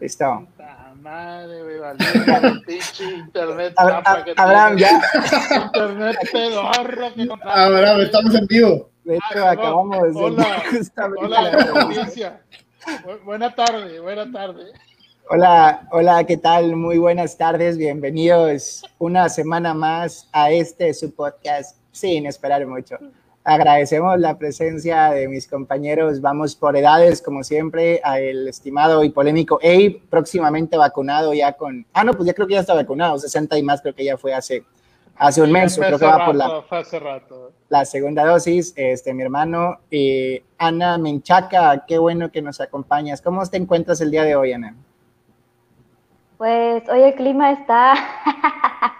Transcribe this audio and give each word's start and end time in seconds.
Listo. 0.00 0.46
Madre, 1.00 1.62
güey, 1.62 1.78
valió, 1.80 2.62
pinche 2.66 3.04
internet. 3.04 3.74
Abra- 3.76 4.02
tapa 4.02 4.24
que 4.24 4.32
Abraham, 4.36 4.76
ya. 4.78 5.02
Internet 5.66 6.16
pedorro 6.32 7.14
que 7.14 7.24
no 7.26 7.38
Ahora 7.44 8.02
estamos 8.02 8.34
en 8.34 8.46
vivo. 8.46 8.88
De 9.04 9.16
hecho, 9.16 9.44
Ah, 9.44 9.50
acabamos 9.50 10.14
de 10.14 10.20
Hola, 10.20 10.62
justamente 10.70 11.24
hola, 11.26 11.68
audiencia. 11.82 12.40
Bu- 13.04 13.22
Buena 13.24 13.54
tarde, 13.54 14.00
buena 14.00 14.30
tarde. 14.32 14.72
Hola, 15.28 15.86
hola, 15.90 16.24
¿qué 16.24 16.38
tal? 16.38 16.74
Muy 16.74 16.96
buenas 16.96 17.36
tardes, 17.36 17.76
bienvenidos 17.76 18.82
una 18.98 19.28
semana 19.28 19.74
más 19.74 20.26
a 20.32 20.50
este 20.50 20.94
su 20.94 21.14
podcast 21.14 21.76
sin 21.92 22.24
esperar 22.26 22.66
mucho. 22.66 22.98
Agradecemos 23.46 24.18
la 24.18 24.38
presencia 24.38 25.10
de 25.10 25.28
mis 25.28 25.46
compañeros, 25.46 26.22
vamos 26.22 26.56
por 26.56 26.78
edades 26.78 27.20
como 27.20 27.44
siempre, 27.44 28.00
al 28.02 28.48
estimado 28.48 29.04
y 29.04 29.10
polémico 29.10 29.58
Abe, 29.62 30.00
próximamente 30.08 30.78
vacunado 30.78 31.34
ya 31.34 31.52
con, 31.52 31.84
ah 31.92 32.04
no, 32.04 32.14
pues 32.14 32.26
ya 32.26 32.32
creo 32.32 32.46
que 32.46 32.54
ya 32.54 32.60
está 32.60 32.72
vacunado, 32.72 33.18
60 33.18 33.58
y 33.58 33.62
más 33.62 33.82
creo 33.82 33.94
que 33.94 34.02
ya 34.02 34.16
fue 34.16 34.32
hace, 34.32 34.64
hace 35.16 35.42
un 35.42 35.52
mes, 35.52 35.76
creo 35.76 35.98
que 35.98 36.06
va 36.06 36.24
por 36.24 36.34
la, 36.34 36.48
rato, 36.48 36.62
fue 36.62 36.78
hace 36.78 36.98
rato. 36.98 37.52
la 37.68 37.84
segunda 37.84 38.24
dosis, 38.24 38.72
este, 38.76 39.12
mi 39.12 39.22
hermano, 39.22 39.76
eh, 39.90 40.42
Ana 40.56 40.96
Menchaca, 40.96 41.84
qué 41.86 41.98
bueno 41.98 42.32
que 42.32 42.40
nos 42.40 42.62
acompañas. 42.62 43.20
¿Cómo 43.20 43.44
te 43.44 43.58
encuentras 43.58 44.00
el 44.00 44.10
día 44.10 44.22
de 44.22 44.36
hoy, 44.36 44.54
Ana? 44.54 44.74
Pues 46.38 46.88
hoy 46.88 47.02
el 47.02 47.14
clima 47.14 47.52
está 47.52 47.92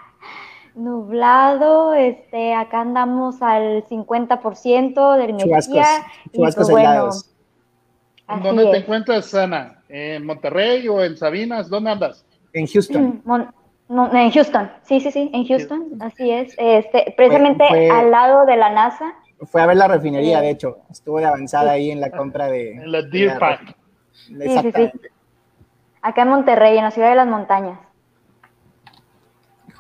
nublado, 0.75 1.95
este, 1.95 2.55
acá 2.55 2.81
andamos 2.81 3.41
al 3.43 3.85
50% 3.89 5.17
de 5.17 5.37
Chubascos, 5.37 5.77
energía 5.77 5.87
y 6.33 6.37
chubascos 6.37 6.55
pues 6.67 6.71
bueno, 6.71 6.89
aislados. 6.89 7.31
¿En 8.29 8.35
así 8.37 8.43
dónde 8.43 8.67
te 8.71 8.77
encuentras, 8.79 9.35
Ana? 9.35 9.83
¿En 9.89 10.25
Monterrey 10.27 10.89
o 10.89 11.03
en 11.03 11.17
Sabinas? 11.17 11.69
¿Dónde 11.69 11.91
andas? 11.91 12.25
En 12.53 12.67
Houston. 12.67 13.21
Mon- 13.25 13.49
no, 13.89 14.11
en 14.17 14.31
Houston, 14.31 14.71
sí, 14.83 14.99
sí, 15.01 15.11
sí, 15.11 15.31
en 15.35 15.47
Houston, 15.47 15.89
así 16.01 16.31
es, 16.31 16.55
este, 16.59 17.13
precisamente 17.17 17.65
fue- 17.69 17.91
al 17.91 18.11
lado 18.11 18.47
de 18.47 18.57
la 18.57 18.71
NASA, 18.71 19.15
Fue 19.47 19.61
a 19.61 19.67
ver 19.67 19.77
la 19.77 19.89
refinería, 19.89 20.39
Sí. 20.39 20.45
de 20.45 20.51
hecho. 20.51 20.79
Estuvo 20.91 21.19
de 21.19 21.27
avanzada 21.27 21.73
ahí 21.73 21.91
en 21.91 22.01
la 22.01 22.11
compra 22.11 22.47
de. 22.47 22.73
En 22.77 22.91
la 22.93 23.03
de 23.03 23.11
Deer 23.11 23.39
Park. 23.39 23.61
refi- 23.63 23.75
sí, 24.13 24.35
Exactamente. 24.41 25.11
acá 26.01 26.23
en 26.23 26.29
Monterrey, 26.29 26.79
en 26.79 26.85
la 26.85 26.91
ciudad 26.93 27.11
de 27.11 27.17
las 27.17 27.27
montañas. 27.27 27.79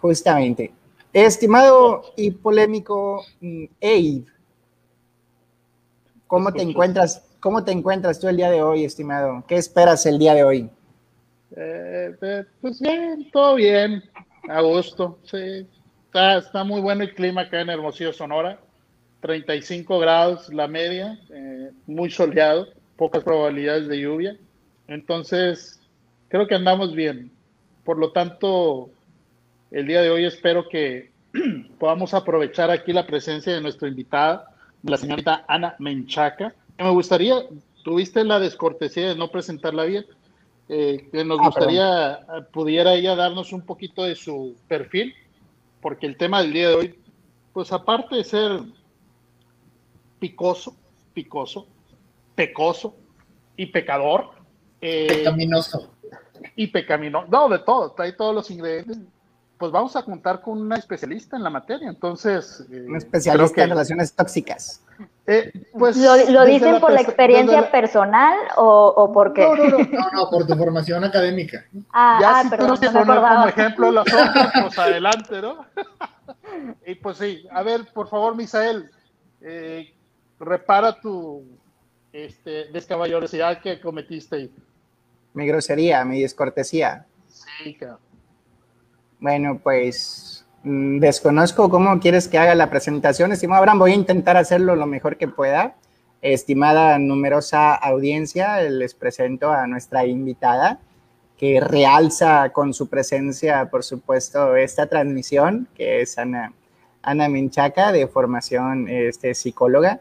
Justamente. 0.01 0.73
Estimado 1.15 2.03
y 2.17 2.33
polémico 2.33 3.25
mm, 3.41 3.65
Abe, 3.81 4.25
¿cómo 6.27 6.53
te 6.53 6.62
encuentras? 6.62 7.25
¿Cómo 7.39 7.62
te 7.62 7.70
encuentras 7.70 8.19
tú 8.19 8.27
el 8.27 8.37
día 8.37 8.51
de 8.51 8.61
hoy, 8.65 8.84
estimado? 8.84 9.45
¿Qué 9.47 9.55
esperas 9.55 10.05
el 10.07 10.19
día 10.19 10.35
de 10.35 10.42
hoy? 10.42 10.70
Eh, 11.57 12.17
eh, 12.20 12.45
pues 12.61 12.81
bien, 12.81 13.31
todo 13.31 13.55
bien, 13.55 14.03
a 14.48 14.61
gusto, 14.62 15.17
sí. 15.23 15.69
Está, 16.07 16.39
está 16.39 16.65
muy 16.65 16.81
bueno 16.81 17.05
el 17.05 17.15
clima 17.15 17.42
acá 17.42 17.61
en 17.61 17.70
Hermosillo, 17.70 18.12
Sonora. 18.12 18.59
35 19.20 20.01
grados 20.01 20.53
la 20.53 20.67
media, 20.67 21.17
eh, 21.31 21.70
muy 21.87 22.11
soleado, 22.11 22.67
pocas 22.97 23.23
probabilidades 23.23 23.87
de 23.87 24.01
lluvia. 24.01 24.37
Entonces, 24.89 25.81
creo 26.27 26.48
que 26.48 26.57
andamos 26.57 26.92
bien. 26.92 27.31
Por 27.85 27.98
lo 27.98 28.11
tanto, 28.11 28.91
el 29.75 29.89
día 29.89 30.03
de 30.03 30.11
hoy 30.11 30.25
espero 30.25 30.69
que 30.69 31.11
podamos 31.80 32.14
aprovechar 32.14 32.70
aquí 32.70 32.92
la 32.92 33.06
presencia 33.06 33.53
de 33.53 33.61
nuestra 33.61 33.89
invitada, 33.89 34.55
la 34.84 34.97
señorita 34.97 35.44
Ana 35.48 35.75
Menchaca. 35.80 36.55
Me 36.78 36.91
gustaría, 36.91 37.34
tuviste 37.83 38.22
la 38.25 38.39
descortesía 38.39 39.08
de 39.08 39.17
no 39.17 39.33
presentarla 39.33 39.83
bien, 39.84 40.06
eh, 40.69 41.08
que 41.11 41.25
nos 41.25 41.41
Ah, 41.41 41.47
gustaría 41.47 42.12
eh, 42.14 42.42
pudiera 42.52 42.95
ella 42.95 43.17
darnos 43.17 43.52
un 43.52 43.62
poquito 43.62 44.05
de 44.05 44.14
su 44.14 44.55
perfil, 44.69 45.12
porque 45.80 46.06
el 46.06 46.17
tema 46.17 46.41
del 46.41 46.52
día 46.52 46.69
de 46.69 46.75
hoy, 46.77 46.98
pues 47.52 47.72
aparte 47.72 48.14
de 48.14 48.25
ser 48.25 48.61
picoso, 50.20 50.77
picoso, 51.12 51.67
pecoso 52.36 52.95
y 53.56 53.67
pecador, 53.67 54.30
eh, 54.80 55.06
Pecaminoso. 55.08 55.91
y 56.55 56.68
pecaminoso, 56.68 57.27
no, 57.29 57.48
de 57.48 57.58
todo, 57.58 57.91
trae 57.91 58.12
todos 58.12 58.35
los 58.35 58.51
ingredientes, 58.52 58.98
pues 59.59 59.70
vamos 59.70 59.95
a 59.97 60.03
contar 60.03 60.41
con 60.41 60.61
una 60.61 60.77
especialista 60.77 61.37
en 61.37 61.42
la 61.42 61.51
materia, 61.51 61.89
entonces... 61.89 62.65
eh, 62.70 62.87
Un 62.89 62.97
especialista 62.97 63.63
en 63.63 63.70
relaciones 63.70 64.13
tóxicas. 64.13 64.83
eh, 65.27 65.53
pues, 65.79 65.97
¿Lo, 65.97 66.45
dicen 66.45 66.81
por 66.81 66.92
la 66.92 67.01
experiencia 67.01 67.61
la- 67.61 67.70
personal 67.70 68.37
o, 68.57 68.92
o 68.97 69.13
por 69.13 69.33
qué? 69.33 69.42
No, 69.42 69.55
no, 69.55 69.79
no, 69.79 69.79
No, 69.79 70.11
no, 70.13 70.31
por 70.31 70.47
tu 70.47 70.55
formación 70.57 71.05
académica. 71.05 71.65
Ah, 71.92 72.19
ya 72.20 72.39
ah, 72.39 72.42
si 72.42 72.51
perdón, 72.51 72.81
tú 72.81 72.92
no 72.92 73.05
como 73.07 73.47
ejemplo 73.48 73.91
las 73.92 74.07
otras, 74.13 74.53
pues 74.63 74.79
adelante, 74.79 75.41
¿no? 75.41 75.65
y 76.86 76.95
pues 76.97 77.19
sí, 77.19 77.47
a 77.51 77.63
ver, 77.63 77.86
por 77.95 78.09
favor, 78.09 78.35
Misael, 78.36 78.91
eh, 79.41 79.95
repara 80.41 81.01
tu 81.01 81.45
este, 82.13 82.67
descaballerosidad 82.73 83.61
que 83.61 83.81
cometiste. 83.81 84.51
Mi 85.33 85.47
grosería, 85.47 86.05
mi 86.05 86.21
descortesía. 86.23 87.07
Sí, 87.29 87.75
cabrón. 87.75 87.98
Bueno, 89.20 89.61
pues 89.63 90.45
mm, 90.63 90.98
desconozco 90.98 91.70
cómo 91.70 91.98
quieres 92.01 92.29
que 92.29 92.39
haga 92.39 92.55
la 92.55 92.70
presentación, 92.70 93.33
estimado 93.33 93.61
Abraham. 93.61 93.79
Voy 93.79 93.92
a 93.92 93.97
intentar 93.97 94.36
hacerlo 94.36 94.77
lo 94.77 94.86
mejor 94.86 95.17
que 95.17 95.29
pueda. 95.29 95.77
Estimada 96.23 96.98
numerosa 96.98 97.74
audiencia, 97.74 98.61
les 98.63 98.95
presento 98.95 99.51
a 99.51 99.67
nuestra 99.67 100.07
invitada 100.07 100.80
que 101.39 101.61
realza 101.61 102.51
con 102.51 102.73
su 102.73 102.89
presencia, 102.89 103.67
por 103.70 103.85
supuesto, 103.85 104.57
esta 104.57 104.86
transmisión, 104.86 105.69
que 105.74 106.01
es 106.01 106.17
Ana, 106.19 106.53
Ana 107.03 107.29
Menchaca, 107.29 107.92
de 107.92 108.07
formación 108.07 108.89
este, 108.89 109.35
psicóloga, 109.35 110.01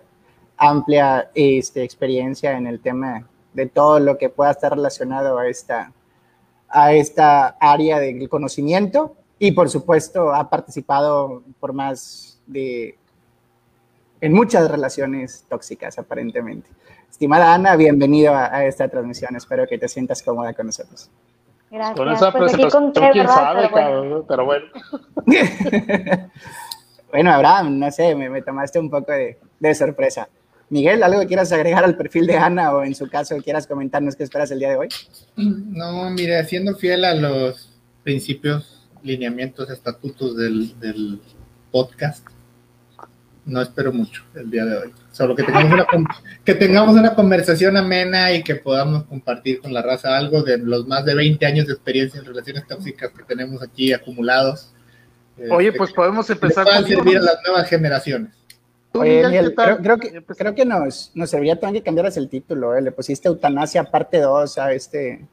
amplia 0.58 1.30
este, 1.34 1.84
experiencia 1.84 2.58
en 2.58 2.68
el 2.68 2.80
tema 2.80 3.28
de 3.54 3.66
todo 3.68 4.00
lo 4.00 4.18
que 4.18 4.30
pueda 4.30 4.52
estar 4.52 4.74
relacionado 4.74 5.38
a 5.38 5.48
esta, 5.48 5.92
a 6.74 6.94
esta 6.94 7.56
área 7.60 8.00
del 8.00 8.28
conocimiento 8.28 9.16
y 9.40 9.52
por 9.52 9.70
supuesto 9.70 10.34
ha 10.34 10.50
participado 10.50 11.44
por 11.60 11.74
más 11.74 12.40
de 12.48 12.98
en 14.22 14.34
muchas 14.34 14.70
relaciones 14.72 15.46
tóxicas 15.50 16.00
aparentemente. 16.00 16.70
Estimada 17.12 17.54
Ana, 17.54 17.76
bienvenida 17.76 18.46
a, 18.46 18.56
a 18.56 18.66
esta 18.66 18.88
transmisión. 18.88 19.36
Espero 19.36 19.68
que 19.68 19.78
te 19.78 19.88
sientas 19.88 20.24
cómoda 20.24 20.54
con 20.54 20.66
nosotros. 20.68 21.10
Gracias. 21.70 21.98
Con 21.98 22.12
esa 22.12 22.32
pues 22.32 22.44
presentación, 22.52 22.84
conté, 22.84 23.00
quién 23.12 23.26
¿verdad? 23.26 23.36
sabe, 23.36 23.70
Pero 23.74 23.86
bueno. 23.86 24.26
cabrón, 24.26 24.26
pero 24.28 24.46
bueno. 24.46 24.66
bueno, 27.12 27.32
Abraham, 27.34 27.80
no 27.80 27.92
sé, 27.92 28.16
me, 28.16 28.30
me 28.30 28.42
tomaste 28.42 28.80
un 28.80 28.90
poco 28.90 29.12
de, 29.12 29.40
de 29.60 29.76
sorpresa. 29.76 30.30
Miguel, 30.74 31.04
¿algo 31.04 31.20
que 31.20 31.28
quieras 31.28 31.52
agregar 31.52 31.84
al 31.84 31.96
perfil 31.96 32.26
de 32.26 32.36
Ana 32.36 32.74
o 32.74 32.84
en 32.84 32.96
su 32.96 33.08
caso 33.08 33.38
quieras 33.38 33.68
comentarnos 33.68 34.16
qué 34.16 34.24
esperas 34.24 34.50
el 34.50 34.58
día 34.58 34.72
de 34.72 34.78
hoy? 34.78 34.90
No, 35.36 36.10
mire, 36.10 36.44
siendo 36.46 36.76
fiel 36.76 37.06
a 37.06 37.14
los 37.14 37.70
principios, 38.04 38.88
lineamientos, 39.04 39.70
estatutos 39.70 40.36
del, 40.36 40.80
del 40.80 41.20
podcast, 41.72 42.26
no 43.46 43.62
espero 43.62 43.94
mucho 43.94 44.24
el 44.34 44.50
día 44.50 44.66
de 44.66 44.78
hoy. 44.78 44.94
Solo 45.12 45.36
que 45.36 45.44
tengamos, 45.44 45.74
una, 45.74 45.86
que 46.44 46.56
tengamos 46.56 46.96
una 46.96 47.14
conversación 47.14 47.78
amena 47.78 48.34
y 48.34 48.42
que 48.42 48.56
podamos 48.56 49.04
compartir 49.04 49.62
con 49.62 49.74
la 49.74 49.84
raza 49.84 50.18
algo 50.18 50.42
de 50.42 50.58
los 50.58 50.88
más 50.88 51.06
de 51.06 51.14
20 51.14 51.46
años 51.46 51.68
de 51.68 51.74
experiencia 51.74 52.20
en 52.20 52.26
relaciones 52.26 52.66
tóxicas 52.66 53.12
que 53.12 53.24
tenemos 53.26 53.62
aquí 53.62 53.94
acumulados. 53.94 54.74
Oye, 55.52 55.68
Este, 55.68 55.78
pues 55.78 55.94
podemos 55.94 56.28
empezar 56.32 56.64
puedan 56.64 56.82
contigo, 56.82 57.04
servir 57.04 57.20
a 57.20 57.22
las 57.22 57.38
nuevas 57.46 57.70
generaciones. 57.70 58.32
Oye, 58.94 59.54
creo, 59.56 59.78
creo 59.78 59.98
que, 59.98 60.24
creo 60.24 60.56
que 60.56 60.66
nos, 60.66 61.12
nos 61.16 61.30
serviría 61.30 61.60
también 61.60 61.82
que 61.82 61.86
cambiaras 61.86 62.16
el 62.18 62.30
título, 62.30 62.76
¿eh? 62.76 62.82
Le 62.82 62.92
pusiste 62.92 63.28
eutanasia 63.28 63.84
parte 63.86 64.20
2 64.20 64.58
a, 64.60 64.72
este, 64.72 65.26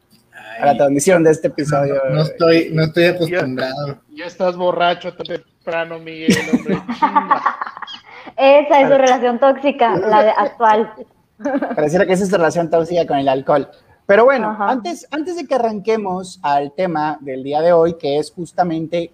a 0.59 0.67
la 0.67 0.77
transmisión 0.77 1.23
de 1.23 1.31
este 1.31 1.49
episodio. 1.49 2.01
no 2.11 2.23
estoy, 2.23 2.71
no 2.73 2.85
estoy 2.85 3.05
acostumbrado. 3.05 4.01
Ya 4.15 4.25
estás 4.25 4.57
borracho 4.57 5.13
tan 5.15 5.27
temprano, 5.27 5.99
Miguel, 5.99 6.35
hombre. 6.55 6.75
Esa 8.37 8.81
es 8.81 8.89
su 8.89 8.97
relación 8.97 9.39
tóxica, 9.39 9.97
la 9.97 10.23
de 10.23 10.31
actual. 10.31 10.93
Pareciera 11.75 12.07
que 12.07 12.13
esa 12.13 12.25
es 12.25 12.31
tu 12.31 12.37
relación 12.37 12.71
tóxica 12.71 13.07
con 13.07 13.19
el 13.19 13.29
alcohol. 13.29 13.69
Pero 14.07 14.25
bueno, 14.25 14.51
Ajá. 14.51 14.71
antes, 14.71 15.07
antes 15.11 15.37
de 15.37 15.47
que 15.47 15.55
arranquemos 15.55 16.41
al 16.43 16.73
tema 16.73 17.19
del 17.21 17.43
día 17.43 17.61
de 17.61 17.73
hoy, 17.73 17.95
que 17.95 18.19
es 18.19 18.31
justamente 18.31 19.13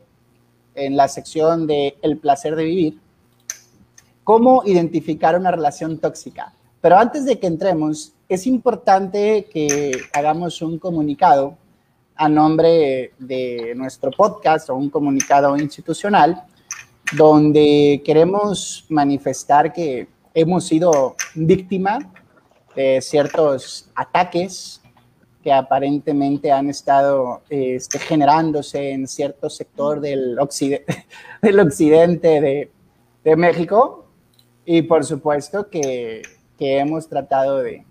en 0.75 0.97
la 0.97 1.09
sección 1.09 1.67
de 1.67 1.97
El 2.03 2.19
placer 2.19 2.57
de 2.57 2.65
vivir, 2.65 2.99
cómo 4.27 4.65
identificar 4.67 5.39
una 5.39 5.53
relación 5.53 5.99
tóxica. 5.99 6.53
Pero 6.81 6.99
antes 6.99 7.25
de 7.25 7.39
que 7.39 7.47
entremos, 7.47 8.13
es 8.29 8.45
importante 8.49 9.47
que 9.53 9.93
hagamos 10.13 10.61
un 10.63 10.81
comunicado 10.81 11.57
a 12.17 12.29
nombre 12.29 13.13
de 13.21 13.73
nuestro 13.77 14.11
podcast 14.11 14.69
o 14.69 14.75
un 14.75 14.91
comunicado 14.91 15.57
institucional 15.57 16.43
donde 17.13 18.03
queremos 18.05 18.85
manifestar 18.89 19.73
que 19.73 20.09
hemos 20.35 20.67
sido 20.67 21.15
víctima 21.37 22.01
de 22.75 23.01
ciertos 23.03 23.89
ataques 23.95 24.83
que 25.41 25.53
aparentemente 25.53 26.51
han 26.51 26.69
estado 26.69 27.43
este, 27.49 28.01
generándose 28.01 28.91
en 28.91 29.07
cierto 29.07 29.49
sector 29.49 30.01
del, 30.01 30.37
del 31.43 31.61
occidente 31.61 32.41
de, 32.41 32.73
de, 33.23 33.37
México. 33.37 34.06
Y 34.67 34.83
por 34.83 35.05
supuesto 35.05 35.71
que, 35.71 36.23
que 36.59 36.79
hemos 36.79 37.09
tratado 37.09 37.59
de 37.59 37.87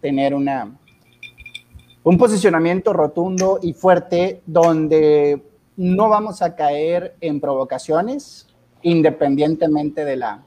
tener 0.00 0.34
una, 0.34 0.78
un 2.04 2.16
posicionamiento 2.16 2.92
rotundo 2.92 3.58
y 3.60 3.74
fuerte 3.74 4.40
donde 4.46 5.42
no 5.76 6.08
vamos 6.08 6.40
a 6.40 6.54
caer 6.54 7.16
en 7.20 7.40
provocaciones 7.40 8.46
independientemente 8.82 10.04
de 10.04 10.16
la, 10.16 10.44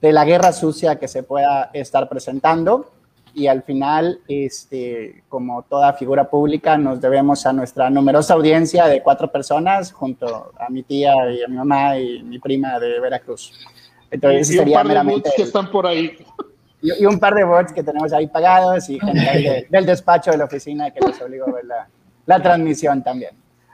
de 0.00 0.12
la 0.12 0.24
guerra 0.24 0.52
sucia 0.52 0.98
que 0.98 1.08
se 1.08 1.22
pueda 1.22 1.70
estar 1.72 2.08
presentando 2.08 2.92
y 3.36 3.48
al 3.48 3.62
final, 3.64 4.20
este, 4.28 5.22
como 5.28 5.62
toda 5.62 5.92
figura 5.92 6.30
pública, 6.30 6.78
nos 6.78 7.02
debemos 7.02 7.44
a 7.44 7.52
nuestra 7.52 7.90
numerosa 7.90 8.32
audiencia 8.32 8.86
de 8.86 9.02
cuatro 9.02 9.30
personas, 9.30 9.92
junto 9.92 10.52
a 10.58 10.70
mi 10.70 10.82
tía 10.82 11.12
y 11.30 11.42
a 11.42 11.48
mi 11.48 11.56
mamá 11.56 11.98
y 11.98 12.22
mi 12.22 12.38
prima 12.38 12.80
de 12.80 12.98
Veracruz. 12.98 13.52
Entonces, 14.10 14.50
y, 14.50 14.56
sería 14.58 14.80
un 14.80 14.88
par 14.88 15.04
de 15.04 15.12
bots 15.12 15.32
que 15.36 15.42
están 15.42 15.70
por 15.70 15.86
ahí. 15.86 16.16
Y, 16.82 17.04
un 17.04 17.18
par 17.18 17.34
de 17.34 17.44
bots 17.44 17.72
que 17.72 17.82
tenemos 17.82 18.12
ahí 18.12 18.26
pagados 18.26 18.88
y 18.88 19.00
gente 19.00 19.66
del 19.70 19.86
despacho 19.86 20.30
de 20.30 20.38
la 20.38 20.44
oficina 20.44 20.90
que 20.90 21.00
les 21.00 21.20
obligó 21.20 21.48
a 21.48 21.52
ver 21.52 21.64
la, 21.64 21.88
la 22.26 22.42
transmisión 22.42 23.02
también. 23.02 23.32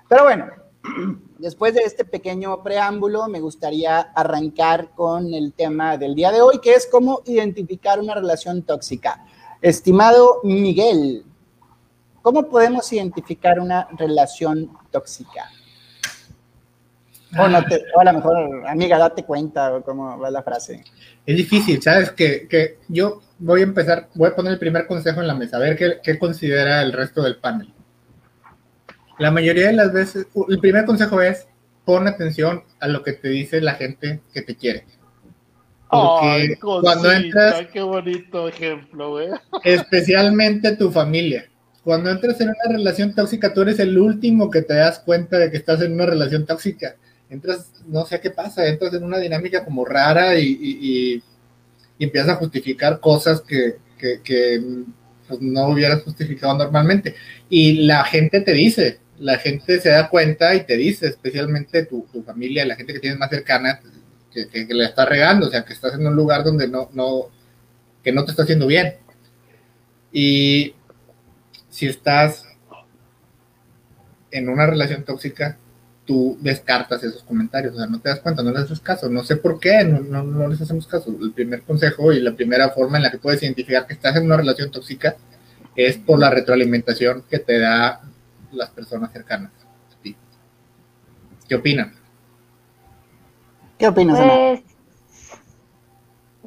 Pero 0.08 0.24
bueno, 0.24 0.46
después 1.38 1.74
de 1.74 1.80
este 1.80 2.04
pequeño 2.04 2.62
preámbulo, 2.62 3.28
me 3.28 3.40
gustaría 3.40 4.00
arrancar 4.00 4.90
con 4.94 5.32
el 5.34 5.52
tema 5.52 5.96
del 5.96 6.14
día 6.14 6.30
de 6.30 6.40
hoy, 6.40 6.58
que 6.60 6.74
es 6.74 6.88
cómo 6.90 7.22
identificar 7.26 7.98
una 8.00 8.14
relación 8.14 8.62
tóxica. 8.62 9.24
Estimado 9.60 10.40
Miguel, 10.44 11.24
¿cómo 12.20 12.48
podemos 12.48 12.92
identificar 12.92 13.60
una 13.60 13.88
relación 13.96 14.70
tóxica? 14.90 15.48
O, 17.38 17.48
no 17.48 17.64
te, 17.64 17.82
a 17.98 18.04
lo 18.04 18.12
mejor, 18.12 18.66
amiga, 18.68 18.98
date 18.98 19.24
cuenta 19.24 19.80
cómo 19.84 20.18
va 20.18 20.30
la 20.30 20.42
frase. 20.42 20.84
Es 21.24 21.36
difícil, 21.36 21.80
¿sabes? 21.80 22.10
Que, 22.10 22.46
que, 22.46 22.78
yo 22.88 23.22
voy 23.38 23.60
a 23.60 23.64
empezar, 23.64 24.08
voy 24.14 24.28
a 24.28 24.36
poner 24.36 24.52
el 24.52 24.58
primer 24.58 24.86
consejo 24.86 25.20
en 25.20 25.28
la 25.28 25.34
mesa, 25.34 25.56
a 25.56 25.60
ver 25.60 25.76
qué, 25.76 26.00
qué 26.02 26.18
considera 26.18 26.82
el 26.82 26.92
resto 26.92 27.22
del 27.22 27.36
panel. 27.36 27.72
La 29.18 29.30
mayoría 29.30 29.68
de 29.68 29.72
las 29.74 29.92
veces, 29.92 30.26
el 30.48 30.58
primer 30.58 30.84
consejo 30.84 31.20
es 31.22 31.46
pon 31.84 32.06
atención 32.06 32.64
a 32.80 32.88
lo 32.88 33.02
que 33.02 33.12
te 33.12 33.28
dice 33.28 33.60
la 33.60 33.74
gente 33.74 34.20
que 34.32 34.42
te 34.42 34.56
quiere. 34.56 34.84
Porque 35.92 36.58
cuando 36.60 37.12
entras, 37.12 37.66
qué 37.72 37.82
bonito 37.82 38.48
ejemplo, 38.48 39.10
güey. 39.10 39.28
Especialmente 39.64 40.74
tu 40.76 40.90
familia. 40.90 41.46
Cuando 41.84 42.10
entras 42.10 42.40
en 42.40 42.48
una 42.48 42.78
relación 42.78 43.14
tóxica, 43.14 43.52
tú 43.52 43.62
eres 43.62 43.78
el 43.78 43.98
último 43.98 44.50
que 44.50 44.62
te 44.62 44.74
das 44.74 45.00
cuenta 45.00 45.36
de 45.38 45.50
que 45.50 45.58
estás 45.58 45.82
en 45.82 45.92
una 45.92 46.06
relación 46.06 46.46
tóxica. 46.46 46.96
Entras, 47.32 47.72
no 47.86 48.04
sé 48.04 48.20
qué 48.20 48.30
pasa, 48.30 48.66
entras 48.66 48.92
en 48.92 49.04
una 49.04 49.16
dinámica 49.16 49.64
como 49.64 49.86
rara 49.86 50.38
y, 50.38 51.22
empiezas 51.98 52.30
a 52.30 52.34
justificar 52.36 53.00
cosas 53.00 53.40
que, 53.40 53.76
que, 53.96 54.60
pues, 55.26 55.40
no 55.40 55.68
hubieras 55.68 56.02
justificado 56.02 56.58
normalmente. 56.58 57.14
Y 57.48 57.86
la 57.86 58.04
gente 58.04 58.42
te 58.42 58.52
dice, 58.52 58.98
la 59.18 59.38
gente 59.38 59.80
se 59.80 59.88
da 59.88 60.10
cuenta 60.10 60.54
y 60.54 60.64
te 60.64 60.76
dice, 60.76 61.06
especialmente 61.06 61.86
tu, 61.86 62.06
tu 62.12 62.22
familia, 62.22 62.66
la 62.66 62.76
gente 62.76 62.92
que 62.92 63.00
tienes 63.00 63.18
más 63.18 63.30
cercana, 63.30 63.80
que, 64.30 64.66
le 64.68 64.84
está 64.84 65.06
regando, 65.06 65.46
o 65.46 65.50
sea, 65.50 65.64
que 65.64 65.72
estás 65.72 65.94
en 65.94 66.06
un 66.06 66.14
lugar 66.14 66.44
donde 66.44 66.68
no, 66.68 66.90
no, 66.92 67.30
que 68.04 68.12
no 68.12 68.26
te 68.26 68.32
está 68.32 68.42
haciendo 68.42 68.66
bien. 68.66 68.96
Y 70.12 70.74
si 71.70 71.86
estás 71.86 72.44
en 74.30 74.50
una 74.50 74.66
relación 74.66 75.02
tóxica, 75.04 75.56
tú 76.04 76.36
descartas 76.40 77.02
esos 77.04 77.22
comentarios, 77.22 77.74
o 77.74 77.78
sea, 77.78 77.86
no 77.86 78.00
te 78.00 78.08
das 78.08 78.20
cuenta, 78.20 78.42
no 78.42 78.50
les 78.50 78.62
haces 78.62 78.80
caso, 78.80 79.08
no 79.08 79.22
sé 79.22 79.36
por 79.36 79.60
qué, 79.60 79.84
no, 79.84 80.00
no, 80.00 80.22
no, 80.22 80.48
les 80.48 80.60
hacemos 80.60 80.86
caso. 80.86 81.14
El 81.20 81.32
primer 81.32 81.62
consejo 81.62 82.12
y 82.12 82.20
la 82.20 82.32
primera 82.32 82.70
forma 82.70 82.96
en 82.96 83.04
la 83.04 83.10
que 83.10 83.18
puedes 83.18 83.42
identificar 83.42 83.86
que 83.86 83.94
estás 83.94 84.16
en 84.16 84.24
una 84.24 84.36
relación 84.36 84.70
tóxica 84.70 85.16
es 85.76 85.98
por 85.98 86.18
la 86.18 86.30
retroalimentación 86.30 87.24
que 87.30 87.38
te 87.38 87.58
da 87.58 88.00
las 88.50 88.70
personas 88.70 89.12
cercanas 89.12 89.52
a 89.92 90.02
ti. 90.02 90.16
¿Qué 91.48 91.54
opinan? 91.54 91.92
¿Qué 93.78 93.88
opinas, 93.88 94.18
pues, 94.18 94.62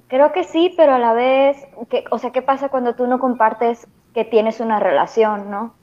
Creo 0.07 0.31
que 0.31 0.43
sí, 0.43 0.73
pero 0.77 0.93
a 0.93 0.99
la 0.99 1.13
vez, 1.13 1.57
que, 1.89 2.03
o 2.11 2.19
sea, 2.19 2.31
¿qué 2.31 2.41
pasa 2.41 2.69
cuando 2.69 2.93
tú 2.93 3.07
no 3.07 3.19
compartes 3.19 3.87
que 4.13 4.23
tienes 4.23 4.59
una 4.59 4.79
relación, 4.79 5.49
no? 5.49 5.73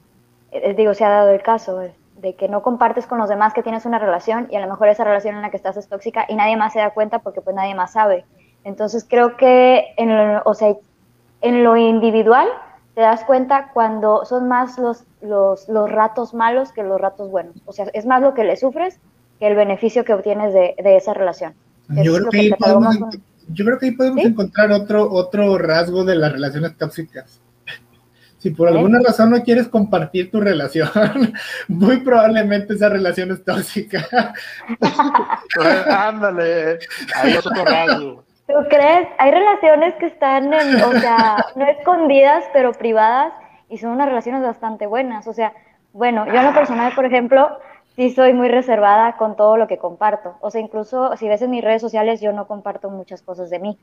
Eh, 0.53 0.75
digo, 0.75 0.95
se 0.95 1.05
ha 1.05 1.09
dado 1.09 1.31
el 1.31 1.43
caso 1.43 1.83
eh, 1.83 1.93
de 2.23 2.35
que 2.35 2.49
no 2.49 2.63
compartes 2.63 3.07
con 3.07 3.19
los 3.19 3.29
demás 3.29 3.53
que 3.53 3.63
tienes 3.63 3.85
una 3.85 3.99
relación 3.99 4.49
y 4.51 4.57
a 4.57 4.61
lo 4.61 4.69
mejor 4.69 4.89
esa 4.89 5.05
relación 5.05 5.35
en 5.35 5.43
la 5.43 5.51
que 5.51 5.57
estás 5.59 5.77
es 5.77 5.89
tóxica 5.89 6.25
y 6.29 6.35
nadie 6.35 6.57
más 6.57 6.73
se 6.73 6.79
da 6.79 6.95
cuenta 6.95 7.19
porque 7.19 7.41
pues 7.41 7.55
nadie 7.55 7.75
más 7.75 7.93
sabe. 7.93 8.25
Entonces 8.65 9.05
creo 9.09 9.37
que 9.37 9.93
en 9.97 10.17
lo, 10.17 10.43
o 10.45 10.55
sea, 10.55 10.75
en 11.41 11.65
lo 11.65 11.77
individual 11.77 12.49
te 12.95 13.01
das 13.01 13.25
cuenta 13.25 13.71
cuando 13.75 14.25
son 14.25 14.49
más 14.49 14.79
los, 14.79 15.05
los, 15.21 15.69
los 15.69 15.91
ratos 15.91 16.33
malos 16.33 16.73
que 16.73 16.83
los 16.83 17.01
ratos 17.01 17.31
buenos. 17.31 17.57
O 17.67 17.73
sea, 17.73 17.87
es 17.93 18.07
más 18.07 18.23
lo 18.23 18.35
que 18.35 18.45
le 18.45 18.57
sufres 18.57 19.01
el 19.47 19.57
beneficio 19.57 20.05
que 20.05 20.15
obtienes 20.15 20.55
de, 20.55 20.75
esa 20.97 21.15
relación. 21.15 21.55
Yo 21.89 22.15
creo, 22.15 22.31
que 22.31 22.39
ahí 23.87 23.91
podemos, 23.93 24.25
encontrar 24.25 24.71
otro, 24.71 25.11
otro 25.11 25.59
rasgo 25.59 26.05
de 26.05 26.15
las 26.15 26.33
relaciones 26.33 26.77
tóxicas. 26.77 27.41
Si 28.43 28.51
por 28.51 28.67
alguna 28.67 28.99
razón 28.99 29.31
no 29.31 29.41
quieres 29.45 29.69
compartir 29.69 30.33
tu 30.33 30.41
relación, 30.41 30.91
muy 31.69 31.99
probablemente 31.99 32.75
esa 32.75 32.89
relación 32.89 33.31
es 33.31 33.45
tóxica. 33.45 34.05
Ándale, 35.89 36.81
ahí 37.15 37.35
es 37.35 37.47
otro 37.47 37.65
rasgo. 37.65 38.25
¿Tú 38.49 38.55
crees? 38.69 39.07
Hay 39.19 39.31
relaciones 39.31 39.95
que 39.95 40.07
están, 40.07 40.53
en, 40.53 40.83
o 40.83 40.93
sea, 40.99 41.37
no 41.55 41.69
escondidas, 41.69 42.43
pero 42.53 42.73
privadas, 42.73 43.33
y 43.69 43.79
son 43.79 43.93
unas 43.93 44.09
relaciones 44.09 44.43
bastante 44.43 44.87
buenas. 44.89 45.29
O 45.29 45.33
sea, 45.33 45.53
bueno, 45.93 46.27
yo 46.27 46.35
en 46.35 46.47
lo 46.47 46.53
personal, 46.53 46.93
por 46.97 47.05
ejemplo, 47.05 47.49
sí 47.95 48.11
soy 48.11 48.33
muy 48.33 48.49
reservada 48.49 49.17
con 49.19 49.37
todo 49.37 49.57
lo 49.57 49.69
que 49.69 49.79
comparto. 49.79 50.35
O 50.41 50.51
sea, 50.51 50.61
incluso 50.61 51.17
si 51.17 51.29
ves 51.29 51.43
en 51.43 51.51
mis 51.53 51.63
redes 51.63 51.81
sociales, 51.81 52.21
yo 52.21 52.33
no 52.33 52.49
comparto 52.49 52.91
muchas 52.91 53.23
cosas 53.23 53.51
de 53.51 53.61
mí. 53.61 53.79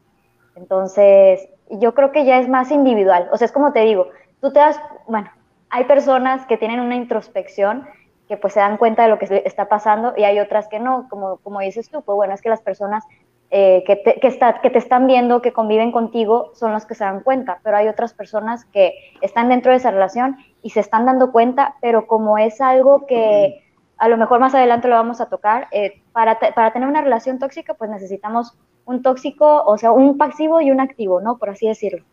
Entonces, 0.58 1.48
yo 1.70 1.94
creo 1.94 2.12
que 2.12 2.26
ya 2.26 2.40
es 2.40 2.50
más 2.50 2.72
individual. 2.72 3.30
O 3.32 3.38
sea, 3.38 3.46
es 3.46 3.54
como 3.54 3.72
te 3.72 3.86
digo, 3.86 4.10
tú 4.41 4.51
te 4.51 4.59
das, 4.59 4.80
bueno, 5.07 5.30
hay 5.69 5.86
personas 5.86 6.45
que 6.45 6.57
tienen 6.57 6.80
una 6.80 6.95
introspección 6.95 7.88
que 8.27 8.38
pues 8.38 8.53
se 8.53 8.59
dan 8.59 8.77
cuenta 8.77 9.03
de 9.03 9.10
lo 9.10 9.17
que 9.17 9.41
está 9.46 9.67
pasando 9.67 10.13
y 10.15 10.24
hay 10.24 10.39
otras 10.39 10.67
que 10.67 10.79
no, 10.79 11.08
como, 11.10 11.38
como 11.38 11.62
dices 11.62 11.89
tú, 11.89 12.03
pues 12.03 12.15
bueno, 12.15 12.34
es 12.34 12.41
que 12.41 12.50
las 12.50 12.62
personas 12.62 13.03
eh, 13.51 13.84
que, 13.88 13.96
te, 13.96 14.77
están 14.77 15.08
viendo, 15.08 15.41
que 15.41 15.51
conviven 15.51 15.91
contigo, 15.91 16.51
son 16.53 16.72
las 16.72 16.86
que 16.86 16.93
se 16.93 17.03
dan 17.03 17.22
cuenta, 17.22 17.60
pero 17.63 17.77
hay 17.77 17.88
otras 17.88 18.13
personas 18.13 18.65
que 18.65 18.93
están 19.22 19.50
dentro 19.50 19.72
de 19.72 19.79
esa 19.79 19.89
relación 19.89 20.38
y 20.62 20.69
se 20.69 20.79
están 20.79 21.08
dando 21.08 21.31
cuenta, 21.31 21.75
pero 21.81 22.05
como 22.05 22.38
es 22.38 22.62
algo 22.62 23.08
que 23.08 23.63
a 23.98 24.08
lo 24.08 24.17
mejor 24.17 24.39
más 24.39 24.53
adelante 24.53 24.88
lo 24.88 24.96
vamos 24.96 25.19
a 25.19 25.29
tocar, 25.29 25.67
eh, 25.72 26.03
para, 26.12 26.38
para, 26.39 26.72
tener 26.72 26.88
una 26.88 27.01
relación 27.01 27.39
tóxica, 27.39 27.74
pues 27.74 27.89
necesitamos 27.89 28.55
un 28.86 29.01
tóxico, 29.01 29.63
o 29.65 29.77
sea, 29.79 29.91
un 29.91 30.19
pasivo 30.19 30.62
y 30.62 30.69
un 30.69 30.79
activo, 30.79 31.19
¿no? 31.19 31.39
Por 31.39 31.50
así 31.50 31.67
decirlo. 31.67 32.05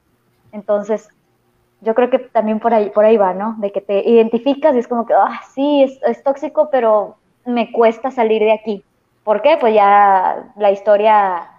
Entonces, 0.52 1.10
yo 1.80 1.94
creo 1.94 2.10
que 2.10 2.18
también 2.18 2.60
por 2.60 2.74
ahí, 2.74 2.90
por 2.90 3.04
ahí 3.04 3.16
va, 3.16 3.34
¿no? 3.34 3.56
De 3.58 3.72
que 3.72 3.80
te 3.80 4.08
identificas 4.08 4.74
y 4.74 4.78
es 4.78 4.88
como 4.88 5.06
que, 5.06 5.14
ah, 5.14 5.40
sí, 5.54 5.82
es, 5.82 6.00
es 6.02 6.22
tóxico, 6.22 6.68
pero 6.70 7.16
me 7.44 7.72
cuesta 7.72 8.10
salir 8.10 8.42
de 8.42 8.52
aquí. 8.52 8.84
¿Por 9.24 9.42
qué? 9.42 9.56
Pues 9.60 9.74
ya 9.74 10.52
la 10.56 10.70
historia 10.70 11.50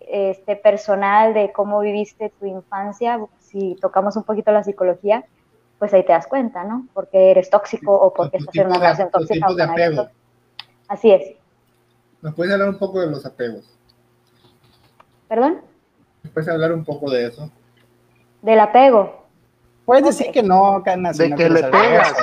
este, 0.00 0.56
personal 0.56 1.34
de 1.34 1.52
cómo 1.52 1.80
viviste 1.80 2.32
tu 2.38 2.46
infancia, 2.46 3.18
si 3.40 3.76
tocamos 3.80 4.16
un 4.16 4.24
poquito 4.24 4.52
la 4.52 4.62
psicología, 4.62 5.24
pues 5.78 5.92
ahí 5.94 6.04
te 6.04 6.12
das 6.12 6.26
cuenta, 6.26 6.64
¿no? 6.64 6.86
Porque 6.94 7.30
eres 7.30 7.50
tóxico 7.50 7.92
o 7.92 8.12
porque 8.12 8.38
estás 8.38 8.54
en 8.56 8.66
una 8.66 8.78
relación 8.78 9.10
tóxica. 9.10 9.52
de 9.52 9.62
apego. 9.62 10.08
Así 10.88 11.10
es. 11.10 11.36
¿Nos 12.22 12.34
puedes 12.34 12.52
hablar 12.52 12.68
un 12.68 12.78
poco 12.78 13.00
de 13.00 13.08
los 13.08 13.24
apegos? 13.26 13.76
¿Perdón? 15.28 15.60
¿Nos 16.22 16.32
puedes 16.32 16.48
hablar 16.48 16.72
un 16.72 16.84
poco 16.84 17.10
de 17.10 17.26
eso? 17.26 17.50
Del 18.42 18.60
apego. 18.60 19.23
Puedes 19.84 20.04
decir 20.04 20.32
que 20.32 20.42
no, 20.42 20.82
Cana, 20.84 21.12
De 21.16 21.34
que 21.34 21.50
le 21.50 21.62
pegas. 21.64 22.14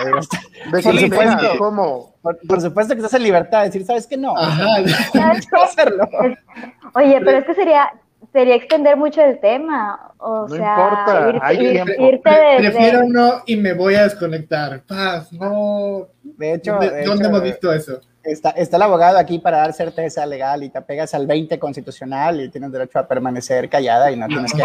De 0.72 0.82
que 0.82 0.94
le 0.94 1.10
pegas. 1.10 1.44
¿Cómo? 1.58 2.16
Por, 2.22 2.62
supuesto 2.62 2.94
que 2.94 3.00
estás 3.00 3.14
en 3.16 3.24
libertad 3.24 3.60
de 3.60 3.66
decir, 3.66 3.86
¿sabes 3.86 4.08
que 4.08 4.18
no? 4.18 4.36
Ajá. 4.38 4.78
hacerlo. 5.64 6.08
Oye, 6.94 7.20
pero 7.24 7.38
es 7.38 7.46
que 7.46 7.56
sería, 7.56 7.92
sería 8.32 8.56
extender 8.56 8.98
mucho 8.98 9.22
el 9.22 9.40
tema. 9.40 10.12
O 10.18 10.48
no 10.48 10.56
sea, 10.56 10.76
importa, 10.76 11.30
irte, 12.00 12.30
hay 12.30 12.58
Prefiero 12.60 13.04
no 13.08 13.42
y 13.46 13.56
me 13.56 13.74
voy 13.74 13.96
a 13.96 14.04
desconectar. 14.04 14.82
Paz, 14.84 15.32
no. 15.34 16.08
De 16.22 16.54
hecho, 16.54 16.78
¿dónde, 17.06 17.26
hemos 17.26 17.42
visto 17.42 17.74
eso? 17.74 18.00
Está, 18.24 18.52
está, 18.52 18.78
el 18.78 18.84
abogado 18.84 19.18
aquí 19.18 19.40
para 19.40 19.58
dar 19.58 19.74
certeza 19.74 20.24
legal 20.28 20.62
y 20.62 20.70
te 20.70 20.80
pegas 20.82 21.16
al 21.16 21.26
20 21.26 21.58
constitucional 21.58 22.40
y 22.40 22.50
tienes 22.50 22.72
derecho 22.72 23.00
a 23.00 23.08
permanecer 23.08 23.68
callada 23.68 24.12
y 24.12 24.16
no 24.16 24.28
tienes 24.28 24.54
que. 24.54 24.64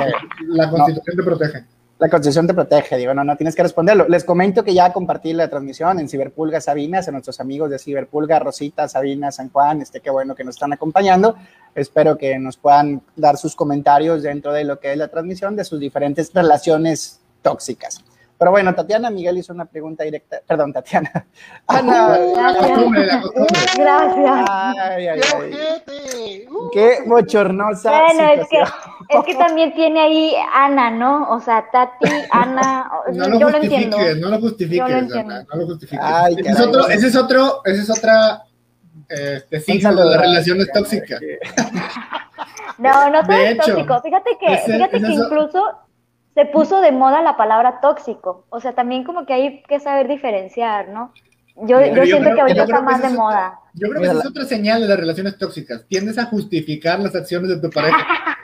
La 0.48 0.68
constitución 0.70 1.16
te 1.16 1.22
protege. 1.22 1.64
La 1.98 2.10
Constitución 2.10 2.46
te 2.46 2.52
protege, 2.52 2.98
digo, 2.98 3.14
no, 3.14 3.24
no 3.24 3.36
tienes 3.36 3.54
que 3.54 3.62
responderlo. 3.62 4.06
Les 4.06 4.22
comento 4.22 4.62
que 4.62 4.74
ya 4.74 4.92
compartí 4.92 5.32
la 5.32 5.48
transmisión 5.48 5.98
en 5.98 6.10
Ciberpulga 6.10 6.60
Sabinas, 6.60 7.08
a 7.08 7.10
nuestros 7.10 7.40
amigos 7.40 7.70
de 7.70 7.78
Ciberpulga, 7.78 8.38
Rosita, 8.38 8.86
Sabina, 8.86 9.32
San 9.32 9.48
Juan, 9.50 9.80
este, 9.80 10.00
qué 10.00 10.10
bueno 10.10 10.34
que 10.34 10.44
nos 10.44 10.56
están 10.56 10.74
acompañando. 10.74 11.36
Espero 11.74 12.18
que 12.18 12.38
nos 12.38 12.58
puedan 12.58 13.00
dar 13.16 13.38
sus 13.38 13.56
comentarios 13.56 14.22
dentro 14.22 14.52
de 14.52 14.64
lo 14.64 14.78
que 14.78 14.92
es 14.92 14.98
la 14.98 15.08
transmisión 15.08 15.56
de 15.56 15.64
sus 15.64 15.80
diferentes 15.80 16.30
relaciones 16.34 17.20
tóxicas. 17.40 18.04
Pero 18.38 18.50
bueno, 18.50 18.74
Tatiana 18.74 19.08
Miguel 19.10 19.38
hizo 19.38 19.54
una 19.54 19.64
pregunta 19.64 20.04
directa. 20.04 20.40
Perdón, 20.46 20.72
Tatiana. 20.72 21.26
Ana. 21.66 22.18
Gracias. 23.76 24.46
Ay, 24.50 25.06
ay, 25.06 25.20
ay. 25.34 26.46
Qué 26.72 26.98
bochornosa. 27.06 27.90
Bueno, 27.90 28.32
es 28.32 28.40
que, 28.40 28.56
situación. 28.56 28.95
Es 29.08 29.24
que 29.24 29.34
también 29.34 29.74
tiene 29.74 30.00
ahí 30.00 30.34
Ana, 30.54 30.90
¿no? 30.90 31.28
O 31.30 31.40
sea, 31.40 31.66
Tati, 31.70 32.06
Ana, 32.30 32.90
No 33.12 33.28
lo 33.28 33.38
yo 33.40 33.50
lo 33.50 33.56
entiendo. 33.58 33.96
no 34.20 34.28
lo 34.30 34.40
justifiques, 34.40 34.78
Yo 34.78 34.88
lo 34.88 34.98
entiendo. 34.98 35.34
Ana, 35.34 35.46
no 35.52 35.60
lo 35.60 35.66
justifiques. 35.66 36.04
Ay, 36.04 36.36
ese, 36.38 36.50
es 36.50 36.60
otro, 36.60 36.88
ese 36.88 37.06
es 37.08 37.16
otro, 37.16 37.60
ese 37.64 37.82
es 37.82 37.90
otra 37.90 38.42
este, 39.08 39.60
signo 39.60 39.94
de 40.08 40.16
relaciones 40.18 40.70
tóxicas. 40.72 41.20
No, 42.78 43.08
no 43.10 43.22
todo 43.22 43.36
De 43.36 43.44
es 43.44 43.52
hecho, 43.52 43.72
tóxico. 43.72 44.02
Fíjate 44.02 44.30
que, 44.38 44.52
ese- 44.54 44.72
fíjate 44.74 44.96
ese 44.98 45.06
que 45.06 45.12
incluso 45.14 45.64
se 46.34 46.44
puso 46.44 46.80
de 46.82 46.92
moda 46.92 47.22
la 47.22 47.36
palabra 47.36 47.80
tóxico. 47.80 48.44
O 48.50 48.60
sea, 48.60 48.74
también 48.74 49.02
como 49.04 49.24
que 49.24 49.32
hay 49.32 49.62
que 49.62 49.80
saber 49.80 50.08
diferenciar, 50.08 50.88
¿no? 50.88 51.12
Yo, 51.62 51.80
yo 51.80 52.04
siento 52.04 52.24
creo- 52.24 52.34
que 52.34 52.40
ahorita 52.42 52.64
está 52.64 52.82
más 52.82 53.00
de 53.00 53.08
moda. 53.10 53.58
Yo 53.72 53.88
creo 53.88 54.02
que 54.02 54.08
esa 54.08 54.18
es 54.18 54.26
otra 54.26 54.44
señal 54.44 54.82
de 54.82 54.88
las 54.88 54.98
relaciones 54.98 55.38
tóxicas. 55.38 55.86
Tiendes 55.88 56.18
a 56.18 56.26
justificar 56.26 57.00
las 57.00 57.14
acciones 57.16 57.48
de 57.48 57.60
tu 57.60 57.70
pareja. 57.70 57.96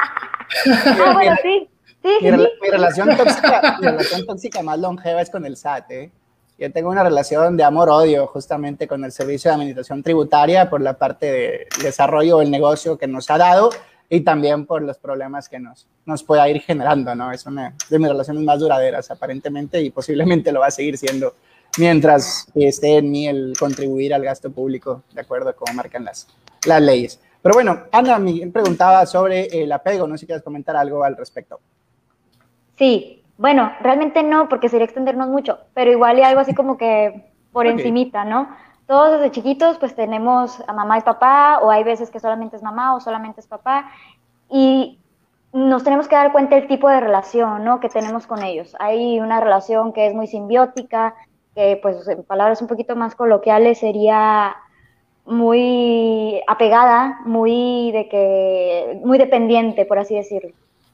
Ah, 0.66 1.12
bueno, 1.12 1.36
sí. 1.42 1.68
Sí, 2.02 2.08
Mi, 2.20 2.30
sí, 2.30 2.48
mi 2.60 2.68
relación 2.68 3.16
tóxica, 3.16 3.78
mi 3.80 3.86
relación 3.86 4.26
tóxica 4.26 4.62
más 4.62 4.78
longeva 4.78 5.22
es 5.22 5.30
con 5.30 5.46
el 5.46 5.56
SAT. 5.56 5.90
¿eh? 5.92 6.10
Yo 6.58 6.72
tengo 6.72 6.90
una 6.90 7.04
relación 7.04 7.56
de 7.56 7.64
amor-odio 7.64 8.26
justamente 8.26 8.88
con 8.88 9.04
el 9.04 9.12
Servicio 9.12 9.50
de 9.50 9.54
Administración 9.54 10.02
Tributaria 10.02 10.68
por 10.68 10.80
la 10.80 10.94
parte 10.94 11.30
de 11.30 11.66
desarrollo 11.82 12.38
del 12.38 12.50
negocio 12.50 12.98
que 12.98 13.06
nos 13.06 13.30
ha 13.30 13.38
dado 13.38 13.70
y 14.08 14.20
también 14.20 14.66
por 14.66 14.82
los 14.82 14.98
problemas 14.98 15.48
que 15.48 15.58
nos, 15.58 15.86
nos 16.04 16.22
pueda 16.22 16.48
ir 16.48 16.60
generando. 16.60 17.14
¿no? 17.14 17.32
Es 17.32 17.46
una 17.46 17.74
de 17.88 17.98
mis 17.98 18.08
relaciones 18.08 18.42
más 18.42 18.58
duraderas 18.58 19.10
aparentemente 19.10 19.80
y 19.80 19.90
posiblemente 19.90 20.52
lo 20.52 20.60
va 20.60 20.66
a 20.66 20.70
seguir 20.70 20.98
siendo 20.98 21.34
mientras 21.78 22.46
esté 22.54 22.98
en 22.98 23.10
mí 23.10 23.26
el 23.26 23.54
contribuir 23.58 24.12
al 24.12 24.22
gasto 24.22 24.50
público 24.50 25.02
de 25.12 25.20
acuerdo 25.20 25.50
a 25.50 25.52
cómo 25.54 25.72
marcan 25.72 26.04
las, 26.04 26.26
las 26.66 26.82
leyes. 26.82 27.20
Pero 27.42 27.54
bueno, 27.54 27.80
Ana 27.90 28.18
Miguel 28.18 28.52
preguntaba 28.52 29.04
sobre 29.04 29.46
el 29.46 29.72
apego, 29.72 30.06
no 30.06 30.14
sé 30.14 30.20
si 30.20 30.26
quieres 30.26 30.44
comentar 30.44 30.76
algo 30.76 31.02
al 31.02 31.16
respecto. 31.16 31.60
Sí, 32.76 33.22
bueno, 33.36 33.72
realmente 33.80 34.22
no, 34.22 34.48
porque 34.48 34.68
sería 34.68 34.84
extendernos 34.84 35.28
mucho, 35.28 35.58
pero 35.74 35.90
igual 35.90 36.18
y 36.18 36.22
algo 36.22 36.40
así 36.40 36.54
como 36.54 36.76
que 36.76 37.32
por 37.52 37.66
Ok. 37.66 37.72
encimita, 37.72 38.24
¿no? 38.24 38.48
Todos 38.86 39.12
desde 39.12 39.32
chiquitos 39.32 39.78
pues 39.78 39.94
tenemos 39.94 40.62
a 40.68 40.72
mamá 40.72 40.98
y 40.98 41.02
papá, 41.02 41.58
o 41.62 41.70
hay 41.70 41.82
veces 41.82 42.10
que 42.10 42.20
solamente 42.20 42.56
es 42.56 42.62
mamá 42.62 42.94
o 42.94 43.00
solamente 43.00 43.40
es 43.40 43.46
papá, 43.46 43.90
y 44.48 44.98
nos 45.52 45.84
tenemos 45.84 46.08
que 46.08 46.14
dar 46.14 46.32
cuenta 46.32 46.56
del 46.56 46.68
tipo 46.68 46.88
de 46.88 47.00
relación, 47.00 47.64
¿no? 47.64 47.80
Que 47.80 47.88
tenemos 47.88 48.26
con 48.26 48.42
ellos. 48.42 48.74
Hay 48.78 49.20
una 49.20 49.40
relación 49.40 49.92
que 49.92 50.06
es 50.06 50.14
muy 50.14 50.26
simbiótica, 50.26 51.14
que 51.54 51.78
pues 51.82 52.06
en 52.08 52.22
palabras 52.22 52.62
un 52.62 52.68
poquito 52.68 52.96
más 52.96 53.14
coloquiales 53.14 53.78
sería 53.80 54.56
muy 55.24 56.42
apegada, 56.46 57.20
muy 57.24 57.92
de 57.92 58.08
que, 58.08 59.00
muy 59.04 59.18
dependiente, 59.18 59.84
por 59.84 59.98
así 59.98 60.14
decirlo. 60.14 60.50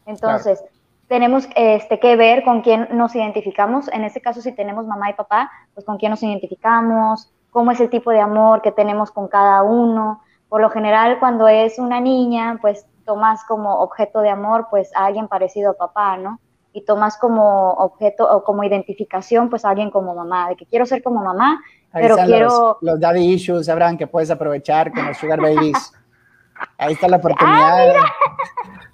Entonces, 0.07 0.63
tenemos 1.09 1.49
este, 1.55 1.99
que 1.99 2.17
ver 2.17 2.45
con 2.45 2.61
quién 2.61 2.89
nos 2.93 3.15
identificamos. 3.15 3.89
En 3.89 4.05
este 4.05 4.21
caso, 4.21 4.41
si 4.41 4.53
tenemos 4.53 4.87
mamá 4.87 5.11
y 5.11 5.15
papá, 5.15 5.51
pues 5.75 5.87
con 5.87 5.97
quién 5.97 6.11
nos 6.11 6.23
identificamos, 6.23 7.33
cómo 7.51 7.71
es 7.71 7.81
el 7.81 7.91
tipo 7.91 8.11
de 8.11 8.21
amor 8.21 8.63
que 8.63 8.73
tenemos 8.73 9.11
con 9.11 9.29
cada 9.29 9.63
uno. 9.63 10.23
Por 10.49 10.61
lo 10.61 10.71
general, 10.71 11.19
cuando 11.19 11.49
es 11.49 11.79
una 11.79 12.01
niña, 12.01 12.59
pues 12.61 12.87
tomas 13.05 13.43
como 13.45 13.81
objeto 13.81 14.21
de 14.21 14.31
amor, 14.31 14.69
pues 14.71 14.95
a 14.95 15.07
alguien 15.07 15.29
parecido 15.29 15.71
a 15.71 15.75
papá, 15.75 16.19
¿no? 16.19 16.39
Y 16.73 16.85
tomas 16.85 17.17
como 17.17 17.73
objeto 17.73 18.31
o 18.31 18.45
como 18.45 18.63
identificación, 18.65 19.49
pues 19.51 19.65
a 19.65 19.71
alguien 19.71 19.91
como 19.91 20.15
mamá, 20.15 20.49
de 20.51 20.57
que 20.57 20.67
quiero 20.67 20.87
ser 20.87 21.03
como 21.03 21.23
mamá, 21.23 21.61
Ahí 21.93 22.03
pero 22.03 22.17
quiero... 22.17 22.49
los, 22.49 22.77
los 22.83 23.01
daddy 23.01 23.33
issues, 23.33 23.67
sabrán 23.67 23.97
que 23.97 24.07
puedes 24.07 24.31
aprovechar 24.31 24.93
con 24.93 25.07
los 25.07 25.17
sugar 25.17 25.41
babies. 25.41 25.93
Ahí 26.79 26.93
está 26.95 27.09
la 27.09 27.17
oportunidad. 27.19 27.95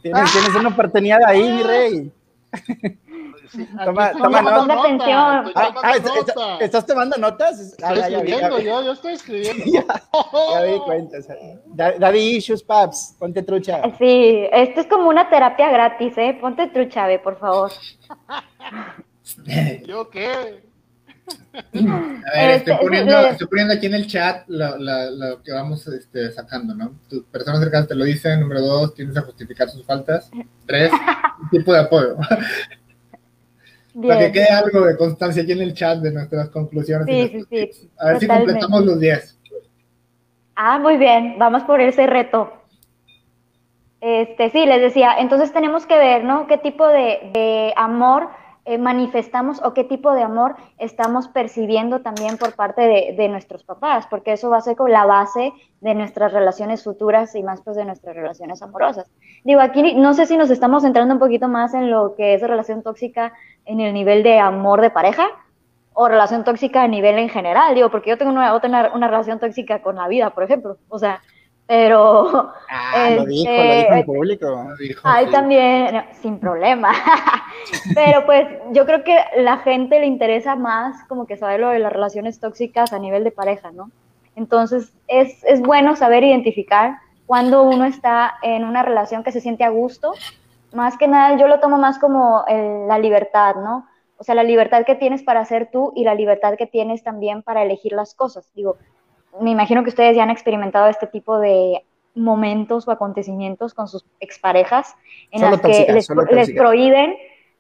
tienes, 0.03 0.33
tienes 0.33 0.55
una 0.55 0.69
oportunidad 0.69 1.19
ahí, 1.25 1.51
mi 1.51 1.63
rey. 1.63 2.13
Sí, 3.51 3.69
Toma- 3.85 4.13
toma 4.13 4.43
nota. 4.43 4.81
atención. 4.81 5.53
Ah, 5.55 5.55
tomando 5.75 5.81
ah, 5.83 5.97
¿est- 5.97 6.07
est- 6.07 6.37
nota. 6.37 6.59
¿Estás 6.65 6.87
tomando 6.87 7.17
notas? 7.19 7.77
Ah, 7.83 7.95
Estoy 7.95 7.97
ya, 7.97 8.03
ya 8.03 8.09
ya 8.09 8.19
escribiendo, 8.19 8.57
vi. 8.57 8.65
yo, 8.65 8.83
yo 8.85 8.93
estoy 8.93 9.13
escribiendo. 9.15 9.65
Ya 10.55 10.61
me 10.61 10.67
di 10.73 10.79
cuenta. 10.81 11.19
o 11.19 11.23
sea, 11.23 11.37
da- 11.67 11.99
daddy 11.99 12.37
issues, 12.37 12.63
paps, 12.63 13.17
ponte 13.19 13.43
trucha. 13.43 13.83
Sí, 13.99 14.47
esto 14.53 14.81
es 14.81 14.87
como 14.87 15.09
una 15.09 15.29
terapia 15.29 15.71
gratis, 15.71 16.17
¿eh? 16.19 16.37
Ponte 16.41 16.69
trucha, 16.69 17.07
ve, 17.07 17.19
por 17.19 17.39
favor. 17.39 17.71
¿Yo 19.87 20.09
qué? 20.11 20.63
A 21.55 21.63
ver, 21.63 22.51
estoy 22.51 22.75
Este, 22.75 22.85
poniendo, 22.85 23.19
estoy 23.21 23.47
poniendo 23.47 23.75
aquí 23.75 23.87
en 23.87 23.95
el 23.95 24.07
chat 24.07 24.45
lo, 24.49 24.77
lo- 24.77 25.11
lo 25.11 25.43
que 25.43 25.53
vamos 25.53 25.87
este, 25.89 26.31
sacando, 26.33 26.75
¿no? 26.75 26.93
Tus 27.09 27.25
personas 27.25 27.61
cercanas 27.61 27.89
te 27.89 27.95
lo 27.95 28.05
dicen. 28.05 28.41
Número 28.41 28.61
dos, 28.61 28.95
tienes 28.95 29.17
a 29.17 29.23
justificar 29.23 29.69
sus 29.71 29.85
faltas. 29.87 30.31
Tres, 30.67 30.93
un 31.41 31.49
tipo 31.51 31.73
de 31.73 31.81
apoyo. 31.81 32.17
Para 34.03 34.19
que 34.21 34.33
quede 34.33 34.49
algo 34.49 34.85
de 34.87 34.97
constancia 34.97 35.43
aquí 35.43 35.53
en 35.53 35.63
el 35.63 35.75
chat 35.75 35.99
de 35.99 36.13
nuestras 36.13 36.49
conclusiones. 36.49 37.07
Sí, 37.07 37.29
sí, 37.29 37.41
sí, 37.41 37.47
tips. 37.67 37.89
A 37.99 38.09
ver 38.09 38.21
si 38.21 38.27
completamos 38.27 38.85
los 38.85 39.01
10. 39.01 39.39
Ah, 40.57 40.79
muy 40.79 40.97
bien, 40.97 41.37
vamos 41.39 41.63
por 41.63 41.81
ese 41.81 42.07
reto. 42.07 42.53
Este, 44.01 44.51
sí, 44.51 44.67
les 44.67 44.81
decía, 44.81 45.15
entonces 45.19 45.53
tenemos 45.53 45.87
que 45.87 45.97
ver, 45.97 46.25
¿no? 46.25 46.47
¿Qué 46.47 46.59
tipo 46.59 46.87
de, 46.87 47.31
de 47.33 47.73
amor 47.77 48.29
eh, 48.67 48.79
manifestamos 48.79 49.63
o 49.63 49.75
qué 49.75 49.85
tipo 49.85 50.13
de 50.13 50.23
amor 50.23 50.57
estamos 50.79 51.29
percibiendo 51.29 52.01
también 52.01 52.39
por 52.39 52.55
parte 52.55 52.83
de, 52.83 53.15
de 53.17 53.29
nuestros 53.29 53.63
papás? 53.65 54.07
Porque 54.09 54.33
eso 54.33 54.51
va 54.51 54.59
a 54.59 54.63
ser 54.63 54.77
como 54.77 54.89
la 54.89 55.05
base 55.05 55.53
de 55.81 55.95
nuestras 55.95 56.33
relaciones 56.33 56.83
futuras 56.83 57.35
y 57.35 57.43
más 57.43 57.61
pues 57.61 57.77
de 57.77 57.85
nuestras 57.85 58.17
relaciones 58.17 58.63
amorosas. 58.63 59.11
Digo, 59.45 59.61
aquí 59.61 59.95
no 59.95 60.15
sé 60.15 60.27
si 60.27 60.37
nos 60.37 60.51
estamos 60.51 60.83
centrando 60.83 61.15
un 61.15 61.21
poquito 61.21 61.49
más 61.49 61.75
en 61.75 61.91
lo 61.91 62.15
que 62.15 62.35
es 62.35 62.41
relación 62.41 62.83
tóxica 62.83 63.35
en 63.67 63.81
el 63.81 63.93
nivel 63.93 64.23
de 64.23 64.39
amor 64.39 64.81
de 64.81 64.91
pareja 64.91 65.27
o 65.93 66.09
relación 66.09 66.43
tóxica 66.45 66.83
a 66.83 66.89
nivel 66.89 67.19
en 67.19 67.29
general, 67.29 67.75
digo, 67.75 67.91
porque 67.91 68.11
yo 68.11 68.19
tengo 68.19 68.33
una, 68.33 68.53
otra, 68.53 68.93
una 68.95 69.09
relación 69.09 69.39
tóxica 69.39 69.81
con 69.81 69.97
la 69.97 70.09
vida, 70.09 70.31
por 70.31 70.43
ejemplo, 70.43 70.77
o 70.89 70.99
sea, 70.99 71.23
pero 71.67 72.53
Ah, 72.69 73.11
lo 73.11 73.25
dijo, 73.27 73.65
lo 73.65 73.75
Este, 73.75 73.77
dijo 73.77 73.95
en 73.95 74.05
público. 74.05 74.67
Dijo, 74.79 75.09
hay 75.09 75.27
sí. 75.27 75.33
también, 75.33 75.95
no, 75.95 76.05
sin 76.23 76.39
problema, 76.39 76.93
pero 77.95 78.25
pues 78.27 78.47
yo 78.73 78.87
creo 78.87 79.05
que 79.05 79.17
la 79.39 79.59
gente 79.59 80.01
le 80.01 80.07
interesa 80.07 80.57
más 80.57 81.05
como 81.09 81.27
que 81.27 81.37
saber 81.37 81.61
lo 81.61 81.69
de 81.71 81.79
las 81.79 81.93
relaciones 81.93 82.41
tóxicas 82.41 82.93
a 82.93 82.99
nivel 82.99 83.25
de 83.25 83.31
pareja, 83.31 83.71
¿no? 83.73 83.91
Entonces 84.37 84.93
es, 85.07 85.45
es 85.45 85.61
bueno 85.61 85.97
saber 85.97 86.25
identificar 86.25 86.99
cuando 87.27 87.63
uno 87.63 87.85
está 87.85 88.35
en 88.43 88.65
una 88.65 88.83
relación 88.83 89.23
que 89.25 89.33
se 89.33 89.41
siente 89.41 89.65
a 89.65 89.71
gusto, 89.71 90.13
más 90.73 90.97
que 90.99 91.09
nada 91.09 91.37
yo 91.39 91.47
lo 91.49 91.61
tomo 91.61 91.79
más 91.79 91.99
como 91.99 92.45
el- 92.49 92.89
la 92.89 92.99
libertad, 92.99 93.57
¿no? 93.57 93.87
O 94.17 94.25
sea, 94.25 94.35
la 94.35 94.43
libertad 94.45 94.85
que 94.85 94.95
tienes 94.95 95.23
para 95.23 95.45
ser 95.45 95.71
tú 95.73 95.93
y 95.95 96.05
la 96.05 96.15
libertad 96.15 96.55
que 96.57 96.67
tienes 96.67 97.03
también 97.03 97.43
para 97.43 97.63
elegir 97.63 97.93
las 97.93 98.15
cosas. 98.15 98.51
Digo, 98.55 98.77
me 99.41 99.51
imagino 99.51 99.83
que 99.83 99.91
ustedes 99.91 100.17
ya 100.17 100.23
han 100.23 100.31
experimentado 100.31 100.89
este 100.89 101.07
tipo 101.07 101.39
de 101.39 101.85
momentos 102.15 102.87
o 102.87 102.91
acontecimientos 102.93 103.75
con 103.75 103.89
sus 103.89 104.05
exparejas 104.21 104.95
en 105.31 105.41
Solo 105.41 105.53
las 105.53 105.61
que 105.61 105.93
les, 105.93 106.09
les 106.31 106.51
prohíben, 106.53 107.17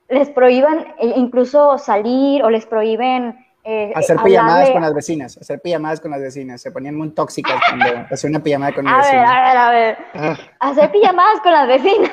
les 0.09 0.31
prohíban 0.31 0.87
incluso 1.16 1.76
salir 1.78 2.43
o 2.45 2.50
les 2.50 2.64
prohíben 2.66 3.37
eh, 3.64 3.93
Hacer 3.95 4.19
eh, 4.19 4.21
pijamadas 4.23 4.69
hablarle- 4.69 4.73
con 4.75 4.83
las 4.83 4.95
vecinas, 4.95 5.38
hacer 5.38 5.59
pijamadas 5.61 5.99
con 6.00 6.11
las 6.11 6.21
vecinas. 6.21 6.61
Se 6.61 6.71
ponían 6.71 6.95
muy 6.97 7.09
tóxicas 7.11 7.59
cuando 7.69 8.07
hacía 8.11 8.28
una 8.31 8.40
pijamada 8.43 8.73
con 8.75 8.85
mi 8.85 8.90
A 8.90 8.99
ver, 8.99 9.14
a 9.25 9.43
ver, 9.43 9.57
a 9.57 9.71
ver. 9.71 10.38
Hacer 10.61 10.93
pijamadas 10.93 11.40
con 11.40 11.52
las 11.52 11.66
vecinas. 11.66 12.11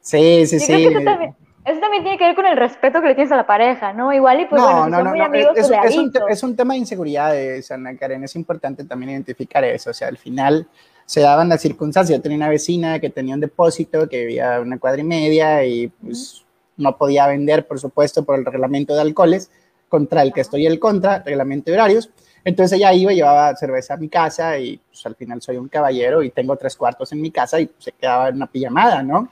Sí, 0.00 0.46
sí, 0.46 0.58
Yo 0.58 0.64
sí. 0.66 0.72
creo 0.72 0.78
que 0.90 0.94
eso 0.96 1.04
también, 1.04 1.36
eso 1.68 1.80
también 1.80 2.02
tiene 2.02 2.18
que 2.18 2.24
ver 2.24 2.34
con 2.34 2.46
el 2.46 2.56
respeto 2.56 3.00
que 3.00 3.08
le 3.08 3.14
tienes 3.14 3.32
a 3.32 3.36
la 3.36 3.46
pareja, 3.46 3.92
¿no? 3.92 4.12
Igual 4.12 4.40
y 4.40 4.46
pues 4.46 4.62
bueno, 4.62 4.86
si 4.86 4.90
son 4.90 5.08
muy 5.08 5.20
amigos, 5.20 5.52
Es, 5.56 5.68
pues 5.68 5.84
es 5.84 5.98
un, 5.98 6.12
es 6.28 6.42
un 6.42 6.56
tema 6.56 6.74
de 6.74 6.80
inseguridades, 6.80 7.70
Ana 7.70 7.96
Karen. 7.96 8.24
Es 8.24 8.36
importante 8.36 8.84
también 8.84 9.12
identificar 9.12 9.64
eso. 9.64 9.90
O 9.90 9.92
sea, 9.94 10.08
al 10.08 10.18
final 10.18 10.66
se 11.04 11.20
daban 11.20 11.48
las 11.48 11.60
circunstancias. 11.60 12.18
Yo 12.18 12.22
tenía 12.22 12.36
una 12.36 12.48
vecina 12.48 12.98
que 12.98 13.10
tenía 13.10 13.34
un 13.34 13.40
depósito, 13.40 14.08
que 14.08 14.26
vivía 14.26 14.60
una 14.60 14.78
cuadra 14.78 15.00
y 15.00 15.04
media 15.04 15.64
y 15.64 15.88
pues 15.88 16.44
no 16.76 16.96
podía 16.96 17.26
vender, 17.26 17.66
por 17.66 17.78
supuesto, 17.78 18.24
por 18.24 18.38
el 18.38 18.44
reglamento 18.44 18.94
de 18.94 19.00
alcoholes, 19.00 19.50
contra 19.88 20.22
el 20.22 20.32
que 20.32 20.40
estoy 20.40 20.66
el 20.66 20.78
contra, 20.78 21.20
reglamento 21.20 21.70
de 21.70 21.76
horarios. 21.76 22.10
Entonces 22.44 22.78
ella 22.78 22.92
iba, 22.92 23.12
llevaba 23.12 23.54
cerveza 23.56 23.94
a 23.94 23.96
mi 23.96 24.08
casa 24.08 24.58
y 24.58 24.78
pues 24.78 25.04
al 25.04 25.16
final 25.16 25.42
soy 25.42 25.56
un 25.56 25.68
caballero 25.68 26.22
y 26.22 26.30
tengo 26.30 26.56
tres 26.56 26.76
cuartos 26.76 27.12
en 27.12 27.20
mi 27.20 27.30
casa 27.30 27.60
y 27.60 27.66
pues, 27.66 27.84
se 27.84 27.92
quedaba 27.92 28.28
en 28.28 28.36
una 28.36 28.46
pijamada, 28.46 29.02
¿no? 29.02 29.28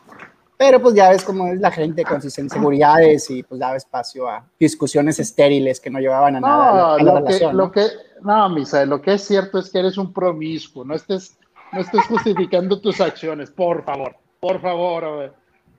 Pero 0.59 0.81
pues 0.81 0.95
ya 0.95 1.11
ves 1.11 1.23
cómo 1.23 1.49
es 1.49 1.61
la 1.61 1.71
gente 1.71 2.03
con 2.05 2.23
sus 2.23 2.39
inseguridades 2.39 3.31
y 3.31 3.43
pues 3.43 3.61
daba 3.61 3.77
espacio 3.77 4.27
a 4.29 4.45
discusiones 4.59 5.19
estériles 5.19 5.81
que 5.81 5.91
no 5.91 5.99
llevaban 5.99 6.37
a 6.37 6.41
nada. 6.41 6.57
No, 6.73 6.87
a 6.95 6.97
la 6.97 7.03
lo, 7.03 7.13
que, 7.13 7.21
relación, 7.21 7.57
lo 7.57 7.65
¿no? 7.67 7.73
que, 7.73 7.87
no, 8.23 8.49
Misa, 8.49 8.87
lo 8.87 9.03
que 9.03 9.15
es 9.15 9.23
cierto 9.25 9.59
es 9.59 9.69
que 9.71 9.79
eres 9.81 9.99
un 9.99 10.13
promiscuo, 10.15 10.83
no 10.85 10.95
estés, 10.95 11.37
no 11.73 11.81
estés 11.81 12.07
justificando 12.07 12.81
tus 12.81 13.01
acciones, 13.03 13.51
por 13.51 13.85
favor, 13.85 14.17
por 14.41 14.61
favor. 14.63 15.05
a 15.05 15.11
ver. 15.11 15.33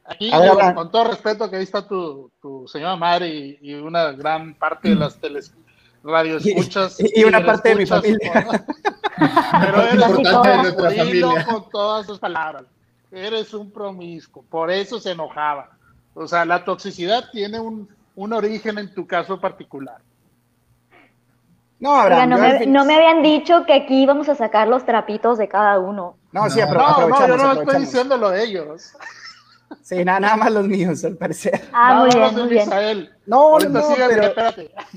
Aquí, 0.06 0.32
A 0.32 0.40
ver, 0.40 0.52
digo, 0.52 0.76
con 0.76 0.92
todo 0.92 1.06
respeto, 1.06 1.50
que 1.50 1.58
ahí 1.58 1.64
está 1.64 1.86
tu, 1.88 2.32
tu 2.42 2.68
señora 2.68 2.96
madre 2.96 3.28
y, 3.28 3.58
y 3.62 3.74
una 3.74 4.12
gran 4.12 4.54
parte 4.54 4.90
de 4.90 4.96
las 4.96 5.16
teles, 5.20 5.54
radioescuchas. 6.04 7.00
Y- 7.00 7.22
y 7.22 7.24
una 7.24 7.44
parte 7.46 7.70
de 7.70 7.76
mi 7.76 7.86
familia. 7.86 8.32
Pero 9.62 9.82
eres 9.82 10.08
un 10.08 10.24
toda. 10.24 10.50
de 10.52 10.58
nuestra 10.58 10.90
dilo 10.92 11.28
familia. 11.32 11.46
con 11.46 11.70
todas 11.72 12.06
sus 12.06 12.20
palabras. 12.20 12.64
Eres 13.12 13.54
un 13.54 13.72
promiscuo, 13.72 14.44
por 14.50 14.70
eso 14.72 15.00
se 15.00 15.12
enojaba. 15.12 15.70
O 16.14 16.28
sea, 16.28 16.46
la 16.46 16.64
toxicidad 16.66 17.26
tiene 17.32 17.60
un, 17.60 17.88
un 18.16 18.34
origen 18.34 18.78
en 18.78 18.94
tu 18.94 19.06
caso 19.08 19.40
particular. 19.40 19.98
No, 21.80 21.92
Oiga, 21.92 22.04
Abraham, 22.24 22.30
no 22.32 22.38
yo 22.38 22.44
al 22.44 22.60
me, 22.60 22.66
no 22.66 22.86
me 22.86 22.96
habían 22.96 23.22
dicho 23.22 23.66
que 23.66 23.74
aquí 23.74 24.02
íbamos 24.02 24.28
a 24.30 24.36
sacar 24.36 24.68
los 24.68 24.84
trapitos 24.84 25.38
de 25.38 25.48
cada 25.48 25.80
uno. 25.80 26.18
No, 26.32 26.50
sí, 26.50 26.60
No. 26.60 26.66
apro- 26.66 26.74
No, 26.74 27.08
no, 27.08 27.20
yo 27.20 27.28
no 27.28 27.36
estoy 27.36 27.36
aprovechamos. 27.52 27.82
diciendo 27.82 28.18
lo 28.18 28.30
de 28.32 28.44
ellos. 28.44 28.94
Sí, 29.82 30.04
nada, 30.04 30.20
nada 30.20 30.36
más 30.38 30.52
los 30.52 30.66
míos, 30.68 31.04
al 31.04 31.16
parecer. 31.18 31.62
Ah, 31.74 32.06
Nada 32.10 32.32
muy 32.32 32.48
bien, 32.50 32.70
muy 32.70 32.84
bien. 32.94 33.10
No, 33.26 33.42
Ahorita 33.50 33.70
no, 33.70 33.96
pero- 34.10 34.34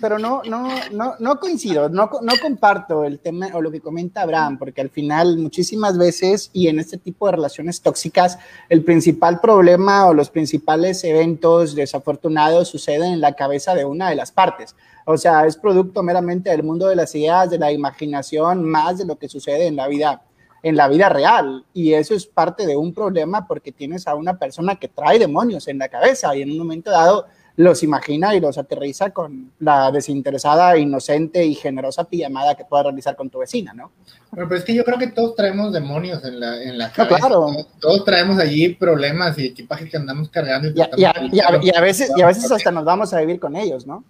pero 0.00 0.18
no, 0.18 0.42
no, 0.44 0.68
no, 0.92 1.14
no 1.18 1.40
coincido, 1.40 1.88
no, 1.88 2.08
no 2.22 2.32
comparto 2.40 3.02
el 3.04 3.18
tema 3.18 3.48
o 3.54 3.60
lo 3.60 3.72
que 3.72 3.80
comenta 3.80 4.22
Abraham, 4.22 4.58
porque 4.58 4.80
al 4.80 4.90
final 4.90 5.38
muchísimas 5.38 5.98
veces 5.98 6.50
y 6.52 6.68
en 6.68 6.78
este 6.78 6.98
tipo 6.98 7.26
de 7.26 7.32
relaciones 7.32 7.80
tóxicas, 7.82 8.38
el 8.68 8.84
principal 8.84 9.40
problema 9.40 10.06
o 10.06 10.14
los 10.14 10.30
principales 10.30 11.02
eventos 11.02 11.74
desafortunados 11.74 12.68
suceden 12.68 13.12
en 13.14 13.20
la 13.20 13.34
cabeza 13.34 13.74
de 13.74 13.84
una 13.84 14.10
de 14.10 14.14
las 14.16 14.30
partes. 14.30 14.76
O 15.06 15.16
sea, 15.16 15.46
es 15.46 15.56
producto 15.56 16.02
meramente 16.04 16.50
del 16.50 16.62
mundo 16.62 16.86
de 16.86 16.94
las 16.94 17.12
ideas, 17.16 17.50
de 17.50 17.58
la 17.58 17.72
imaginación, 17.72 18.62
más 18.64 18.98
de 18.98 19.06
lo 19.06 19.16
que 19.16 19.28
sucede 19.28 19.66
en 19.66 19.74
la 19.76 19.88
vida 19.88 20.22
en 20.62 20.76
la 20.76 20.88
vida 20.88 21.08
real 21.08 21.64
y 21.72 21.94
eso 21.94 22.14
es 22.14 22.26
parte 22.26 22.66
de 22.66 22.76
un 22.76 22.92
problema 22.94 23.46
porque 23.46 23.72
tienes 23.72 24.06
a 24.06 24.14
una 24.14 24.38
persona 24.38 24.76
que 24.76 24.88
trae 24.88 25.18
demonios 25.18 25.68
en 25.68 25.78
la 25.78 25.88
cabeza 25.88 26.34
y 26.36 26.42
en 26.42 26.50
un 26.50 26.58
momento 26.58 26.90
dado 26.90 27.26
los 27.56 27.82
imagina 27.82 28.34
y 28.34 28.40
los 28.40 28.56
aterriza 28.56 29.10
con 29.10 29.52
la 29.58 29.90
desinteresada, 29.90 30.78
inocente 30.78 31.44
y 31.44 31.54
generosa 31.54 32.04
pijamada 32.04 32.54
que 32.54 32.64
puedas 32.64 32.86
realizar 32.86 33.16
con 33.16 33.28
tu 33.28 33.38
vecina, 33.40 33.74
¿no? 33.74 33.90
Pues 34.30 34.60
es 34.60 34.64
que 34.64 34.72
yo 34.74 34.82
creo 34.84 34.96
que 34.98 35.08
todos 35.08 35.34
traemos 35.34 35.70
demonios 35.72 36.24
en 36.24 36.40
la, 36.40 36.62
en 36.62 36.78
la 36.78 36.86
No, 36.88 36.92
cabeza. 36.94 37.18
claro. 37.18 37.34
Todos, 37.46 37.66
todos 37.80 38.04
traemos 38.04 38.38
allí 38.38 38.70
problemas 38.74 39.36
y 39.38 39.46
equipaje 39.46 39.88
que 39.90 39.96
andamos 39.98 40.30
cargando. 40.30 40.68
Y, 40.68 40.74
Y 40.78 40.80
a, 40.80 40.90
y 40.96 41.04
a- 41.04 41.14
y 41.32 41.40
a- 41.40 41.58
y 41.60 41.76
a 41.76 41.80
veces, 41.80 42.12
y 42.16 42.22
a 42.22 42.26
veces 42.26 42.50
hasta 42.50 42.70
nos 42.70 42.84
vamos 42.84 43.12
a 43.12 43.20
vivir 43.20 43.38
con 43.40 43.56
ellos, 43.56 43.86
¿no? 43.86 44.04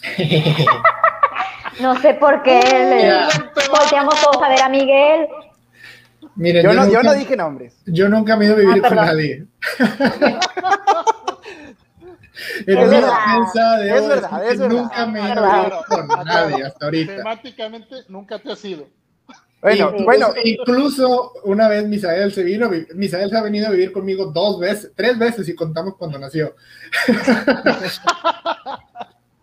No 1.80 1.94
sé 2.00 2.14
por 2.14 2.42
qué 2.42 2.58
le 2.62 3.68
volteamos 3.68 4.14
todos 4.22 4.42
a 4.42 4.48
ver 4.48 4.62
a 4.62 4.68
Miguel. 4.68 5.28
Miren, 6.36 6.62
Yo 6.64 6.74
no, 6.74 6.88
yo 6.90 7.02
no 7.02 7.14
dije 7.14 7.36
nombres. 7.36 7.76
yo 7.86 8.08
nunca 8.08 8.36
me 8.36 8.44
he 8.44 8.48
ido 8.48 8.56
a 8.56 8.60
vivir 8.60 8.82
Ah, 8.84 8.88
con 8.88 8.96
nadie. 8.96 9.46
en 12.66 12.66
Es 12.66 12.66
mi 12.66 12.74
verdad. 12.74 13.10
defensa 13.26 13.76
de 13.78 13.88
Es 13.88 14.00
hoy, 14.02 14.08
verdad, 14.08 14.40
que 14.42 14.48
es 14.52 14.58
verdad. 14.58 14.76
nunca 14.76 15.06
me 15.06 15.20
he 15.20 15.32
ido 15.32 15.44
a 15.44 15.56
vivir 15.56 15.72
con 15.88 16.08
nadie 16.26 16.64
hasta 16.64 16.84
ahorita. 16.84 17.16
Temáticamente 17.16 17.94
nunca 18.08 18.38
te 18.38 18.52
has 18.52 18.64
ido. 18.64 18.86
Bueno, 19.62 19.92
bueno, 20.04 20.28
incluso 20.44 21.32
una 21.44 21.66
vez 21.68 21.88
Misael 21.88 22.32
se 22.32 22.44
vino, 22.44 22.68
vi- 22.68 22.86
Misael 22.94 23.30
se 23.30 23.36
ha 23.36 23.42
venido 23.42 23.66
a 23.66 23.70
vivir 23.70 23.90
conmigo 23.90 24.26
dos 24.26 24.60
veces, 24.60 24.92
tres 24.94 25.18
veces 25.18 25.48
y 25.48 25.54
contamos 25.56 25.96
cuando 25.96 26.18
nació. 26.18 26.54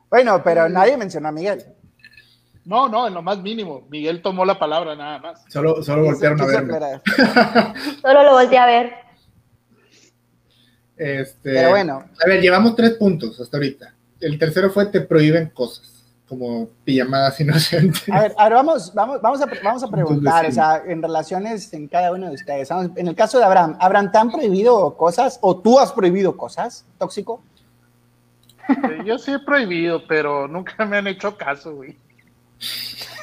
bueno, 0.10 0.42
pero 0.44 0.70
nadie 0.70 0.98
mencionó 0.98 1.30
a 1.30 1.32
Miguel. 1.32 1.64
No, 2.66 2.88
no, 2.88 3.08
en 3.08 3.14
lo 3.14 3.22
más 3.22 3.40
mínimo. 3.40 3.84
Miguel 3.90 4.22
tomó 4.22 4.46
la 4.46 4.58
palabra 4.58 4.96
nada 4.96 5.20
más. 5.20 5.44
Solo, 5.50 5.84
solo 5.84 6.04
voltearon 6.06 6.40
a 6.40 6.44
aclarar. 6.60 7.02
Solo 8.02 8.24
lo 8.24 8.32
volteé 8.32 8.58
a 8.58 8.66
ver. 8.66 8.94
Este, 10.96 11.54
Pero 11.54 11.70
bueno, 11.72 12.04
A 12.24 12.28
ver, 12.28 12.42
llevamos 12.42 12.76
tres 12.76 12.92
puntos 12.92 13.40
hasta 13.40 13.58
ahorita. 13.58 13.94
El 14.22 14.38
tercero 14.40 14.70
fue 14.70 14.86
te 14.86 15.02
prohíben 15.02 15.50
cosas, 15.50 16.06
como 16.28 16.70
pijamadas 16.86 17.40
inocentes. 17.42 18.08
A 18.10 18.22
ver, 18.22 18.34
ahora 18.38 18.56
vamos, 18.58 18.94
vamos, 18.94 19.22
vamos, 19.22 19.42
a, 19.42 19.46
vamos 19.64 19.84
a 19.84 19.90
preguntar, 19.90 20.46
o 20.46 20.52
sea, 20.52 20.82
en 20.88 21.02
relaciones 21.02 21.74
en 21.74 21.88
cada 21.88 22.12
uno 22.14 22.28
de 22.30 22.36
ustedes. 22.36 22.70
Vamos- 22.70 22.92
En 22.96 23.08
el 23.08 23.16
caso 23.16 23.40
de 23.40 23.44
Abraham, 23.44 23.76
¿Abraham 23.82 24.12
te 24.12 24.18
han 24.20 24.32
prohibido 24.32 24.96
cosas 24.96 25.38
o 25.42 25.58
tú 25.58 25.80
has 25.80 25.92
prohibido 25.92 26.38
cosas, 26.38 26.86
tóxico? 26.98 27.42
Yo 29.04 29.18
sí 29.18 29.34
he 29.34 29.40
prohibido, 29.40 30.08
pero 30.08 30.48
nunca 30.48 30.86
me 30.86 30.96
han 30.98 31.08
hecho 31.08 31.36
caso, 31.36 31.76
güey. 31.76 31.98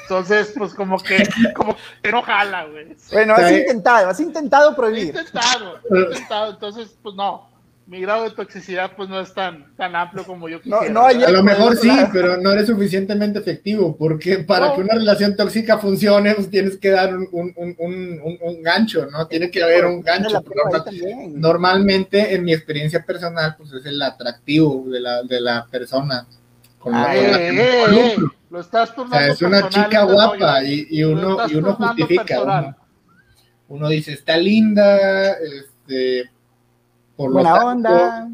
Entonces, 0.03 0.53
pues 0.57 0.75
como 0.75 0.99
que, 0.99 1.23
como 1.55 1.77
que 2.03 2.11
no 2.11 2.23
jala, 2.23 2.65
güey. 2.67 2.97
Bueno, 3.13 3.35
has 3.35 3.53
intentado, 3.53 4.09
has 4.11 4.21
intentado 4.21 4.73
He 4.73 4.75
prohibir. 4.75 5.07
intentado, 5.07 5.79
he 5.95 5.99
intentado, 6.01 6.51
entonces, 6.53 6.97
pues 7.03 7.15
no. 7.15 7.49
Mi 7.87 8.01
grado 8.03 8.23
de 8.23 8.31
toxicidad, 8.31 8.93
pues 8.97 9.09
no 9.09 9.19
es 9.21 9.35
tan, 9.35 9.75
tan 9.77 9.97
amplio 9.97 10.25
como 10.25 10.49
yo 10.49 10.61
quisiera. 10.61 10.89
no 10.91 11.07
A 11.07 11.13
lo 11.13 11.43
mejor 11.43 11.77
sí, 11.77 11.91
pero 12.13 12.37
no 12.37 12.53
eres 12.53 12.69
suficientemente 12.69 13.41
efectivo, 13.41 13.97
porque 13.97 14.39
para 14.39 14.69
No. 14.69 14.75
que 14.77 14.81
una 14.83 14.95
relación 14.95 15.35
tóxica 15.35 15.77
funcione, 15.79 16.35
pues 16.37 16.49
tienes 16.51 16.77
que 16.77 16.91
dar 16.91 17.17
un, 17.17 17.29
un- 17.33 17.53
un- 17.57 17.75
un- 17.79 18.21
un- 18.23 18.39
un 18.41 18.63
gancho, 18.63 19.07
¿no? 19.11 19.27
Tiene 19.27 19.51
que 19.51 19.61
haber 19.63 19.87
un 19.87 20.03
gancho. 20.03 20.41
Normalmente, 21.35 22.35
en 22.35 22.45
mi 22.45 22.53
experiencia 22.53 23.05
personal, 23.05 23.57
pues 23.57 23.73
es 23.73 23.85
el 23.87 24.01
atractivo 24.03 24.85
de 24.89 25.01
la, 25.01 25.23
de 25.23 25.41
la 25.41 25.67
persona 25.71 26.27
con 26.79 26.93
la, 26.93 27.03
Ah, 27.11 27.15
con 27.17 27.31
la 27.33 27.39
que 27.39 27.49
Eh, 27.49 27.53
me 27.53 27.81
involucro. 27.97 28.35
Lo 28.51 28.61
estás 28.61 28.93
O 28.97 29.09
sea, 29.09 29.29
es 29.29 29.41
una 29.43 29.63
personal, 29.63 29.69
chica 29.89 30.03
guapa 30.05 30.65
y, 30.65 30.87
y 30.91 31.01
Lo 31.03 31.13
uno, 31.13 31.49
y 31.49 31.55
uno 31.55 31.75
justifica. 31.75 32.43
Uno, 32.43 32.77
uno 33.69 33.89
dice, 33.89 34.13
está 34.13 34.37
linda, 34.37 35.33
este, 35.39 36.31
por 37.17 37.29
lo 37.31 37.35
Buena 37.35 37.55
tanto, 37.55 37.69
onda. 37.69 38.29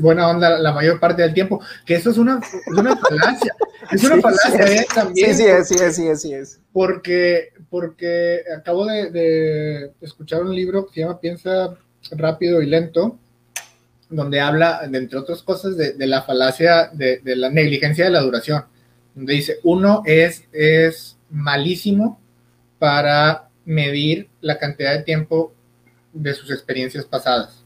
buena 0.00 0.28
onda 0.28 0.58
la 0.58 0.72
mayor 0.72 0.98
parte 0.98 1.20
del 1.22 1.34
tiempo, 1.34 1.60
que 1.84 1.96
eso 1.96 2.10
es 2.10 2.16
una, 2.18 2.38
es 2.38 2.78
una 2.78 2.96
falacia. 2.96 3.52
Es 3.90 4.04
una 4.04 4.14
Sí, 4.16 4.20
falacia 4.22 4.66
sí, 4.66 4.72
¿eh? 4.72 4.86
también. 4.94 5.34
Sí, 5.34 5.42
sí 5.42 5.48
es, 5.48 5.68
sí 5.68 5.74
es, 5.78 5.96
sí 5.96 6.06
es, 6.08 6.22
sí 6.22 6.32
es. 6.34 6.60
Porque, 6.72 7.50
porque 7.68 8.40
acabo 8.56 8.86
de, 8.86 9.10
de 9.10 9.92
escuchar 10.00 10.42
un 10.42 10.54
libro 10.54 10.86
que 10.86 10.94
se 10.94 11.00
llama 11.00 11.20
Piensa 11.20 11.74
rápido 12.12 12.62
y 12.62 12.66
lento, 12.66 13.18
donde 14.08 14.40
habla, 14.40 14.86
de, 14.88 14.96
entre 14.98 15.18
otras 15.18 15.42
cosas, 15.42 15.76
de, 15.76 15.92
de 15.92 16.06
la 16.06 16.22
falacia 16.22 16.88
de, 16.94 17.18
de 17.18 17.36
la 17.36 17.50
negligencia 17.50 18.04
de 18.06 18.10
la 18.10 18.20
duración. 18.22 18.64
Donde 19.20 19.34
dice, 19.34 19.58
uno 19.64 20.00
es, 20.06 20.44
es 20.50 21.18
malísimo 21.28 22.18
para 22.78 23.50
medir 23.66 24.30
la 24.40 24.58
cantidad 24.58 24.96
de 24.96 25.02
tiempo 25.02 25.52
de 26.14 26.32
sus 26.32 26.50
experiencias 26.50 27.04
pasadas. 27.04 27.62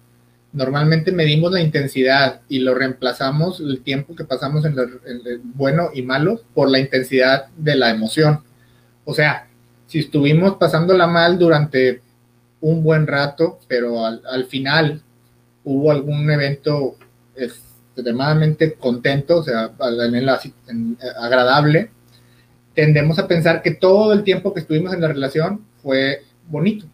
Normalmente 0.53 1.13
medimos 1.13 1.53
la 1.53 1.61
intensidad 1.61 2.41
y 2.49 2.59
lo 2.59 2.75
reemplazamos 2.75 3.61
el 3.61 3.85
tiempo 3.85 4.17
que 4.17 4.25
pasamos 4.25 4.65
en, 4.65 4.77
el 4.77 5.43
bueno 5.45 5.91
y 5.95 6.03
malo 6.03 6.41
por 6.55 6.69
la 6.69 6.81
intensidad 6.81 7.47
de 7.57 7.77
la 7.77 7.91
emoción. 7.91 8.41
O 9.05 9.15
sea, 9.15 9.47
si 9.87 10.01
estuvimos 10.01 10.57
pasándola 10.57 11.07
mal 11.07 11.39
durante 11.39 12.03
un 12.63 12.83
buen 12.83 13.07
rato, 13.07 13.61
pero 13.69 14.05
al 14.05 14.47
final 14.47 15.03
hubo 15.63 15.93
algún 15.93 16.29
evento 16.29 16.97
extremadamente 17.97 18.75
contento, 18.75 19.39
o 19.39 19.43
sea, 19.43 19.71
en 19.81 20.15
el- 20.15 20.29
en- 20.69 20.99
agradable, 21.21 21.91
tendemos 22.75 23.19
a 23.19 23.29
pensar 23.29 23.63
que 23.63 23.71
todo 23.73 24.13
el 24.13 24.25
tiempo 24.25 24.53
que 24.53 24.61
estuvimos 24.61 24.93
en 24.93 25.01
la 25.01 25.09
relación 25.09 25.65
fue 25.83 26.23
bonito 26.49 26.87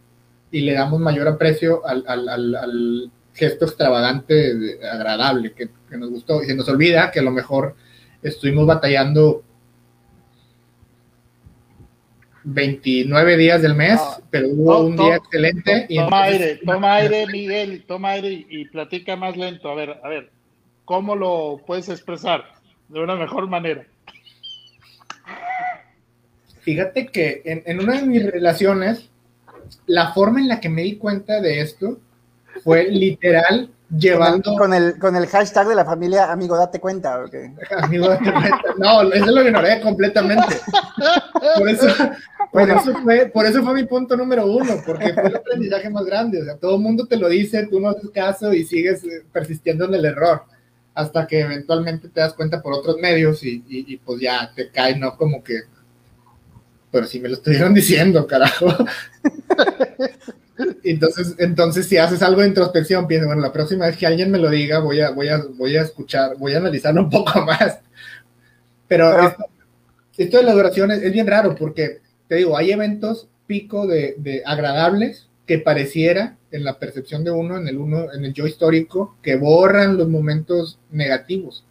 y 0.50 0.60
le 0.60 0.74
damos 0.74 1.00
mayor 1.00 1.26
aprecio 1.28 1.86
al, 1.86 2.04
al- 2.06 2.28
al- 2.28 2.54
al 2.54 3.10
gesto 3.34 3.64
extravagante, 3.64 4.78
agradable 4.92 5.52
que, 5.52 5.70
que 5.88 5.96
nos 5.96 6.10
gustó 6.10 6.42
y 6.42 6.46
se 6.46 6.54
nos 6.54 6.68
olvida 6.68 7.10
que 7.10 7.20
a 7.20 7.22
lo 7.22 7.30
mejor 7.30 7.74
estuvimos 8.22 8.66
batallando 8.66 9.42
29 12.42 13.36
días 13.36 13.60
del 13.62 13.74
mes, 13.74 13.98
Ah, 14.00 14.18
pero 14.30 14.48
hubo 14.48 14.80
un 14.80 14.96
día 14.96 15.16
excelente. 15.16 15.86
y 15.88 15.96
Toma 15.96 16.22
aire, 16.24 16.60
toma 16.64 16.94
aire, 16.96 17.26
Miguel, 17.26 17.84
toma 17.86 18.10
aire 18.12 18.46
y 18.48 18.64
platica 18.66 19.14
más 19.16 19.36
lento. 19.36 19.70
A 19.70 19.74
ver, 19.74 19.98
a 20.02 20.08
ver, 20.08 20.30
¿cómo 20.90 21.14
lo 21.14 21.60
puedes 21.64 21.88
expresar 21.88 22.42
de 22.88 23.00
una 23.00 23.14
mejor 23.14 23.46
manera? 23.46 23.86
Fíjate 26.62 27.06
que 27.06 27.42
en, 27.44 27.62
en 27.64 27.78
una 27.78 28.00
de 28.00 28.06
mis 28.08 28.28
relaciones, 28.28 29.08
la 29.86 30.12
forma 30.12 30.40
en 30.40 30.48
la 30.48 30.58
que 30.58 30.68
me 30.68 30.82
di 30.82 30.96
cuenta 30.96 31.40
de 31.40 31.60
esto 31.60 32.00
fue 32.64 32.90
literal 32.90 33.70
llevando. 33.96 34.56
Con 34.56 34.74
el, 34.74 34.98
con 34.98 35.14
el 35.14 35.28
hashtag 35.28 35.68
de 35.68 35.76
la 35.76 35.84
familia, 35.84 36.32
amigo, 36.32 36.56
date 36.56 36.80
cuenta. 36.80 37.22
¿o 37.22 37.30
qué? 37.30 37.52
Amigo, 37.82 38.08
date 38.08 38.32
cuenta. 38.32 38.60
No, 38.76 39.12
eso 39.12 39.26
lo 39.26 39.46
ignoré 39.46 39.80
completamente. 39.82 40.56
Por 41.56 41.68
eso, 41.68 41.86
Por, 42.50 42.68
eso 42.68 42.94
fue, 43.04 43.26
por 43.26 43.46
eso 43.46 43.62
fue 43.62 43.74
mi 43.74 43.84
punto 43.84 44.16
número 44.16 44.44
uno, 44.44 44.74
porque 44.84 45.14
fue 45.14 45.28
el 45.28 45.36
aprendizaje 45.36 45.88
más 45.88 46.04
grande. 46.04 46.42
O 46.42 46.44
sea, 46.44 46.56
todo 46.56 46.74
el 46.74 46.82
mundo 46.82 47.06
te 47.06 47.16
lo 47.16 47.28
dice, 47.28 47.68
tú 47.68 47.78
no 47.78 47.90
haces 47.90 48.10
caso 48.10 48.52
y 48.52 48.64
sigues 48.64 49.04
eh, 49.04 49.24
persistiendo 49.32 49.84
en 49.84 49.94
el 49.94 50.04
error 50.04 50.42
hasta 51.00 51.26
que 51.26 51.40
eventualmente 51.40 52.08
te 52.08 52.20
das 52.20 52.34
cuenta 52.34 52.60
por 52.60 52.74
otros 52.74 52.98
medios 52.98 53.42
y, 53.42 53.64
y, 53.68 53.96
pues 53.96 54.20
ya 54.20 54.52
te 54.54 54.70
cae, 54.70 54.98
¿no? 54.98 55.16
Como 55.16 55.42
que, 55.42 55.60
pero 56.90 57.06
si 57.06 57.20
me 57.20 57.28
lo 57.28 57.36
estuvieron 57.36 57.72
diciendo, 57.72 58.26
carajo. 58.26 58.66
entonces, 60.84 61.34
entonces, 61.38 61.88
si 61.88 61.96
haces 61.96 62.22
algo 62.22 62.42
de 62.42 62.48
introspección, 62.48 63.06
piensa, 63.06 63.26
bueno, 63.26 63.40
la 63.40 63.52
próxima 63.52 63.86
vez 63.86 63.96
que 63.96 64.06
alguien 64.06 64.30
me 64.30 64.38
lo 64.38 64.50
diga, 64.50 64.80
voy 64.80 65.00
a, 65.00 65.10
voy 65.10 65.28
a, 65.28 65.42
voy 65.56 65.76
a 65.76 65.82
escuchar, 65.82 66.36
voy 66.36 66.52
a 66.52 66.58
analizarlo 66.58 67.02
un 67.02 67.10
poco 67.10 67.40
más. 67.46 67.78
Pero, 68.86 69.34
Esto, 70.18 70.36
de 70.36 70.42
las 70.42 70.54
oraciones 70.54 71.02
es 71.02 71.12
bien 71.12 71.26
raro 71.26 71.54
porque, 71.54 72.00
te 72.28 72.34
digo, 72.34 72.58
hay 72.58 72.72
eventos 72.72 73.26
pico 73.46 73.86
de, 73.86 74.16
de 74.18 74.42
agradables 74.44 75.29
que 75.50 75.58
pareciera 75.58 76.36
en 76.52 76.62
la 76.62 76.78
percepción 76.78 77.24
de 77.24 77.32
uno, 77.32 77.56
en 77.56 77.66
el 77.66 77.76
uno, 77.76 78.12
en 78.12 78.24
el 78.24 78.32
yo 78.32 78.46
histórico, 78.46 79.16
que 79.20 79.34
borran 79.34 79.96
los 79.96 80.08
momentos 80.08 80.78
negativos 80.92 81.64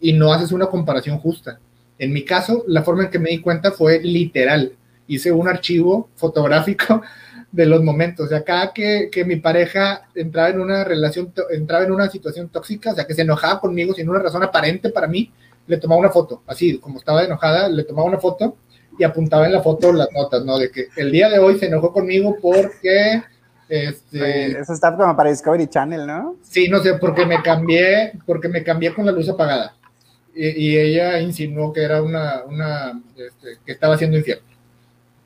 y 0.00 0.14
no 0.14 0.32
haces 0.32 0.50
una 0.50 0.68
comparación 0.68 1.18
justa. 1.18 1.60
En 1.98 2.10
mi 2.14 2.24
caso, 2.24 2.64
la 2.68 2.82
forma 2.82 3.02
en 3.02 3.10
que 3.10 3.18
me 3.18 3.28
di 3.28 3.42
cuenta 3.42 3.70
fue 3.70 4.00
literal. 4.00 4.72
Hice 5.08 5.30
un 5.30 5.46
archivo 5.46 6.08
fotográfico 6.16 7.02
de 7.52 7.66
los 7.66 7.84
momentos. 7.84 8.24
O 8.24 8.28
sea, 8.30 8.42
cada 8.44 8.72
que, 8.72 9.10
que 9.12 9.26
mi 9.26 9.36
pareja 9.36 10.08
entraba 10.14 10.48
en 10.48 10.62
una 10.62 10.84
relación, 10.84 11.30
entraba 11.50 11.84
en 11.84 11.92
una 11.92 12.08
situación 12.08 12.48
tóxica, 12.48 12.92
o 12.92 12.94
sea, 12.94 13.06
que 13.06 13.12
se 13.12 13.20
enojaba 13.20 13.60
conmigo 13.60 13.92
sin 13.92 14.08
una 14.08 14.20
razón 14.20 14.42
aparente 14.42 14.88
para 14.88 15.06
mí, 15.06 15.30
le 15.66 15.76
tomaba 15.76 16.00
una 16.00 16.08
foto. 16.08 16.42
Así, 16.46 16.78
como 16.78 16.98
estaba 16.98 17.24
enojada, 17.24 17.68
le 17.68 17.84
tomaba 17.84 18.08
una 18.08 18.20
foto 18.20 18.56
y 18.98 19.04
apuntaba 19.04 19.46
en 19.46 19.52
la 19.52 19.62
foto 19.62 19.92
las 19.92 20.12
notas, 20.12 20.44
¿no? 20.44 20.58
De 20.58 20.70
que 20.70 20.88
el 20.96 21.12
día 21.12 21.30
de 21.30 21.38
hoy 21.38 21.58
se 21.58 21.66
enojó 21.66 21.92
conmigo 21.92 22.36
porque... 22.42 23.22
Este, 23.68 24.58
Eso 24.58 24.72
está 24.72 24.96
como 24.96 25.14
para 25.16 25.30
Discovery 25.30 25.68
Channel, 25.68 26.06
¿no? 26.06 26.36
Sí, 26.42 26.68
no 26.68 26.80
sé, 26.80 26.94
porque 26.94 27.24
me 27.24 27.42
cambié, 27.42 28.12
porque 28.26 28.48
me 28.48 28.64
cambié 28.64 28.92
con 28.92 29.06
la 29.06 29.12
luz 29.12 29.28
apagada. 29.28 29.74
Y, 30.34 30.76
ella 30.76 31.20
insinuó 31.20 31.72
que 31.72 31.82
era 31.82 32.00
una, 32.00 32.44
una 32.44 33.00
este, 33.16 33.58
que 33.64 33.72
estaba 33.72 33.94
haciendo 33.94 34.16
infiel. 34.16 34.40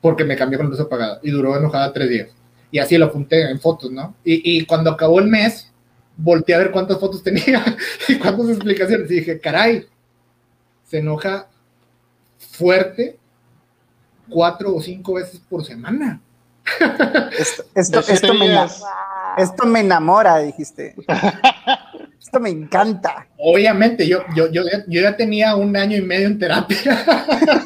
Porque 0.01 0.23
me 0.23 0.35
cambié 0.35 0.57
con 0.57 0.67
la 0.67 0.71
luz 0.71 0.79
apagada. 0.79 1.19
Y 1.21 1.31
duró 1.31 1.55
enojada 1.55 1.93
tres 1.93 2.09
días. 2.09 2.29
Y 2.71 2.79
así 2.79 2.97
lo 2.97 3.05
apunté 3.05 3.49
en 3.49 3.59
fotos, 3.59 3.91
¿no? 3.91 4.15
Y, 4.23 4.57
y 4.57 4.65
cuando 4.65 4.89
acabó 4.89 5.19
el 5.19 5.27
mes, 5.27 5.71
volteé 6.17 6.55
a 6.55 6.59
ver 6.59 6.71
cuántas 6.71 6.99
fotos 6.99 7.21
tenía 7.23 7.63
y 8.07 8.17
cuántas 8.17 8.49
explicaciones. 8.49 9.09
Y 9.11 9.15
dije, 9.15 9.39
caray, 9.39 9.85
se 10.83 10.97
enoja 10.97 11.47
fuerte 12.37 13.19
cuatro 14.33 14.75
o 14.75 14.81
cinco 14.81 15.13
veces 15.13 15.39
por 15.39 15.63
semana. 15.63 16.19
Esto, 17.75 19.65
me, 19.65 19.79
enamora, 19.81 20.39
dijiste. 20.39 20.95
Esto 22.19 22.39
me 22.39 22.49
encanta. 22.49 23.27
Obviamente, 23.37 24.07
yo, 24.07 24.23
yo, 24.35 24.47
yo, 24.49 24.63
ya 24.87 25.15
tenía 25.15 25.55
un 25.55 25.75
año 25.75 25.97
y 25.97 26.01
medio 26.01 26.27
en 26.27 26.39
terapia. 26.39 27.05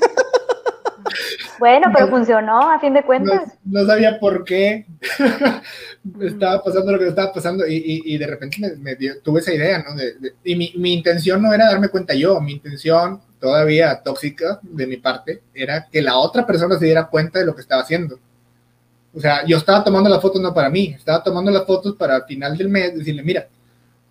Bueno, 1.60 1.88
pero 1.92 2.08
funcionó 2.10 2.72
a 2.72 2.80
fin 2.80 2.94
de 2.94 3.02
cuentas. 3.02 3.58
No, 3.66 3.84
sabía 3.84 4.20
por 4.20 4.44
qué 4.44 4.86
estaba 6.22 6.64
pasando 6.64 6.92
lo 6.92 7.00
que 7.00 7.08
estaba 7.08 7.34
pasando 7.34 7.66
y, 7.68 8.16
de 8.16 8.28
repente 8.28 8.76
me, 8.78 8.96
tuve 9.24 9.40
esa 9.40 9.56
idea, 9.56 9.80
¿no? 9.80 10.00
y 10.44 10.56
mi, 10.56 10.72
mi, 10.78 10.94
intención 10.94 11.42
no 11.42 11.52
era 11.52 11.66
darme 11.66 11.90
cuenta 11.90 12.14
yo, 12.14 12.40
mi 12.42 12.52
intención 12.52 13.22
todavía 13.40 14.02
tóxica 14.04 14.60
de 14.62 14.88
mi 14.88 14.98
parte 14.98 15.42
era 15.54 15.88
que 15.92 16.02
la 16.02 16.18
otra 16.18 16.46
persona 16.46 16.78
se 16.78 16.86
diera 16.86 17.08
cuenta 17.08 17.40
de 17.40 17.46
lo 17.46 17.56
que 17.56 17.62
estaba 17.62 17.82
haciendo. 17.82 18.20
O 19.14 19.20
sea, 19.20 19.46
yo 19.46 19.58
estaba 19.58 19.84
tomando 19.84 20.10
las 20.10 20.22
fotos 20.22 20.42
no 20.42 20.54
para 20.54 20.70
mí, 20.70 20.94
estaba 20.96 21.24
tomando 21.24 21.50
las 21.50 21.66
fotos 21.66 21.96
para 21.96 22.16
al 22.16 22.26
final 22.26 22.58
del 22.58 22.70
mes 22.70 22.96
decirle, 22.96 23.24
mira, 23.24 23.48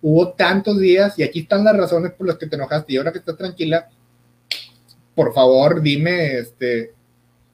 hubo 0.01 0.29
tantos 0.33 0.79
días 0.79 1.17
y 1.17 1.23
aquí 1.23 1.39
están 1.41 1.63
las 1.63 1.77
razones 1.77 2.11
por 2.13 2.27
las 2.27 2.37
que 2.37 2.47
te 2.47 2.55
enojaste 2.55 2.93
y 2.93 2.97
ahora 2.97 3.11
que 3.11 3.19
estás 3.19 3.37
tranquila, 3.37 3.89
por 5.15 5.33
favor 5.33 5.81
dime 5.81 6.37
este, 6.37 6.93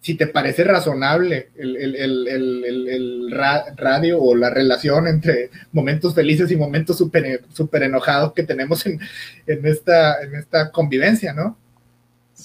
si 0.02 0.16
te 0.16 0.28
parece 0.28 0.64
razonable 0.66 1.50
el, 1.56 3.32
radio 3.78 4.22
o 4.22 4.36
la 4.36 4.50
relación 4.50 5.08
entre 5.08 5.50
momentos 5.72 6.14
felices 6.14 6.52
y 6.52 6.58
momentos 6.58 6.98
súper 6.98 7.44
super 7.54 7.84
enojados 7.84 8.34
que 8.34 8.44
tenemos 8.44 8.86
en, 8.86 9.00
en, 9.48 9.66
esta, 9.66 10.22
en 10.22 10.36
esta 10.36 10.72
convivencia, 10.72 11.34
¿no? 11.34 11.58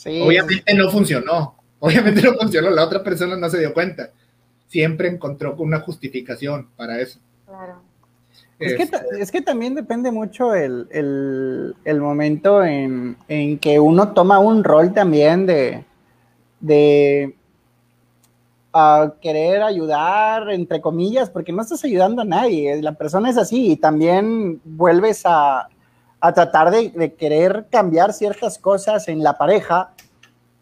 Obviamente 0.06 0.74
no 0.74 0.90
funcionó. 0.90 1.54
Obviamente 1.80 2.22
no 2.22 2.34
funcionó. 2.34 2.70
La 2.70 2.84
otra 2.84 3.02
persona 3.02 3.36
no 3.36 3.48
se 3.48 3.60
dio 3.60 3.72
cuenta. 3.72 4.10
Siempre 4.68 5.08
encontró 5.08 5.54
una 5.56 5.80
justificación 5.80 6.68
para 6.76 7.00
eso. 7.00 7.18
Claro. 7.46 7.82
Es, 8.58 8.74
que, 8.74 8.82
este, 8.82 8.98
es 9.20 9.30
que, 9.30 9.40
también 9.40 9.76
depende 9.76 10.10
mucho 10.10 10.52
el, 10.52 10.88
el, 11.84 12.00
momento 12.00 12.64
en, 12.64 13.16
en, 13.28 13.56
que 13.58 13.78
uno 13.78 14.12
toma 14.12 14.40
un 14.40 14.64
rol 14.64 14.92
también 14.92 15.46
de, 15.46 15.84
de 16.58 17.36
querer 19.20 19.62
ayudar, 19.62 20.50
entre 20.50 20.80
comillas, 20.80 21.30
porque 21.30 21.52
no 21.52 21.62
estás 21.62 21.84
ayudando 21.84 22.22
a 22.22 22.24
nadie. 22.24 22.82
La 22.82 22.92
persona 22.92 23.30
es 23.30 23.38
así 23.38 23.72
y 23.72 23.76
también 23.76 24.60
vuelves 24.64 25.22
a, 25.24 25.68
a 26.20 26.32
tratar 26.32 26.70
de, 26.70 27.14
querer 27.14 27.66
cambiar 27.70 28.12
ciertas 28.12 28.58
cosas 28.58 29.08
en 29.08 29.22
la 29.22 29.38
pareja 29.38 29.90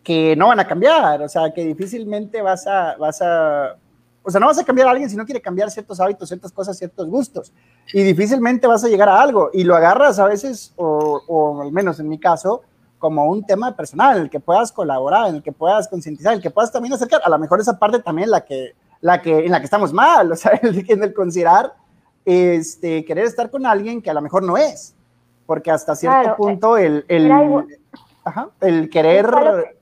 que 0.02 0.36
no 0.36 0.48
van 0.48 0.60
a 0.60 0.66
cambiar, 0.66 1.22
o 1.22 1.28
sea, 1.28 1.52
que 1.52 1.64
difícilmente 1.64 2.42
vas 2.42 2.66
a, 2.66 2.96
vas 2.96 3.20
a, 3.22 3.76
o 4.22 4.30
sea, 4.30 4.40
no 4.40 4.46
vas 4.46 4.58
a 4.58 4.64
cambiar 4.64 4.88
a 4.88 4.90
alguien 4.92 5.10
si 5.10 5.16
no 5.16 5.24
quiere 5.24 5.40
cambiar 5.40 5.70
ciertos 5.70 5.98
hábitos, 5.98 6.28
ciertas 6.28 6.52
cosas, 6.52 6.78
ciertos 6.78 7.08
gustos, 7.08 7.52
y 7.92 8.02
difícilmente 8.02 8.66
vas 8.66 8.84
a 8.84 8.88
llegar 8.88 9.08
a 9.08 9.20
algo, 9.20 9.50
y 9.52 9.64
lo 9.64 9.74
agarras 9.74 10.18
a 10.18 10.26
veces, 10.26 10.72
o, 10.76 11.22
o 11.26 11.62
al 11.62 11.72
menos 11.72 11.98
en 11.98 12.08
mi 12.08 12.18
caso, 12.18 12.62
como 12.98 13.26
un 13.26 13.44
tema 13.44 13.74
personal, 13.74 14.16
en 14.16 14.22
el 14.24 14.30
que 14.30 14.40
puedas 14.40 14.72
colaborar, 14.72 15.28
en 15.28 15.36
el 15.36 15.42
que 15.42 15.52
puedas 15.52 15.88
concientizar, 15.88 16.32
en 16.32 16.38
el 16.38 16.42
que 16.42 16.50
puedas 16.50 16.72
también 16.72 16.94
acercar, 16.94 17.20
a 17.24 17.28
lo 17.28 17.38
mejor 17.38 17.60
esa 17.60 17.78
parte 17.78 17.98
también 17.98 18.30
la 18.30 18.44
que, 18.44 18.74
la 19.00 19.20
que, 19.20 19.46
en 19.46 19.50
la 19.50 19.58
que 19.58 19.64
estamos 19.64 19.92
mal, 19.92 20.30
o 20.32 20.36
sea, 20.36 20.60
en 20.62 21.02
el 21.02 21.14
considerar, 21.14 21.74
este, 22.24 23.04
querer 23.04 23.26
estar 23.26 23.50
con 23.50 23.66
alguien 23.66 24.02
que 24.02 24.10
a 24.10 24.14
lo 24.14 24.20
mejor 24.20 24.42
no 24.42 24.56
es, 24.56 24.95
porque 25.46 25.70
hasta 25.70 25.94
cierto 25.94 26.36
punto 26.36 26.76
el, 26.76 27.04
el, 27.08 27.30
el 28.60 28.90
querer 28.90 29.26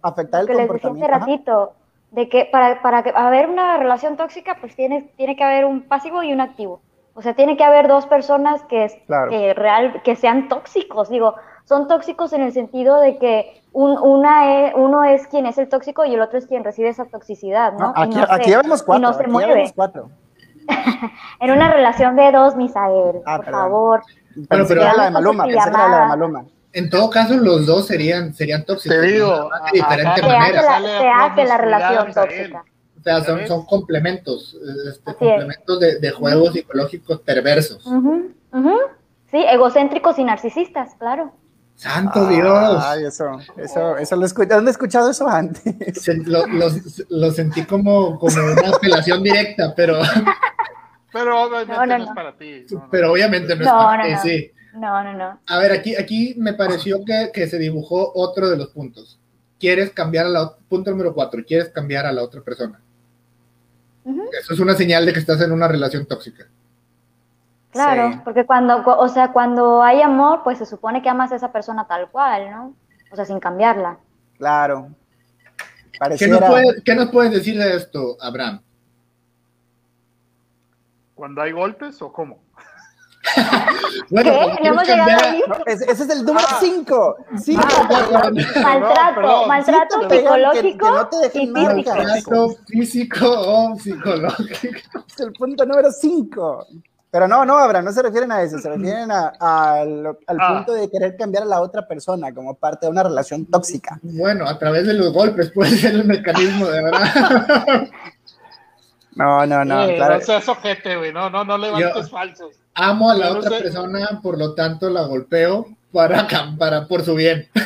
afectar 0.03 0.42
el 0.42 0.46
que 0.46 0.55
comportamiento. 0.55 0.72
Les 0.72 0.83
decía 0.83 1.16
hace 1.16 1.27
ratito, 1.27 1.72
de 2.11 2.29
que 2.29 2.48
para, 2.50 2.81
para 2.81 3.03
que 3.03 3.12
haber 3.14 3.48
una 3.48 3.77
relación 3.77 4.16
tóxica, 4.16 4.59
pues 4.61 4.77
tiene, 4.77 5.12
tiene 5.16 5.35
que 5.35 5.42
haber 5.42 5.64
un 5.64 5.83
pasivo 5.83 6.22
y 6.22 6.33
un 6.33 6.40
activo. 6.40 6.81
O 7.14 7.22
sea, 7.22 7.35
tiene 7.35 7.57
que 7.57 7.64
haber 7.64 7.88
dos 7.88 8.07
personas 8.07 8.62
que, 8.64 8.87
que, 9.31 9.55
real, 9.55 10.03
que 10.03 10.16
sean 10.16 10.48
tóxicos. 10.48 11.09
Digo, 11.09 11.35
son 11.64 11.88
tóxicos 11.88 12.33
en 12.33 12.42
el 12.42 12.53
sentido 12.53 13.00
de 13.00 13.18
que 13.18 13.62
un, 13.72 13.98
una 13.98 14.72
uno 14.77 15.05
es 15.05 15.27
quien 15.29 15.46
es 15.46 15.59
el 15.59 15.68
tóxico 15.68 16.05
y 16.05 16.14
el 16.14 16.20
otro 16.20 16.38
es 16.38 16.46
quien 16.46 16.64
recibe 16.64 16.88
esa 16.88 17.07
toxicidad, 17.07 17.72
¿no? 17.72 17.92
aquí, 17.96 18.18
aquí 18.29 18.50
ya 18.50 18.62
vemos 18.62 18.83
cuatro. 18.83 19.09
Y 19.09 19.12
no 19.12 19.18
se 19.18 19.27
mueve. 19.27 19.72
cuatro. 19.74 20.11
en 21.40 21.50
una 21.50 21.72
relación 21.72 22.16
de 22.16 22.33
dos, 22.33 22.57
Misael, 22.57 23.22
ah, 23.27 23.37
por 23.37 23.50
favor. 23.50 24.03
Bueno, 24.37 24.64
pero 24.66 24.83
la 24.83 25.05
de 25.05 25.11
Maluma, 25.11 25.44
pensé 25.44 25.59
que 25.59 25.68
era 25.70 25.88
la 25.88 26.01
de 26.01 26.07
Maluma. 26.07 26.44
En 26.73 26.90
todo 26.90 27.09
caso, 27.09 27.37
los 27.37 27.66
dos 27.66 27.87
serían, 27.87 28.35
serían 28.35 28.64
tóxicos. 28.64 28.99
Te 28.99 29.07
digo, 29.07 29.49
de 29.73 29.81
diferente 29.81 30.23
manera. 30.23 30.81
Se 30.81 31.09
hace 31.09 31.44
la 31.44 31.57
relación 31.59 32.12
tóxica. 32.12 32.64
O 32.99 33.03
sea, 33.05 33.23
son, 33.23 33.47
son 33.47 33.66
complementos, 33.66 34.57
este, 34.88 35.14
complementos 35.14 35.79
de, 35.79 35.99
de, 35.99 36.11
juegos 36.11 36.55
psicológicos 36.55 37.20
perversos. 37.20 37.85
Sí, 39.31 39.44
egocéntricos 39.47 40.18
y 40.18 40.25
narcisistas, 40.25 40.94
claro. 40.99 41.33
¡Santo 41.77 42.29
Dios! 42.29 42.83
Ay, 42.85 43.05
eso, 43.05 43.38
eso, 43.57 43.97
eso 43.97 44.16
lo 44.16 44.27
escuché. 44.27 44.55
¿Dónde 44.55 44.70
he 44.70 44.73
escuchado 44.73 45.11
eso 45.11 45.29
antes? 45.29 46.07
lo, 46.27 46.47
lo, 46.47 46.66
lo, 47.09 47.31
sentí 47.33 47.64
como, 47.64 48.18
como 48.18 48.37
una 48.37 48.77
apelación 48.77 49.23
directa, 49.23 49.75
pero. 49.77 50.01
Pero 51.14 51.44
obviamente 51.44 51.98
no, 51.98 52.05
es 52.05 52.11
para 52.11 52.37
ti. 52.37 52.66
Pero 52.90 53.12
obviamente 53.12 53.57
no, 53.57 53.62
es 53.62 53.70
para 53.70 54.05
ti, 54.05 54.29
sí. 54.29 54.50
No, 54.74 55.05
no, 55.05 55.12
no. 55.12 55.40
A 55.46 55.59
ver, 55.59 55.70
aquí, 55.70 55.94
aquí 55.94 56.35
me 56.37 56.53
pareció 56.53 57.05
que, 57.05 57.31
que, 57.33 57.46
se 57.46 57.59
dibujó 57.59 58.12
otro 58.14 58.50
de 58.50 58.57
los 58.57 58.70
puntos. 58.70 59.20
Quieres 59.61 59.90
cambiar 59.90 60.27
a 60.27 60.31
la 60.31 60.57
punto 60.68 60.90
número 60.90 61.14
cuatro, 61.14 61.44
quieres 61.46 61.68
cambiar 61.68 62.05
a 62.05 62.12
la 62.12 62.24
otra 62.24 62.42
persona. 62.42 62.81
Eso 64.38 64.53
es 64.53 64.61
una 64.61 64.74
señal 64.74 65.07
de 65.07 65.12
que 65.12 65.20
estás 65.20 65.40
en 65.40 65.53
una 65.53 65.68
relación 65.68 66.05
tóxica. 66.05 66.46
Claro, 67.70 68.20
porque 68.24 68.44
cuando, 68.44 68.83
o 68.85 69.09
sea, 69.09 69.33
cuando 69.33 69.83
hay 69.83 70.03
amor, 70.03 70.42
pues 70.44 70.59
se 70.59 70.66
supone 70.66 71.00
que 71.00 71.09
amas 71.09 71.33
a 71.33 71.37
esa 71.37 71.53
persona 71.53 71.87
tal 71.87 72.11
cual, 72.11 72.50
¿no? 72.50 72.74
O 73.11 73.16
sea, 73.16 73.24
sin 73.24 73.38
cambiarla. 73.38 73.98
Claro. 74.38 74.90
¿Qué, 76.18 76.27
nos 76.27 76.40
puedes, 76.40 76.83
¿Qué 76.85 76.94
nos 76.94 77.11
puedes 77.11 77.33
decir 77.33 77.57
de 77.57 77.77
esto, 77.77 78.16
Abraham? 78.20 78.61
¿Cuando 81.14 81.42
hay 81.42 81.53
golpes 81.53 82.00
o 82.03 82.12
cómo? 82.12 82.42
bueno, 84.11 84.31
¿Qué? 84.31 84.62
¿No 84.62 84.68
hemos 84.70 84.87
llegado 84.87 85.11
ahí? 85.24 85.42
ese, 85.66 85.90
es 85.90 86.11
el 86.11 86.24
número 86.24 86.46
5. 86.61 87.16
Sí, 87.38 87.57
maltrato, 87.57 89.46
maltrato 89.46 90.11
psicológico 90.11 91.09
y 91.22 91.29
físico. 91.31 91.53
Maltrato 91.53 92.57
físico 92.66 93.27
o 93.27 93.77
psicológico. 93.79 95.05
Es 95.09 95.20
el 95.20 95.33
punto 95.33 95.64
número 95.64 95.90
5. 95.90 96.66
Pero 97.14 97.29
no, 97.29 97.44
no, 97.44 97.57
Abraham, 97.57 97.85
no 97.85 97.92
se 97.92 98.03
refieren 98.03 98.33
a 98.33 98.42
eso, 98.42 98.59
se 98.59 98.68
refieren 98.68 99.09
a, 99.12 99.29
al 99.38 100.16
ah. 100.27 100.53
punto 100.53 100.72
de 100.72 100.90
querer 100.90 101.16
cambiar 101.16 101.44
a 101.44 101.46
la 101.46 101.61
otra 101.61 101.87
persona 101.87 102.35
como 102.35 102.57
parte 102.57 102.87
de 102.87 102.90
una 102.90 103.05
relación 103.05 103.46
tóxica. 103.46 104.00
Bueno, 104.03 104.48
a 104.48 104.59
través 104.59 104.85
de 104.85 104.94
los 104.94 105.12
golpes 105.12 105.53
puede 105.53 105.70
ser 105.77 105.94
el 105.94 106.07
mecanismo, 106.07 106.66
de 106.66 106.83
verdad. 106.83 107.88
No, 109.14 109.46
no, 109.46 109.64
no. 109.64 109.87
claro. 109.94 110.14
No 110.14 110.20
seas 110.20 110.48
ojete, 110.48 110.96
güey, 110.96 111.12
no, 111.12 111.31
no, 111.31 111.44
no 111.44 111.57
levantes 111.57 112.11
falsos. 112.11 112.57
Amo 112.74 113.11
a 113.11 113.16
la 113.16 113.31
otra 113.33 113.59
persona, 113.59 114.20
por 114.22 114.37
lo 114.38 114.55
tanto 114.55 114.90
la 114.90 115.03
golpeo 115.03 115.68
para, 115.92 116.27
para 116.59 116.88
por 116.88 117.03
su 117.03 117.14
bien. 117.14 117.48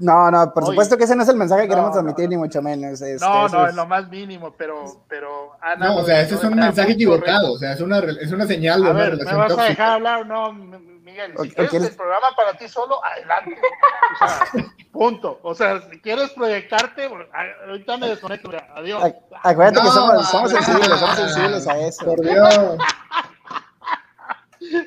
No, 0.00 0.30
no, 0.30 0.52
por 0.54 0.64
supuesto 0.64 0.96
que 0.96 1.04
ese 1.04 1.14
no 1.14 1.22
es 1.22 1.28
el 1.28 1.36
mensaje 1.36 1.62
que 1.62 1.68
queremos 1.68 1.92
transmitir, 1.92 2.26
ni 2.26 2.36
mucho 2.38 2.62
menos. 2.62 3.02
Este, 3.02 3.24
no, 3.24 3.48
no, 3.48 3.66
es 3.66 3.74
lo 3.74 3.86
más 3.86 4.08
mínimo, 4.08 4.54
pero, 4.56 5.02
pero 5.06 5.52
Ana. 5.60 5.88
No, 5.88 5.96
o 5.98 6.04
sea, 6.04 6.22
ese 6.22 6.36
es 6.36 6.42
un 6.42 6.54
mensaje 6.54 6.92
equivocado, 6.92 7.52
o 7.52 7.58
sea, 7.58 7.74
es 7.74 7.82
una, 7.82 7.98
es 7.98 8.32
una 8.32 8.46
señal 8.46 8.82
de 8.82 8.90
una 8.90 9.04
relación 9.10 9.34
¿Me 9.34 9.46
vas 9.46 9.58
a 9.58 9.64
dejar 9.64 9.90
hablar? 9.92 10.26
No, 10.26 10.52
Miguel, 11.28 11.50
si 11.50 11.54
quieres 11.68 11.90
el 11.90 11.96
programa 11.96 12.28
para 12.36 12.54
ti 12.54 12.68
solo, 12.68 13.04
adelante. 13.04 13.58
O 14.12 14.26
sea, 14.26 14.46
punto. 14.92 15.40
O 15.42 15.54
sea, 15.54 15.80
si 15.90 16.00
quieres 16.00 16.30
proyectarte, 16.30 17.10
ahorita 17.66 17.96
me 17.96 18.08
desconecto, 18.08 18.50
adiós. 18.74 19.12
Acuérdate 19.42 19.86
que 19.86 19.92
somos, 19.92 20.30
somos 20.30 20.50
sensibles, 20.50 20.88
somos 20.88 21.16
sensibles 21.16 21.66
a 21.68 21.78
eso. 21.78 22.04
Por 22.04 22.20
Dios. 22.20 22.78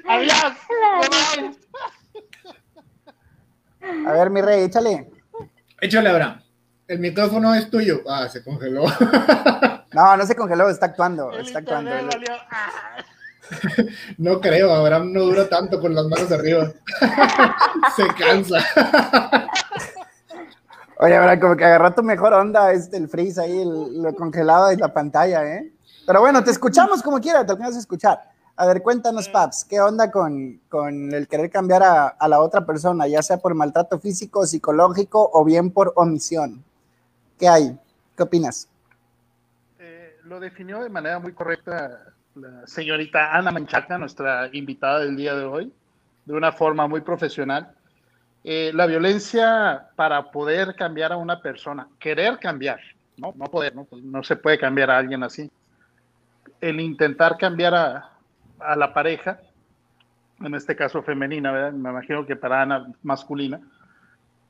adiós. 0.08 0.54
A 4.08 4.12
ver, 4.12 4.30
mi 4.30 4.42
rey, 4.42 4.64
échale. 4.64 5.10
Échale, 5.82 6.10
Abraham. 6.10 6.42
El 6.88 7.00
micrófono 7.00 7.54
es 7.54 7.70
tuyo. 7.70 8.02
Ah, 8.08 8.28
se 8.30 8.44
congeló. 8.44 8.86
No, 9.94 10.18
no 10.18 10.26
se 10.26 10.36
congeló, 10.36 10.70
está 10.70 10.88
actuando. 10.88 11.32
está 11.34 11.60
actuando. 11.60 11.92
No 14.18 14.40
creo, 14.40 14.74
Abraham 14.74 15.14
no 15.14 15.22
dura 15.22 15.48
tanto 15.50 15.80
con 15.80 15.94
las 15.94 16.06
manos 16.06 16.32
arriba. 16.32 16.72
Se 17.96 18.08
cansa. 18.08 18.60
Oye, 21.00 21.16
Abraham, 21.16 21.40
como 21.40 21.56
que 21.56 21.66
agarró 21.66 21.94
tu 21.94 22.04
mejor 22.04 22.34
onda 22.34 22.72
este, 22.72 22.98
el 22.98 23.10
freeze 23.10 23.42
ahí, 23.42 23.64
lo 23.66 24.14
congelado 24.16 24.68
de 24.68 24.78
la 24.78 24.94
pantalla, 24.94 25.46
¿eh? 25.46 25.74
Pero 26.06 26.22
bueno, 26.22 26.44
te 26.44 26.52
escuchamos 26.52 27.02
como 27.02 27.20
quiera, 27.20 27.46
te 27.46 27.52
alcanzas 27.52 27.78
a 27.78 27.80
escuchar. 27.80 28.22
A 28.56 28.68
ver, 28.68 28.84
cuéntanos, 28.84 29.30
Paps, 29.30 29.66
¿qué 29.66 29.82
onda 29.82 30.12
con, 30.12 30.62
el 31.12 31.28
querer 31.28 31.50
cambiar 31.50 31.82
a, 31.82 32.28
la 32.28 32.40
otra 32.40 32.66
persona, 32.66 33.08
ya 33.08 33.24
sea 33.24 33.38
por 33.38 33.56
maltrato 33.56 34.00
físico, 34.00 34.46
psicológico 34.46 35.30
o 35.34 35.44
bien 35.44 35.72
por 35.72 35.92
omisión? 35.96 36.64
¿Qué 37.40 37.48
hay? 37.48 37.80
¿Qué 38.16 38.24
opinas? 38.24 38.68
Eh, 39.80 40.18
lo 40.26 40.40
definió 40.40 40.84
de 40.84 40.90
manera 40.90 41.18
muy 41.18 41.34
correcta 41.34 42.13
la 42.36 42.66
señorita 42.66 43.36
Ana 43.36 43.52
Manchaca, 43.52 43.98
nuestra 43.98 44.50
invitada 44.54 45.00
del 45.00 45.16
día 45.16 45.36
de 45.36 45.46
hoy, 45.46 45.72
de 46.26 46.34
una 46.34 46.52
forma 46.52 46.88
muy 46.88 47.02
profesional. 47.02 47.74
Eh, 48.44 48.72
la 48.74 48.86
violencia 48.88 49.90
para 49.96 50.32
poder 50.32 50.76
cambiar 50.76 51.14
a 51.14 51.18
una 51.18 51.42
persona, 51.42 51.88
querer 52.00 52.40
cambiar, 52.40 52.80
no, 53.18 53.34
no 53.36 53.46
poder, 53.46 53.76
¿no? 53.76 53.86
Pues 53.86 54.04
no 54.04 54.24
se 54.24 54.36
puede 54.36 54.58
cambiar 54.58 54.92
a 54.92 54.98
alguien 54.98 55.24
así. 55.24 55.50
El 56.60 56.80
intentar 56.80 57.38
cambiar 57.38 57.74
a, 57.74 58.10
la 58.76 58.94
pareja, 58.94 59.40
en 60.40 60.56
este 60.56 60.76
caso 60.76 61.04
femenina, 61.04 61.72
me 61.72 61.90
imagino 61.90 62.26
que 62.26 62.36
para 62.36 62.62
Ana 62.62 62.88
masculina. 63.02 63.60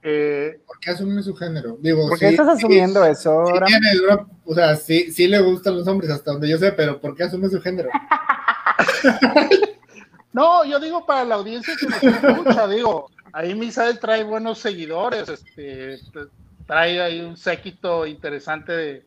Eh, 0.05 0.59
¿Por 0.67 0.79
qué 0.79 0.91
asume 0.91 1.23
su 1.23 1.33
género? 1.33 1.77
Digo, 1.79 2.09
¿Por 2.09 2.19
qué 2.19 2.29
estás 2.29 2.49
asumiendo 2.49 3.05
eso? 3.05 3.45
o 4.45 4.53
sea, 4.53 4.75
sí, 4.75 5.13
sí 5.13 5.29
le 5.29 5.39
gustan 5.39 5.77
los 5.77 5.87
hombres, 5.87 6.11
hasta 6.11 6.31
donde 6.31 6.49
yo 6.49 6.57
sé, 6.57 6.73
pero 6.73 6.99
¿por 6.99 7.15
qué 7.15 7.23
asume 7.23 7.47
su 7.47 7.61
género? 7.61 7.89
no, 10.33 10.65
yo 10.65 10.81
digo 10.81 11.05
para 11.05 11.23
la 11.23 11.35
audiencia 11.35 11.75
que 11.79 11.87
nos 11.87 12.03
escucha, 12.03 12.67
digo, 12.67 13.09
ahí 13.31 13.55
Misael 13.55 13.97
trae 13.97 14.25
buenos 14.25 14.59
seguidores, 14.59 15.29
este, 15.29 15.99
trae 16.67 17.01
ahí 17.01 17.21
un 17.21 17.37
séquito 17.37 18.05
interesante 18.05 18.73
de 18.73 19.05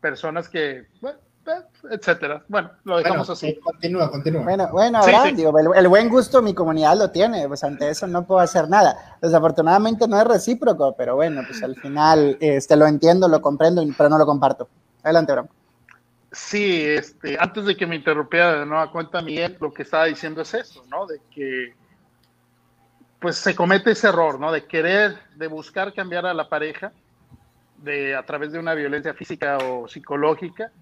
personas 0.00 0.48
que, 0.48 0.86
bueno, 1.02 1.18
etcétera. 1.90 2.42
Bueno, 2.48 2.70
lo 2.84 2.98
dejamos 2.98 3.28
así. 3.30 3.58
Continúa, 3.62 4.10
continúa. 4.10 4.42
Bueno, 4.42 4.68
bueno, 4.72 5.00
Digo, 5.34 5.52
el, 5.74 5.88
buen 5.88 6.08
gusto 6.08 6.42
mi 6.42 6.54
comunidad 6.54 6.96
lo 6.96 7.10
tiene, 7.10 7.46
pues 7.48 7.62
ante 7.64 7.90
eso 7.90 8.06
no 8.06 8.26
puedo 8.26 8.40
hacer 8.40 8.68
nada. 8.68 9.18
Desafortunadamente 9.20 10.08
no 10.08 10.18
es 10.20 10.26
recíproco, 10.26 10.94
pero 10.96 11.16
bueno, 11.16 11.42
pues 11.46 11.62
al 11.62 11.76
final 11.76 12.36
este, 12.40 12.76
lo 12.76 12.86
entiendo, 12.86 13.28
lo 13.28 13.40
comprendo, 13.40 13.84
pero 13.96 14.08
no 14.08 14.18
lo 14.18 14.26
comparto. 14.26 14.68
Adelante, 15.02 15.32
Bram. 15.32 15.48
Sí, 16.32 16.82
este, 16.82 17.36
antes 17.38 17.64
de 17.64 17.76
que 17.76 17.86
me 17.86 17.94
interrumpiera 17.94 18.60
de 18.60 18.66
nueva 18.66 18.90
cuenta 18.90 19.22
Miguel, 19.22 19.56
lo 19.60 19.72
que 19.72 19.82
estaba 19.82 20.06
diciendo 20.06 20.42
es 20.42 20.52
eso, 20.54 20.84
¿no? 20.90 21.06
De 21.06 21.20
que 21.30 21.74
pues 23.20 23.36
se 23.36 23.54
comete 23.54 23.92
ese 23.92 24.08
error, 24.08 24.38
¿no? 24.40 24.50
De 24.52 24.66
querer, 24.66 25.16
de 25.36 25.46
buscar 25.46 25.94
cambiar 25.94 26.26
a 26.26 26.34
la 26.34 26.48
pareja 26.48 26.92
de, 27.78 28.14
a 28.14 28.24
través 28.24 28.52
de 28.52 28.58
una 28.58 28.74
violencia 28.74 29.14
física 29.14 29.58
o 29.58 29.86
psicológica, 29.86 30.72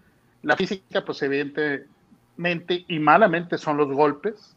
la 0.42 0.56
física, 0.56 1.04
pues 1.04 1.22
evidentemente 1.22 2.84
y 2.88 2.98
malamente 2.98 3.58
son 3.58 3.76
los 3.76 3.88
golpes, 3.88 4.56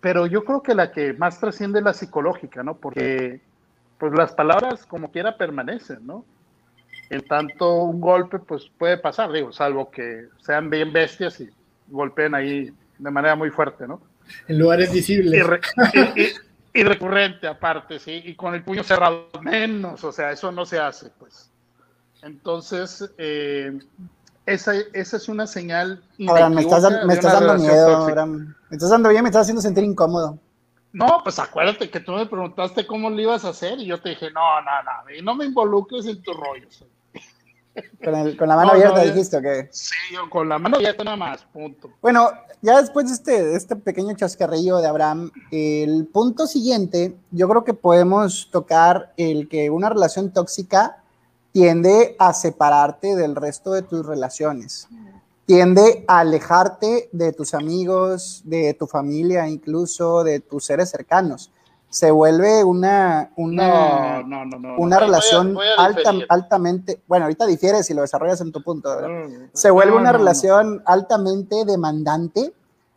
pero 0.00 0.26
yo 0.26 0.44
creo 0.44 0.62
que 0.62 0.74
la 0.74 0.90
que 0.90 1.12
más 1.12 1.38
trasciende 1.38 1.78
es 1.78 1.84
la 1.84 1.94
psicológica, 1.94 2.62
¿no? 2.62 2.76
Porque 2.76 3.40
pues 3.98 4.12
las 4.14 4.32
palabras 4.34 4.84
como 4.84 5.12
quiera 5.12 5.36
permanecen, 5.36 6.04
¿no? 6.04 6.24
En 7.08 7.20
tanto 7.22 7.84
un 7.84 8.00
golpe 8.00 8.40
pues 8.40 8.70
puede 8.76 8.98
pasar, 8.98 9.30
digo, 9.30 9.52
salvo 9.52 9.90
que 9.90 10.26
sean 10.38 10.70
bien 10.70 10.92
bestias 10.92 11.40
y 11.40 11.48
golpeen 11.88 12.34
ahí 12.34 12.72
de 12.98 13.10
manera 13.10 13.36
muy 13.36 13.50
fuerte, 13.50 13.86
¿no? 13.86 14.02
En 14.48 14.58
lugares 14.58 14.92
visibles. 14.92 15.46
Y, 16.74 16.84
recurrente 16.84 17.46
aparte, 17.46 17.98
¿sí? 17.98 18.22
Y 18.24 18.34
con 18.34 18.54
el 18.54 18.64
puño 18.64 18.82
cerrado 18.82 19.28
menos, 19.42 20.02
o 20.04 20.10
sea, 20.10 20.32
eso 20.32 20.50
no 20.50 20.64
se 20.64 20.80
hace, 20.80 21.10
pues. 21.18 21.52
Entonces, 22.22 23.12
eh, 23.18 23.78
esa, 24.46 24.74
esa 24.92 25.16
es 25.16 25.28
una 25.28 25.46
señal. 25.46 26.02
Ahora, 26.28 26.48
me 26.48 26.62
estás, 26.62 26.82
me 27.06 27.14
estás 27.14 27.32
dando 27.32 27.62
miedo, 27.62 28.06
Me 28.70 28.76
estás 28.76 28.90
dando 28.90 29.08
bien, 29.08 29.22
me 29.22 29.28
estás 29.28 29.42
haciendo 29.42 29.62
sentir 29.62 29.84
incómodo. 29.84 30.38
No, 30.92 31.20
pues 31.22 31.38
acuérdate 31.38 31.90
que 31.90 32.00
tú 32.00 32.12
me 32.12 32.26
preguntaste 32.26 32.86
cómo 32.86 33.08
lo 33.08 33.18
ibas 33.20 33.44
a 33.44 33.50
hacer 33.50 33.78
y 33.78 33.86
yo 33.86 34.00
te 34.00 34.10
dije, 34.10 34.30
no, 34.30 34.60
no, 34.60 34.70
no, 34.82 35.22
no 35.22 35.34
me 35.34 35.46
involucres 35.46 36.06
en 36.06 36.22
tus 36.22 36.36
rollos. 36.36 36.84
Con, 38.04 38.36
con 38.36 38.48
la 38.48 38.56
mano 38.56 38.72
abierta 38.72 39.02
dijiste, 39.02 39.38
¿o 39.38 39.40
Sí, 39.70 39.94
con 40.28 40.46
la 40.46 40.58
mano 40.58 40.76
abierta 40.76 41.04
nada 41.04 41.16
más, 41.16 41.44
punto. 41.44 41.88
Bueno, 42.02 42.28
ya 42.60 42.78
después 42.78 43.06
de 43.06 43.14
este, 43.14 43.44
de 43.44 43.56
este 43.56 43.76
pequeño 43.76 44.14
chascarrillo 44.14 44.78
de 44.78 44.88
Abraham, 44.88 45.30
el 45.50 46.06
punto 46.12 46.46
siguiente, 46.46 47.16
yo 47.30 47.48
creo 47.48 47.64
que 47.64 47.72
podemos 47.72 48.50
tocar 48.50 49.14
el 49.16 49.48
que 49.48 49.70
una 49.70 49.88
relación 49.88 50.30
tóxica 50.30 51.01
tiende 51.52 52.16
a 52.18 52.32
separarte 52.32 53.14
del 53.14 53.36
resto 53.36 53.72
de 53.72 53.82
tus 53.82 54.04
relaciones, 54.04 54.88
tiende 55.44 56.04
a 56.08 56.20
alejarte 56.20 57.10
de 57.12 57.32
tus 57.32 57.54
amigos, 57.54 58.42
de 58.44 58.74
tu 58.74 58.86
familia, 58.86 59.48
incluso 59.48 60.24
de 60.24 60.40
tus 60.40 60.64
seres 60.64 60.90
cercanos. 60.90 61.52
Se 61.90 62.10
vuelve 62.10 62.64
una, 62.64 63.32
una, 63.36 64.24
una 64.78 64.98
relación 64.98 65.58
altamente, 66.28 67.02
bueno, 67.06 67.26
ahorita 67.26 67.44
difiere 67.44 67.82
si 67.82 67.92
lo 67.92 68.00
desarrollas 68.00 68.40
en 68.40 68.50
tu 68.50 68.62
punto, 68.62 68.90
se 69.52 69.70
vuelve 69.70 69.94
una 69.94 70.12
relación 70.12 70.82
altamente 70.86 71.66
demandante 71.66 72.54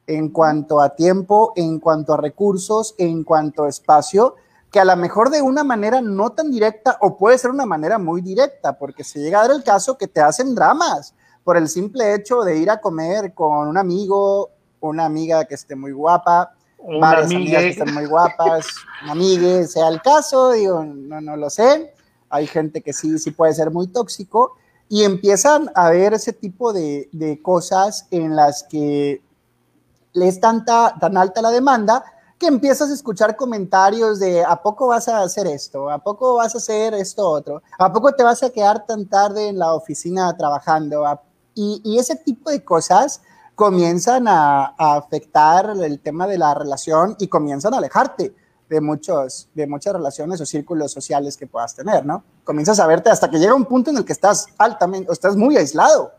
en 0.07 0.29
cuanto 0.29 0.79
a 0.79 0.95
tiempo, 0.95 1.51
en 1.57 1.79
cuanto 1.79 2.13
a 2.13 2.17
recursos, 2.17 2.95
en 2.97 3.25
cuanto 3.25 3.63
a 3.63 3.69
espacio, 3.69 4.35
que 4.75 4.81
a 4.81 4.83
lo 4.83 4.97
mejor 4.97 5.29
de 5.29 5.41
una 5.41 5.63
manera 5.63 6.01
no 6.01 6.31
tan 6.31 6.51
directa 6.51 6.97
o 6.99 7.15
puede 7.15 7.37
ser 7.37 7.49
una 7.49 7.65
manera 7.65 7.97
muy 7.97 8.19
directa, 8.19 8.77
porque 8.77 9.05
se 9.05 9.19
llega 9.21 9.39
a 9.39 9.47
dar 9.47 9.55
el 9.55 9.63
caso 9.63 9.97
que 9.97 10.05
te 10.05 10.19
hacen 10.19 10.53
dramas 10.53 11.15
por 11.45 11.55
el 11.55 11.69
simple 11.69 12.13
hecho 12.13 12.41
de 12.41 12.57
ir 12.57 12.69
a 12.69 12.81
comer 12.81 13.33
con 13.33 13.69
un 13.69 13.77
amigo, 13.77 14.49
una 14.81 15.05
amiga 15.05 15.45
que 15.45 15.55
esté 15.55 15.77
muy 15.77 15.93
guapa, 15.93 16.51
varias 16.99 17.31
amigas 17.31 17.61
que 17.61 17.69
estén 17.69 17.93
muy 17.93 18.05
guapas, 18.05 18.67
una 19.03 19.13
amiga, 19.13 19.65
sea 19.65 19.87
el 19.87 20.01
caso, 20.01 20.51
digo, 20.51 20.83
no, 20.83 21.21
no 21.21 21.37
lo 21.37 21.49
sé. 21.49 21.93
Hay 22.29 22.45
gente 22.45 22.81
que 22.81 22.91
sí, 22.91 23.17
sí 23.17 23.31
puede 23.31 23.53
ser 23.53 23.71
muy 23.71 23.87
tóxico 23.87 24.57
y 24.89 25.05
empiezan 25.05 25.71
a 25.73 25.89
ver 25.89 26.15
ese 26.15 26.33
tipo 26.33 26.73
de, 26.73 27.07
de 27.13 27.41
cosas 27.41 28.07
en 28.11 28.35
las 28.35 28.63
que 28.63 29.21
es 30.13 30.39
tanta, 30.41 30.95
tan 30.99 31.15
alta 31.15 31.41
la 31.41 31.51
demanda 31.51 32.03
que 32.37 32.47
empiezas 32.47 32.89
a 32.89 32.93
escuchar 32.93 33.35
comentarios 33.35 34.19
de 34.19 34.43
¿a 34.43 34.61
poco 34.61 34.87
vas 34.87 35.07
a 35.07 35.21
hacer 35.21 35.47
esto? 35.47 35.89
¿A 35.89 35.99
poco 35.99 36.35
vas 36.35 36.53
a 36.55 36.57
hacer 36.57 36.93
esto 36.93 37.27
otro? 37.27 37.61
¿A 37.79 37.91
poco 37.91 38.11
te 38.13 38.23
vas 38.23 38.43
a 38.43 38.49
quedar 38.49 38.85
tan 38.85 39.05
tarde 39.05 39.47
en 39.47 39.57
la 39.57 39.73
oficina 39.73 40.35
trabajando? 40.35 41.05
Y, 41.53 41.97
ese 41.97 42.17
tipo 42.17 42.49
de 42.49 42.63
cosas 42.63 43.21
comienzan 43.55 44.27
a, 44.27 44.75
a 44.77 44.97
afectar 44.97 45.69
el 45.81 45.99
tema 46.01 46.27
de 46.27 46.37
la 46.37 46.53
relación 46.53 47.15
y 47.19 47.27
comienzan 47.27 47.73
a 47.73 47.77
alejarte 47.77 48.35
de, 48.69 48.81
muchos, 48.81 49.49
de 49.53 49.67
muchas 49.67 49.93
relaciones 49.93 50.41
o 50.41 50.45
círculos 50.45 50.91
sociales 50.91 51.37
que 51.37 51.47
puedas 51.47 51.75
tener, 51.75 52.05
¿no? 52.05 52.23
Comienzas 52.43 52.79
a 52.79 52.87
verte 52.87 53.09
hasta 53.09 53.29
que 53.29 53.37
llega 53.37 53.53
un 53.53 53.65
punto 53.65 53.91
en 53.91 53.97
el 53.97 54.05
que 54.05 54.13
estás 54.13 54.47
altamente, 54.57 55.09
o 55.09 55.13
estás 55.13 55.35
muy 55.35 55.55
aislado 55.57 56.11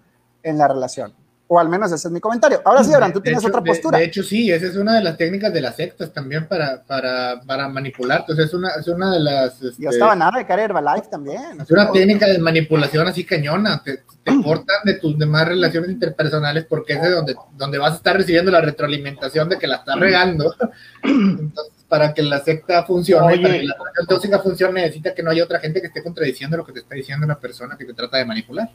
en 0.42 0.58
la 0.58 0.68
relación. 0.68 1.12
O 1.48 1.60
al 1.60 1.68
menos 1.68 1.92
ese 1.92 2.08
es 2.08 2.12
mi 2.12 2.20
comentario. 2.20 2.60
Ahora 2.64 2.82
sí, 2.82 2.92
Abraham, 2.92 3.12
tú 3.12 3.20
tienes 3.20 3.44
otra 3.44 3.62
postura. 3.62 3.98
De, 3.98 4.04
hecho, 4.04 4.22
sí, 4.22 4.50
esa 4.50 4.66
es 4.66 4.76
una 4.76 4.94
de 4.96 5.02
las 5.02 5.16
técnicas 5.16 5.52
de 5.52 5.60
las 5.60 5.76
sectas 5.76 6.12
también 6.12 6.48
para, 6.48 6.82
para, 6.82 7.40
para 7.46 7.68
manipular. 7.68 8.20
Entonces, 8.20 8.46
es 8.46 8.54
una, 8.54 8.70
es 8.70 8.88
una 8.88 9.12
de 9.12 9.20
las. 9.20 9.62
Este, 9.62 9.82
Yo 9.82 9.90
estaba 9.90 10.16
nada 10.16 10.38
de 10.38 10.46
caer 10.46 10.60
Herbalife 10.60 11.08
también. 11.08 11.60
Es 11.60 11.70
una 11.70 11.92
técnica 11.92 12.26
de 12.26 12.38
manipulación 12.38 13.06
así 13.06 13.24
cañona. 13.24 13.80
Te, 13.84 14.02
te 14.24 14.32
cortan 14.42 14.76
de 14.84 14.94
tus 14.94 15.16
demás 15.16 15.46
relaciones 15.46 15.90
interpersonales 15.90 16.64
porque 16.64 16.94
es 16.94 17.02
de 17.02 17.10
donde, 17.10 17.36
donde 17.56 17.78
vas 17.78 17.92
a 17.92 17.96
estar 17.96 18.16
recibiendo 18.16 18.50
la 18.50 18.60
retroalimentación 18.60 19.48
de 19.48 19.58
que 19.58 19.68
la 19.68 19.76
estás 19.76 20.00
regando. 20.00 20.52
Entonces, 21.04 21.76
para 21.88 22.12
que 22.12 22.22
la 22.22 22.40
secta 22.40 22.84
funcione, 22.84 23.36
para 23.36 23.36
que 23.36 23.62
la 23.62 23.74
relación 23.74 24.06
tóxica 24.08 24.38
funcione, 24.40 24.82
necesita 24.82 25.14
que 25.14 25.22
no 25.22 25.30
haya 25.30 25.44
otra 25.44 25.60
gente 25.60 25.80
que 25.80 25.86
esté 25.86 26.02
contradiciendo 26.02 26.56
lo 26.56 26.66
que 26.66 26.72
te 26.72 26.80
está 26.80 26.94
diciendo 26.96 27.24
una 27.24 27.38
persona 27.38 27.76
que 27.76 27.84
te 27.84 27.94
trata 27.94 28.18
de 28.18 28.24
manipular. 28.24 28.68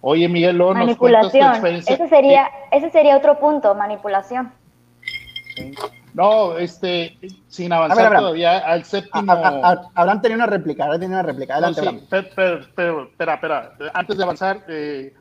Oye, 0.00 0.28
Miguel, 0.28 0.58
manipulación. 0.58 1.66
Ese 1.66 2.08
sería, 2.08 2.48
ese 2.70 2.90
sería 2.90 3.16
otro 3.16 3.38
punto, 3.38 3.74
manipulación. 3.74 4.52
No, 6.14 6.56
este, 6.56 7.16
sin 7.48 7.72
avanzar 7.72 8.16
todavía 8.16 8.58
al 8.58 8.84
séptimo. 8.84 9.32
Habrán 9.94 10.22
tenido 10.22 10.38
una 10.38 10.46
réplica, 10.46 10.84
habrán 10.84 11.00
tenido 11.00 11.18
una 11.18 11.26
réplica. 11.26 11.54
Adelante, 11.54 11.82
no, 11.82 11.90
sí, 11.92 12.06
pero, 12.10 12.66
pero, 12.74 13.02
espera, 13.04 13.34
espera. 13.34 13.72
Antes 13.94 14.16
de 14.16 14.22
avanzar, 14.22 14.64
eh, 14.68 15.14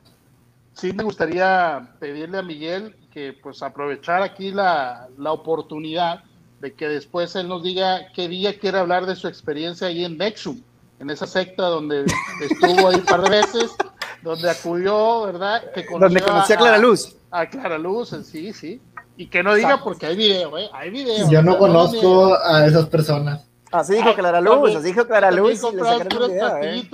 sí 0.73 0.93
me 0.93 1.03
gustaría 1.03 1.87
pedirle 1.99 2.37
a 2.37 2.43
Miguel 2.43 2.95
que 3.11 3.33
pues 3.33 3.63
aprovechar 3.63 4.21
aquí 4.21 4.51
la, 4.51 5.07
la 5.17 5.31
oportunidad 5.31 6.23
de 6.59 6.73
que 6.73 6.87
después 6.87 7.35
él 7.35 7.47
nos 7.47 7.63
diga 7.63 8.11
qué 8.13 8.27
día 8.27 8.57
quiere 8.59 8.79
hablar 8.79 9.05
de 9.05 9.15
su 9.15 9.27
experiencia 9.27 9.87
ahí 9.87 10.05
en 10.05 10.17
Nexum, 10.17 10.61
en 10.99 11.09
esa 11.09 11.27
secta 11.27 11.63
donde 11.63 12.05
estuvo 12.41 12.87
ahí 12.87 12.95
un 12.95 13.05
par 13.05 13.21
de 13.21 13.29
veces, 13.29 13.75
donde 14.27 14.49
acudió, 14.49 15.23
¿verdad? 15.23 15.71
Que 15.73 15.85
donde 15.99 16.21
conocía 16.21 16.55
a 16.55 16.59
Clara 16.59 16.77
Luz. 16.77 17.15
A, 17.31 17.45
Clara 17.47 17.77
Luz, 17.77 18.15
sí, 18.23 18.53
sí. 18.53 18.81
Y 19.15 19.27
que 19.27 19.41
no 19.41 19.55
diga 19.55 19.83
porque 19.83 20.05
hay 20.05 20.15
video, 20.15 20.57
¿eh? 20.57 20.69
Hay 20.73 20.89
video. 20.89 21.29
Yo 21.29 21.41
no 21.41 21.57
conozco 21.57 22.37
a 22.37 22.65
esas 22.67 22.85
personas. 22.87 23.47
Así 23.71 23.95
dijo 23.95 24.13
Clara 24.13 24.41
Luz, 24.41 24.75
así 24.75 24.87
dijo 24.87 25.07
Clara 25.07 25.31
Luz. 25.31 25.61
¿eh? 26.61 26.87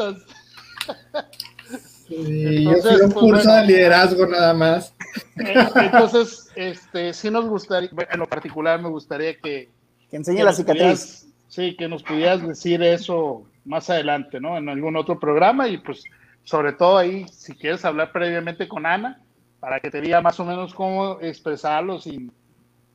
Sí, 2.07 2.63
yo 2.63 2.73
fui 2.81 2.95
un 3.01 3.11
pues, 3.11 3.13
curso 3.13 3.51
de 3.53 3.65
liderazgo 3.65 4.27
nada 4.27 4.53
más. 4.53 4.93
Eh, 5.37 5.53
entonces, 5.75 6.49
este, 6.55 7.13
sí 7.13 7.29
nos 7.29 7.45
gustaría, 7.45 7.89
en 8.11 8.19
lo 8.19 8.27
particular 8.27 8.81
me 8.81 8.89
gustaría 8.89 9.37
que... 9.39 9.71
Que 10.09 10.17
enseñe 10.17 10.43
la 10.43 10.53
cicatriz. 10.53 11.27
Sí, 11.47 11.75
que 11.75 11.87
nos 11.87 12.03
pudieras 12.03 12.45
decir 12.45 12.81
eso 12.83 13.43
más 13.65 13.89
adelante, 13.89 14.39
¿no? 14.39 14.57
En 14.57 14.69
algún 14.69 14.95
otro 14.95 15.19
programa 15.19 15.67
y 15.67 15.77
pues 15.77 16.03
sobre 16.43 16.73
todo 16.73 16.97
ahí, 16.97 17.25
si 17.29 17.53
quieres 17.55 17.85
hablar 17.85 18.11
previamente 18.11 18.67
con 18.67 18.85
Ana, 18.85 19.21
para 19.59 19.79
que 19.79 19.89
te 19.89 20.01
diga 20.01 20.21
más 20.21 20.39
o 20.39 20.45
menos 20.45 20.73
cómo 20.73 21.19
expresarlo 21.21 21.99
sin, 21.99 22.31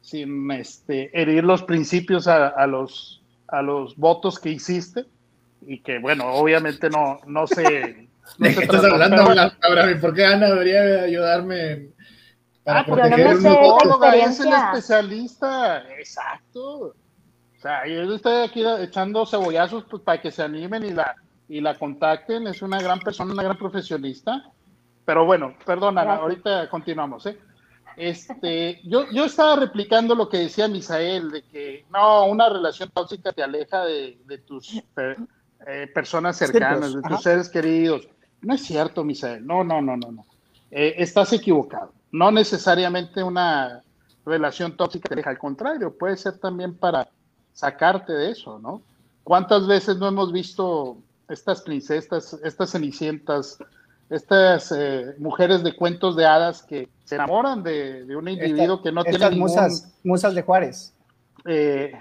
sin 0.02 0.50
este, 0.50 1.10
herir 1.18 1.44
los 1.44 1.62
principios 1.62 2.28
a, 2.28 2.48
a 2.48 2.66
los, 2.66 3.22
a 3.46 3.62
los 3.62 3.96
votos 3.96 4.38
que 4.38 4.50
hiciste 4.50 5.06
y 5.66 5.80
que, 5.80 5.98
bueno, 5.98 6.26
obviamente 6.26 6.90
no, 6.90 7.20
no 7.26 7.46
se 7.46 8.08
¿De 8.38 8.54
qué 8.54 8.64
estás 8.64 8.84
hablando, 8.84 9.22
Abraham? 9.22 10.00
¿Por 10.00 10.14
qué 10.14 10.26
Ana 10.26 10.48
debería 10.48 11.02
ayudarme 11.02 11.88
para 12.64 12.80
ah, 12.80 12.84
proteger 12.84 13.26
un 13.28 13.42
psicóloga? 13.42 14.16
Es 14.16 14.40
el 14.40 14.52
especialista, 14.52 15.82
exacto. 15.98 16.94
O 17.56 17.60
sea, 17.60 17.86
yo 17.86 18.14
estoy 18.14 18.44
aquí 18.44 18.64
echando 18.80 19.26
cebollazos 19.26 19.84
pues, 19.90 20.02
para 20.02 20.20
que 20.20 20.30
se 20.30 20.42
animen 20.42 20.84
y 20.84 20.90
la, 20.90 21.16
y 21.48 21.60
la 21.60 21.78
contacten. 21.78 22.46
Es 22.46 22.62
una 22.62 22.80
gran 22.80 23.00
persona, 23.00 23.32
una 23.32 23.42
gran 23.42 23.56
profesionista. 23.56 24.50
Pero 25.04 25.24
bueno, 25.24 25.54
perdona, 25.64 26.02
ahorita 26.02 26.68
continuamos. 26.68 27.24
¿eh? 27.26 27.38
Este, 27.96 28.80
yo, 28.84 29.10
yo 29.10 29.24
estaba 29.24 29.56
replicando 29.56 30.14
lo 30.14 30.28
que 30.28 30.38
decía 30.38 30.68
Misael, 30.68 31.30
de 31.30 31.42
que 31.42 31.86
no, 31.90 32.26
una 32.26 32.48
relación 32.48 32.90
tóxica 32.90 33.32
te 33.32 33.42
aleja 33.42 33.84
de, 33.84 34.18
de 34.26 34.38
tus 34.38 34.82
eh, 34.96 35.86
personas 35.94 36.36
cercanas, 36.36 36.94
de 36.94 37.02
tus 37.02 37.22
seres 37.22 37.48
queridos. 37.48 38.08
No 38.42 38.54
es 38.54 38.62
cierto, 38.62 39.02
Misael. 39.02 39.44
No, 39.46 39.64
no, 39.64 39.80
no, 39.80 39.96
no, 39.96 40.12
no. 40.12 40.26
Eh, 40.70 40.94
estás 40.98 41.32
equivocado. 41.32 41.92
No 42.12 42.30
necesariamente 42.30 43.22
una 43.22 43.82
relación 44.24 44.76
tóxica 44.76 45.08
te 45.08 45.16
deja, 45.16 45.30
al 45.30 45.38
contrario, 45.38 45.96
puede 45.96 46.16
ser 46.16 46.38
también 46.38 46.74
para 46.74 47.08
sacarte 47.52 48.12
de 48.12 48.30
eso, 48.30 48.58
¿no? 48.58 48.82
¿Cuántas 49.24 49.66
veces 49.66 49.96
no 49.96 50.06
hemos 50.06 50.32
visto 50.32 50.98
estas 51.28 51.62
princesas, 51.62 52.38
estas 52.42 52.70
cenicientas, 52.70 53.58
estas 54.10 54.72
eh, 54.72 55.14
mujeres 55.18 55.62
de 55.62 55.76
cuentos 55.76 56.16
de 56.16 56.26
hadas 56.26 56.62
que 56.62 56.88
se 57.04 57.16
enamoran 57.16 57.62
de, 57.62 58.04
un 58.16 58.28
individuo 58.28 58.82
que 58.82 58.92
no 58.92 59.04
tiene 59.04 59.30
ningún... 59.30 59.50
musas, 59.50 59.92
musas 60.02 60.34
de 60.34 60.42
Juárez. 60.42 60.94
Eh, 61.44 61.92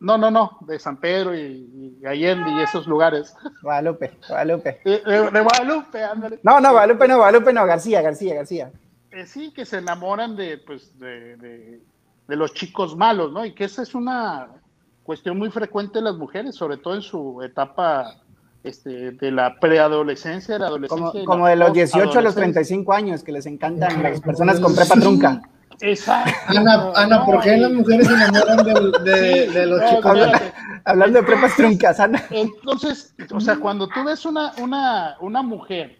no, 0.00 0.16
no, 0.16 0.30
no, 0.30 0.58
de 0.60 0.78
San 0.78 0.98
Pedro 0.98 1.36
y, 1.36 2.00
Allende 2.06 2.52
y 2.52 2.62
esos 2.62 2.86
lugares. 2.86 3.34
Guadalupe, 3.62 4.16
Guadalupe. 4.28 4.80
De, 4.84 5.00
Guadalupe, 5.00 6.04
ándale. 6.04 6.38
No, 6.42 6.60
no, 6.60 6.70
Guadalupe 6.70 7.08
no, 7.08 7.16
Guadalupe 7.16 7.52
no, 7.52 7.66
García, 7.66 8.00
García, 8.00 8.34
García. 8.36 8.72
Eh, 9.10 9.26
sí, 9.26 9.52
que 9.52 9.64
se 9.64 9.78
enamoran 9.78 10.36
de, 10.36 10.58
pues, 10.58 10.96
de, 10.98 11.36
de, 11.36 12.36
los 12.36 12.54
chicos 12.54 12.96
malos, 12.96 13.32
¿no? 13.32 13.44
Y 13.44 13.54
que 13.54 13.64
esa 13.64 13.82
es 13.82 13.94
una 13.94 14.48
cuestión 15.02 15.38
muy 15.38 15.50
frecuente 15.50 15.98
en 15.98 16.04
las 16.04 16.16
mujeres, 16.16 16.54
sobre 16.54 16.76
todo 16.76 16.94
en 16.94 17.02
su 17.02 17.42
etapa 17.42 18.20
este, 18.64 19.12
de 19.12 19.30
la 19.30 19.58
preadolescencia, 19.60 20.54
de 20.54 20.60
la 20.60 20.66
adolescencia. 20.66 21.24
Como, 21.24 21.46
de 21.46 21.56
los 21.56 21.72
18 21.72 22.18
a 22.18 22.22
los 22.22 22.34
35 22.34 22.92
años, 22.92 23.22
que 23.22 23.32
les 23.32 23.46
encantan 23.46 24.02
las 24.02 24.20
personas 24.20 24.60
con 24.60 24.74
prepa 24.74 24.94
trunca. 24.96 25.42
Exacto. 25.80 26.32
Ana, 26.48 26.92
Ana, 26.94 27.24
¿por 27.24 27.40
qué 27.40 27.56
las 27.56 27.70
mujeres 27.70 28.06
se 28.06 28.14
enamoran 28.14 28.56
de, 29.04 29.66
los 29.66 29.90
chicos? 29.90 30.18
Hablando 30.84 31.20
de 31.20 31.26
prepas 31.26 31.56
truncas, 31.56 32.00
Ana. 32.00 32.24
Entonces, 32.30 33.14
o 33.32 33.40
sea, 33.40 33.56
cuando 33.56 33.88
tú 33.88 34.04
ves 34.04 34.24
una, 34.24 34.52
una, 34.60 35.16
una 35.20 35.42
mujer 35.42 35.98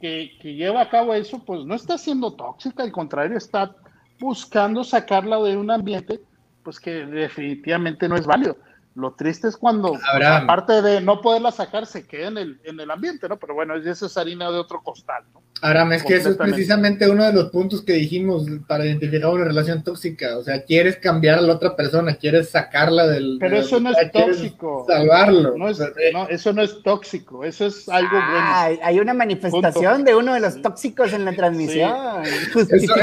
que, 0.00 0.32
que, 0.40 0.54
lleva 0.54 0.82
a 0.82 0.90
cabo 0.90 1.14
eso, 1.14 1.38
pues 1.44 1.64
no 1.64 1.74
está 1.74 1.96
siendo 1.96 2.34
tóxica, 2.34 2.82
al 2.82 2.92
contrario, 2.92 3.38
está 3.38 3.74
buscando 4.18 4.84
sacarla 4.84 5.38
de 5.38 5.56
un 5.56 5.70
ambiente, 5.70 6.20
pues 6.62 6.78
que 6.78 7.06
definitivamente 7.06 8.08
no 8.08 8.16
es 8.16 8.26
válido. 8.26 8.56
Lo 8.94 9.14
triste 9.14 9.48
es 9.48 9.56
cuando, 9.56 9.90
pues, 9.92 10.26
aparte 10.26 10.80
de 10.80 11.00
no 11.00 11.20
poderla 11.20 11.50
sacar, 11.50 11.86
se 11.86 12.06
queda 12.06 12.28
en 12.28 12.38
el, 12.38 12.60
en 12.64 12.78
el 12.78 12.90
ambiente, 12.90 13.28
¿no? 13.28 13.38
Pero 13.38 13.54
bueno, 13.54 13.74
eso 13.74 14.06
es 14.06 14.16
harina 14.16 14.50
de 14.50 14.58
otro 14.58 14.82
costal, 14.82 15.24
¿no? 15.32 15.42
Ahora, 15.64 15.96
es 15.96 16.02
que 16.02 16.16
eso 16.16 16.28
es 16.28 16.36
precisamente 16.36 17.08
uno 17.08 17.24
de 17.24 17.32
los 17.32 17.50
puntos 17.50 17.80
que 17.82 17.94
dijimos 17.94 18.44
para 18.66 18.84
identificar 18.84 19.30
una 19.30 19.44
relación 19.44 19.82
tóxica. 19.82 20.36
O 20.36 20.42
sea, 20.42 20.62
quieres 20.62 20.96
cambiar 20.96 21.38
a 21.38 21.40
la 21.40 21.54
otra 21.54 21.74
persona, 21.74 22.16
quieres 22.16 22.50
sacarla 22.50 23.06
del. 23.06 23.38
Pero 23.40 23.56
eso 23.56 23.80
no 23.80 23.90
es 23.90 24.12
tóxico. 24.12 24.84
Salvarlo. 24.86 25.56
No 25.56 25.68
es, 25.70 25.80
no, 26.12 26.28
eso 26.28 26.52
no 26.52 26.60
es 26.60 26.82
tóxico, 26.82 27.44
eso 27.44 27.66
es 27.66 27.88
algo 27.88 28.10
bueno. 28.10 28.80
Hay 28.82 29.00
una 29.00 29.14
manifestación 29.14 30.04
de 30.04 30.14
uno 30.14 30.34
de 30.34 30.40
los 30.40 30.60
tóxicos 30.60 31.14
en 31.14 31.24
la 31.24 31.32
transmisión. 31.32 31.94
Eso, 32.24 32.60
eso, 32.60 32.94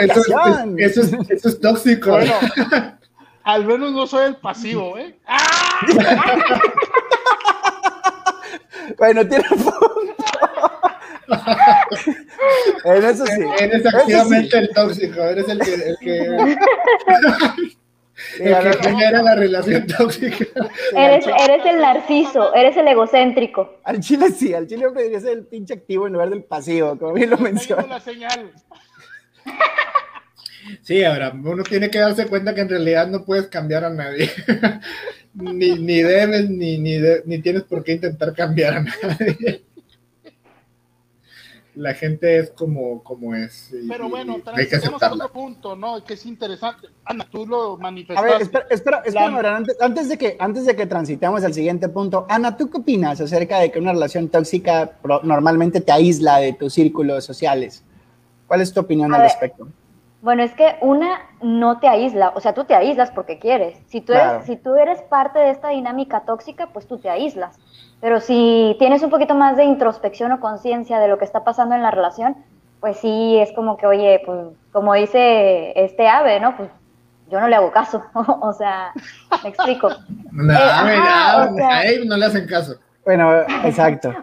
es, 0.77 1.01
eso, 1.31 1.47
es, 1.49 1.59
tóxico. 1.59 2.11
Bueno, 2.11 2.33
al 3.43 3.65
menos 3.65 3.91
no 3.91 4.07
soy 4.07 4.27
el 4.27 4.37
pasivo, 4.37 4.97
¿eh? 4.97 5.13
bueno, 8.97 9.27
tiene 9.27 9.43
punto. 9.49 10.05
en 12.85 13.03
eso 13.03 13.25
sí. 13.25 13.41
Eres 13.59 13.85
activamente 13.85 14.57
el 14.57 14.69
tóxico, 14.69 15.19
eres 15.21 15.49
el 15.49 15.59
que, 15.59 15.73
el 15.73 15.97
que, 15.99 16.19
el 18.39 18.77
que 18.77 18.89
genera 18.89 19.23
la 19.23 19.35
relación 19.35 19.85
tóxica. 19.87 20.45
Eres, 20.95 21.25
eres 21.27 21.65
el 21.65 21.79
narciso, 21.79 22.53
eres 22.53 22.77
el 22.77 22.87
egocéntrico. 22.87 23.79
Al 23.83 23.99
chile 24.01 24.29
sí, 24.31 24.53
al 24.53 24.67
chile 24.67 24.87
debería 24.93 25.19
ser 25.19 25.37
el 25.37 25.45
pinche 25.45 25.73
activo 25.73 26.07
en 26.07 26.13
lugar 26.13 26.29
del 26.29 26.43
pasivo, 26.43 26.97
como 26.97 27.13
bien 27.13 27.29
lo 27.29 27.37
mencionó. 27.37 27.85
la 27.87 27.99
señal. 27.99 28.51
Sí, 30.81 31.03
ahora 31.03 31.31
uno 31.31 31.63
tiene 31.63 31.89
que 31.89 31.99
darse 31.99 32.27
cuenta 32.27 32.53
que 32.53 32.61
en 32.61 32.69
realidad 32.69 33.07
no 33.07 33.25
puedes 33.25 33.47
cambiar 33.47 33.85
a 33.85 33.89
nadie. 33.89 34.29
ni, 35.33 35.77
ni 35.77 36.01
debes, 36.01 36.49
ni, 36.49 36.77
ni, 36.77 36.99
ni 37.25 37.39
tienes 37.39 37.63
por 37.63 37.83
qué 37.83 37.93
intentar 37.93 38.33
cambiar 38.33 38.73
a 38.75 38.83
nadie 38.83 39.63
la 41.75 41.93
gente 41.93 42.37
es 42.37 42.51
como, 42.51 43.03
como 43.03 43.33
es. 43.33 43.73
Pero 43.87 44.09
bueno, 44.09 44.41
hay 44.53 44.67
que 44.67 44.75
a 44.75 45.11
otro 45.13 45.31
punto, 45.31 45.75
¿no? 45.75 46.03
Que 46.03 46.15
es 46.15 46.25
interesante. 46.25 46.87
Ana, 47.05 47.27
tú 47.29 47.45
lo 47.45 47.77
manifestaste. 47.77 48.29
A 48.29 48.33
ver, 48.33 48.41
espera, 48.41 48.65
espera, 48.69 49.01
espera 49.05 49.63
antes, 49.79 50.09
de 50.09 50.17
que, 50.17 50.35
antes 50.39 50.65
de 50.65 50.75
que 50.75 50.85
transitemos 50.85 51.43
al 51.43 51.53
siguiente 51.53 51.87
punto, 51.89 52.25
Ana, 52.29 52.57
¿tú 52.57 52.69
qué 52.69 52.77
opinas 52.77 53.21
acerca 53.21 53.59
de 53.59 53.71
que 53.71 53.79
una 53.79 53.93
relación 53.93 54.27
tóxica 54.29 54.97
normalmente 55.23 55.81
te 55.81 55.91
aísla 55.91 56.37
de 56.37 56.53
tus 56.53 56.73
círculos 56.73 57.23
sociales? 57.23 57.83
¿Cuál 58.47 58.61
es 58.61 58.73
tu 58.73 58.81
opinión 58.81 59.13
al 59.13 59.21
respecto? 59.21 59.67
Bueno, 60.21 60.43
es 60.43 60.53
que 60.53 60.75
una 60.81 61.19
no 61.41 61.79
te 61.79 61.87
aísla, 61.87 62.31
o 62.35 62.39
sea, 62.39 62.53
tú 62.53 62.63
te 62.65 62.75
aíslas 62.75 63.09
porque 63.11 63.39
quieres. 63.39 63.77
Si 63.87 64.01
tú, 64.01 64.13
Claro. 64.13 64.35
eres, 64.35 64.45
si 64.45 64.55
tú 64.55 64.75
eres 64.75 65.01
parte 65.03 65.39
de 65.39 65.49
esta 65.49 65.69
dinámica 65.69 66.21
tóxica, 66.21 66.67
pues 66.67 66.87
tú 66.87 66.99
te 66.99 67.09
aíslas. 67.09 67.57
Pero 67.99 68.19
si 68.19 68.75
tienes 68.79 69.01
un 69.03 69.09
poquito 69.09 69.33
más 69.35 69.57
de 69.57 69.63
introspección 69.63 70.31
o 70.31 70.39
conciencia 70.39 70.99
de 70.99 71.07
lo 71.07 71.17
que 71.17 71.25
está 71.25 71.43
pasando 71.43 71.73
en 71.75 71.81
la 71.81 71.89
relación, 71.91 72.35
pues 72.79 72.97
sí, 72.97 73.37
es 73.39 73.51
como 73.53 73.77
que, 73.77 73.87
oye, 73.87 74.21
pues 74.25 74.39
como 74.71 74.93
dice 74.93 75.73
este 75.75 76.07
ave, 76.07 76.39
¿no? 76.39 76.55
Pues 76.55 76.69
yo 77.29 77.39
no 77.39 77.47
le 77.47 77.55
hago 77.55 77.71
caso, 77.71 78.03
o 78.13 78.53
sea, 78.53 78.93
me 79.43 79.49
explico. 79.49 79.89
No, 80.31 80.53
Eh, 80.53 80.55
ajá, 80.55 80.83
mira, 80.85 81.51
o 81.51 81.55
sea- 81.55 81.77
a 81.79 81.83
él 81.83 82.07
no 82.07 82.15
le 82.15 82.25
hacen 82.25 82.47
caso. 82.47 82.75
Bueno, 83.05 83.41
exacto. 83.65 84.13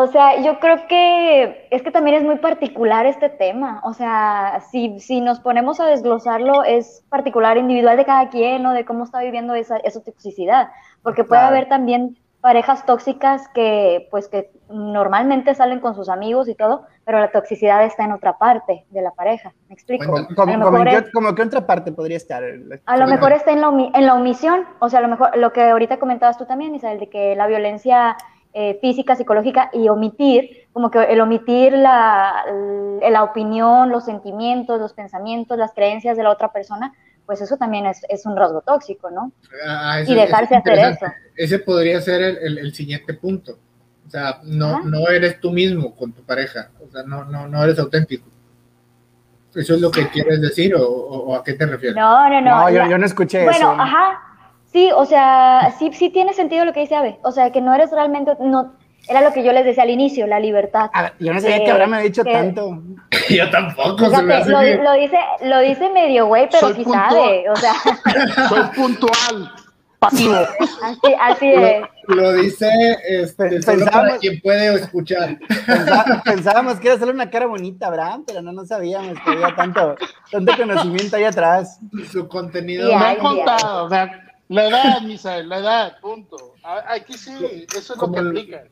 O 0.00 0.06
sea, 0.06 0.40
yo 0.40 0.60
creo 0.60 0.86
que 0.86 1.66
es 1.70 1.82
que 1.82 1.90
también 1.90 2.16
es 2.18 2.22
muy 2.22 2.36
particular 2.36 3.04
este 3.04 3.28
tema. 3.28 3.80
O 3.82 3.92
sea, 3.94 4.60
si, 4.70 5.00
si 5.00 5.20
nos 5.20 5.40
ponemos 5.40 5.80
a 5.80 5.86
desglosarlo, 5.86 6.62
es 6.62 7.04
particular, 7.08 7.56
individual 7.56 7.96
de 7.96 8.04
cada 8.04 8.28
quien, 8.28 8.62
¿no? 8.62 8.72
De 8.72 8.84
cómo 8.84 9.02
está 9.02 9.20
viviendo 9.20 9.54
esa, 9.54 9.78
esa 9.78 10.00
toxicidad. 10.00 10.68
Porque 11.02 11.24
puede 11.24 11.40
Claro. 11.40 11.56
haber 11.56 11.68
también 11.68 12.16
parejas 12.40 12.86
tóxicas 12.86 13.48
que, 13.48 14.06
pues, 14.12 14.28
que 14.28 14.50
normalmente 14.70 15.54
salen 15.56 15.80
con 15.80 15.96
sus 15.96 16.08
amigos 16.08 16.48
y 16.48 16.54
todo, 16.54 16.84
pero 17.04 17.18
la 17.18 17.32
toxicidad 17.32 17.84
está 17.84 18.04
en 18.04 18.12
otra 18.12 18.38
parte 18.38 18.84
de 18.90 19.02
la 19.02 19.10
pareja. 19.10 19.52
¿Me 19.68 19.74
explico? 19.74 20.08
Bueno, 20.08 20.28
Como, 20.36 20.56
lo 20.56 21.02
como 21.12 21.34
que 21.34 21.42
otra 21.42 21.66
parte 21.66 21.90
podría 21.90 22.16
estar. 22.16 22.44
a 22.86 22.96
lo 22.96 23.06
mejor 23.08 23.32
está 23.32 23.50
en 23.50 23.60
la, 23.60 23.90
en 23.92 24.06
la 24.06 24.14
omisión, 24.14 24.64
o 24.78 24.88
sea, 24.88 25.00
a 25.00 25.02
lo 25.02 25.08
mejor 25.08 25.36
lo 25.36 25.52
que 25.52 25.62
ahorita 25.64 25.98
comentabas 25.98 26.38
tú 26.38 26.46
también, 26.46 26.74
Isabel, 26.76 27.00
de 27.00 27.08
que 27.10 27.34
la 27.34 27.48
violencia 27.48 28.16
eh, 28.54 28.78
física, 28.80 29.14
psicológica 29.16 29.70
y 29.72 29.88
omitir, 29.88 30.66
como 30.72 30.90
que 30.90 31.00
el 31.02 31.20
omitir 31.20 31.72
la, 31.74 32.44
la 33.10 33.22
opinión, 33.22 33.90
los 33.90 34.04
sentimientos, 34.04 34.80
los 34.80 34.92
pensamientos, 34.94 35.56
las 35.58 35.72
creencias 35.72 36.16
de 36.16 36.22
la 36.22 36.30
otra 36.30 36.50
persona, 36.52 36.92
pues 37.26 37.40
eso 37.42 37.56
también 37.56 37.84
es, 37.86 38.00
es 38.08 38.24
un 38.26 38.36
rasgo 38.36 38.62
tóxico, 38.62 39.10
¿no? 39.10 39.32
Ah, 39.66 40.00
Y 40.06 40.14
dejarse 40.14 40.56
hacer 40.56 40.78
eso. 40.78 41.06
Ese 41.36 41.58
podría 41.58 42.00
ser 42.00 42.22
el, 42.22 42.36
el- 42.38 42.58
el 42.58 42.72
siguiente 42.74 43.12
punto. 43.14 43.58
O 44.06 44.10
sea, 44.10 44.40
no, 44.44 44.68
Ajá. 44.76 44.80
no 44.86 45.06
eres 45.08 45.38
tú 45.38 45.50
mismo 45.50 45.94
con 45.94 46.12
tu 46.12 46.22
pareja. 46.22 46.70
O 46.82 46.90
sea, 46.90 47.02
no, 47.02 47.24
no, 47.26 47.46
no 47.46 47.62
eres 47.62 47.78
auténtico. 47.78 48.26
¿Eso 49.54 49.74
es 49.74 49.80
lo 49.80 49.90
que 49.90 50.08
quieres 50.08 50.40
decir 50.40 50.74
o, 50.74 50.82
o- 50.82 51.30
o 51.30 51.34
a 51.36 51.44
qué 51.44 51.52
te 51.54 51.66
refieres? 51.66 51.96
No, 51.96 52.28
no, 52.30 52.40
no. 52.40 52.70
No, 52.70 52.88
yo, 52.88 52.96
no 52.98 53.04
escuché 53.06 53.44
Bueno, 53.44 53.72
eso. 53.72 53.80
ajá. 53.82 54.22
Sí, 54.72 54.90
o 54.94 55.04
sea, 55.06 55.74
sí, 55.78 55.90
sí 55.92 56.10
tiene 56.10 56.32
sentido 56.34 56.64
lo 56.64 56.72
que 56.72 56.80
dice 56.80 56.94
Ave. 56.94 57.18
O 57.22 57.32
sea, 57.32 57.50
que 57.52 57.60
no 57.60 57.74
eres 57.74 57.90
realmente, 57.90 58.32
no, 58.40 58.74
era 59.08 59.22
lo 59.22 59.32
que 59.32 59.42
yo 59.42 59.52
les 59.52 59.64
decía 59.64 59.84
al 59.84 59.90
inicio, 59.90 60.26
la 60.26 60.38
libertad. 60.40 60.90
A 60.92 61.02
ver, 61.04 61.12
yo 61.18 61.32
no 61.32 61.40
sabía 61.40 61.56
Eh, 61.58 61.64
que 61.64 61.70
Abraham 61.70 61.90
me 61.90 61.96
había 61.98 62.08
dicho 62.10 62.22
que- 62.24 62.32
tanto. 62.32 62.82
Yo 63.30 63.50
tampoco. 63.50 64.10
se 64.10 64.22
me 64.22 64.34
hace 64.34 64.50
lo, 64.50 64.60
que- 64.60 64.76
lo 64.76 64.92
dice, 64.92 65.18
lo 65.44 65.58
dice 65.60 65.88
medio 65.90 66.26
güey, 66.26 66.48
pero 66.50 66.74
sí 66.74 66.84
sabe. 66.84 67.48
O 67.50 67.56
sea, 67.56 67.72
Soy 68.48 68.60
puntual, 68.76 69.50
pasivo. 69.98 70.34
así, 70.34 71.14
así 71.20 71.48
es. 71.54 71.82
Lo, 72.06 72.14
lo 72.16 72.32
dice 72.34 72.68
este, 73.08 73.48
Pen- 73.48 73.62
solo 73.62 73.86
para 73.86 74.18
quien 74.18 74.40
puede 74.42 74.74
escuchar. 74.74 75.38
Pensa- 75.66 76.22
pensábamos 76.24 76.78
que 76.80 76.88
era 76.88 76.96
hacerle 76.96 77.14
una 77.14 77.30
cara 77.30 77.46
bonita 77.46 77.86
Abraham, 77.86 78.24
pero 78.26 78.42
no 78.42 78.52
nos 78.52 78.68
sabíamos 78.68 79.14
que 79.24 79.30
había 79.30 79.54
tanto, 79.56 79.94
tanto 80.30 80.52
conocimiento 80.56 81.16
ahí 81.16 81.24
atrás. 81.24 81.80
Su 82.12 82.28
contenido. 82.28 82.88
Me 82.88 82.94
han 82.94 83.16
contado, 83.16 83.84
o 83.86 83.88
sea, 83.88 84.10
la 84.48 84.68
edad, 84.68 85.00
Misael, 85.02 85.48
la 85.48 85.58
edad, 85.58 86.00
punto. 86.00 86.54
Aquí 86.88 87.14
sí, 87.14 87.66
eso 87.70 87.78
es 87.78 87.88
lo 87.90 87.96
Como 87.96 88.14
que 88.14 88.20
el- 88.20 88.28
aplica. 88.28 88.64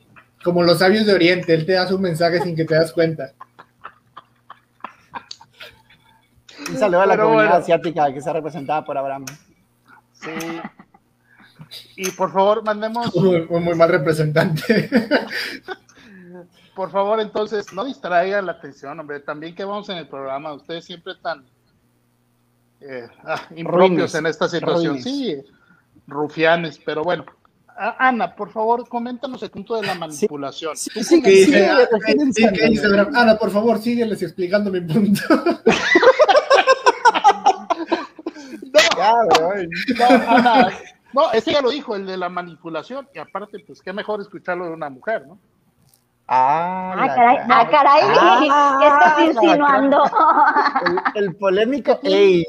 Como 0.43 0.63
los 0.63 0.79
sabios 0.79 1.05
de 1.05 1.13
Oriente, 1.13 1.53
él 1.53 1.65
te 1.65 1.73
da 1.73 1.87
su 1.87 1.97
mensaje 1.99 2.39
sin 2.41 2.55
que 2.55 2.63
te 2.65 2.75
das 2.75 2.91
cuenta. 2.93 3.33
Un 6.69 6.77
saludo 6.77 7.01
a 7.01 7.05
la 7.05 7.13
Pero 7.13 7.23
comunidad 7.25 7.49
bueno. 7.49 7.63
asiática 7.63 8.11
que 8.11 8.19
está 8.19 8.33
representada 8.33 8.83
por 8.83 8.97
Abraham. 8.97 9.25
Sí. 10.13 10.31
Y 11.95 12.11
por 12.11 12.31
favor, 12.31 12.63
mandemos, 12.63 13.13
Muy, 13.15 13.45
muy- 13.47 13.59
muy 13.61 13.75
mal 13.75 13.89
representante. 13.89 14.89
por 16.75 16.91
favor, 16.91 17.19
entonces, 17.19 17.71
no 17.73 17.83
distraigan 17.85 18.45
la 18.45 18.53
atención, 18.53 18.99
hombre. 18.99 19.19
También 19.19 19.55
que 19.55 19.65
vamos 19.65 19.89
en 19.89 19.97
el 19.97 20.07
programa, 20.07 20.53
ustedes 20.53 20.85
siempre 20.85 21.13
están 21.13 21.45
eh, 22.79 23.07
ah, 23.23 23.41
impropios 23.55 23.89
Ruines, 23.89 24.15
en 24.15 24.25
esta 24.27 24.47
situación. 24.47 24.97
ruines. 24.97 25.03
Sí, 25.03 25.35
rufianes, 26.07 26.79
pero 26.83 27.03
bueno. 27.03 27.25
Ana, 27.99 28.35
por 28.35 28.49
favor, 28.49 28.87
coméntanos 28.89 29.43
el 29.43 29.51
punto 29.51 29.75
de 29.75 29.85
la 29.85 29.93
manipulación. 29.93 30.75
Sí, 30.75 30.89
¿Tú 30.91 31.03
sí, 31.03 31.21
¿Qué 31.21 31.45
sí, 31.45 31.51
sí, 31.51 31.55
a 32.43 32.51
¿qué 32.51 32.63
mí. 32.65 32.69
dice 32.71 32.87
Abraham? 32.87 33.15
Ana, 33.15 33.37
por 33.37 33.51
favor, 33.51 33.77
sígueles 33.77 34.21
explicando 34.23 34.71
mi 34.71 34.81
punto. 34.81 35.21
Ya. 38.97 39.13
No, 39.39 40.27
Ana, 40.27 40.69
no, 41.13 41.31
ese 41.31 41.51
ya 41.51 41.61
lo 41.61 41.69
dijo, 41.69 41.95
el 41.95 42.05
de 42.05 42.17
la 42.17 42.29
manipulación. 42.29 43.07
Y 43.13 43.19
aparte, 43.19 43.59
pues 43.65 43.81
qué 43.81 43.93
mejor 43.93 44.21
escucharlo 44.21 44.65
de 44.65 44.71
una 44.71 44.89
mujer, 44.89 45.27
¿no? 45.27 45.37
Ah, 46.27 46.93
Ah, 46.97 47.07
caray, 47.15 47.37
cara. 47.37 47.59
ah, 47.59 47.69
caray, 47.69 48.01
Ah, 48.49 48.77
¿qué 48.81 48.87
estás 48.87 49.19
insinuando? 49.43 50.03
El, 51.15 51.23
el 51.25 51.35
polémico. 51.35 51.99
Que 52.01 52.43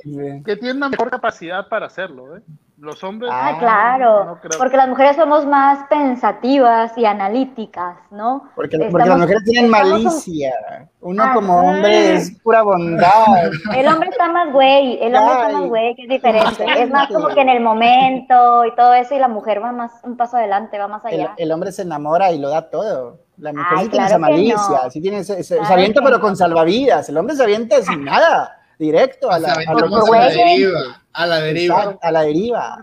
tiene 0.56 0.72
una 0.72 0.88
mejor 0.88 1.10
capacidad 1.10 1.68
para 1.68 1.86
hacerlo, 1.86 2.36
¿eh? 2.36 2.42
Los 2.80 3.02
hombres. 3.02 3.28
Ah, 3.34 3.56
claro, 3.58 4.24
no 4.24 4.40
creo. 4.40 4.56
porque 4.56 4.76
las 4.76 4.88
mujeres 4.88 5.16
somos 5.16 5.44
más 5.46 5.80
pensativas 5.90 6.96
y 6.96 7.04
analíticas, 7.06 7.96
¿no? 8.12 8.44
Porque, 8.54 8.76
las 8.78 9.18
mujeres 9.18 9.42
tienen 9.44 9.68
malicia. 9.70 10.52
Uno 11.00 11.22
Ah, 11.24 11.32
como 11.34 11.60
sí. 11.60 11.66
hombre 11.66 12.14
es 12.14 12.30
pura 12.40 12.62
bondad. 12.62 13.50
El 13.74 13.88
hombre 13.88 14.10
está 14.10 14.28
más 14.30 14.52
güey, 14.52 14.98
el 15.02 15.14
hombre 15.16 15.34
está 15.34 15.48
más 15.58 15.68
güey, 15.68 15.94
que 15.96 16.02
es 16.02 16.08
diferente. 16.08 16.64
Ay. 16.68 16.82
Es 16.82 16.90
más 16.90 17.08
como 17.08 17.28
que 17.28 17.40
en 17.40 17.48
el 17.48 17.60
momento 17.60 18.64
y 18.64 18.74
todo 18.76 18.94
eso, 18.94 19.14
y 19.14 19.18
la 19.18 19.28
mujer 19.28 19.62
va 19.62 19.72
más 19.72 19.92
un 20.04 20.16
paso 20.16 20.36
adelante, 20.36 20.78
va 20.78 20.86
más 20.88 21.04
allá. 21.04 21.34
el 21.36 21.50
hombre 21.52 21.72
se 21.72 21.82
enamora 21.82 22.30
y 22.30 22.38
lo 22.38 22.48
da 22.48 22.70
todo. 22.70 23.20
La 23.38 23.52
mujer 23.52 23.66
Ay, 23.76 23.84
sí 23.84 23.90
tiene 23.90 24.06
esa 24.06 24.18
malicia, 24.18 24.80
no. 24.84 24.90
sí 24.90 25.00
tiene 25.00 25.18
ese, 25.18 25.38
ese- 25.40 25.54
Claro 25.54 25.68
se 25.68 25.72
avienta 25.74 26.00
pero 26.02 26.16
no. 26.16 26.20
con 26.22 26.36
salvavidas. 26.36 27.08
El 27.08 27.16
hombre 27.16 27.36
se 27.36 27.42
avienta 27.44 27.80
sin 27.82 28.04
nada, 28.04 28.57
directo 28.78 29.30
a 29.30 29.38
la, 29.38 29.52
a 29.52 29.52
a 29.52 30.28
deriva. 30.30 31.02
A 31.12 31.26
la 31.26 31.40
deriva. 31.40 31.76
Exacto, 31.76 31.98
a 32.02 32.10
la 32.12 32.22
deriva. 32.22 32.78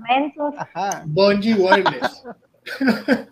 Ajá. 0.57 1.01
Bungee 1.05 1.53
wireless. 1.55 2.23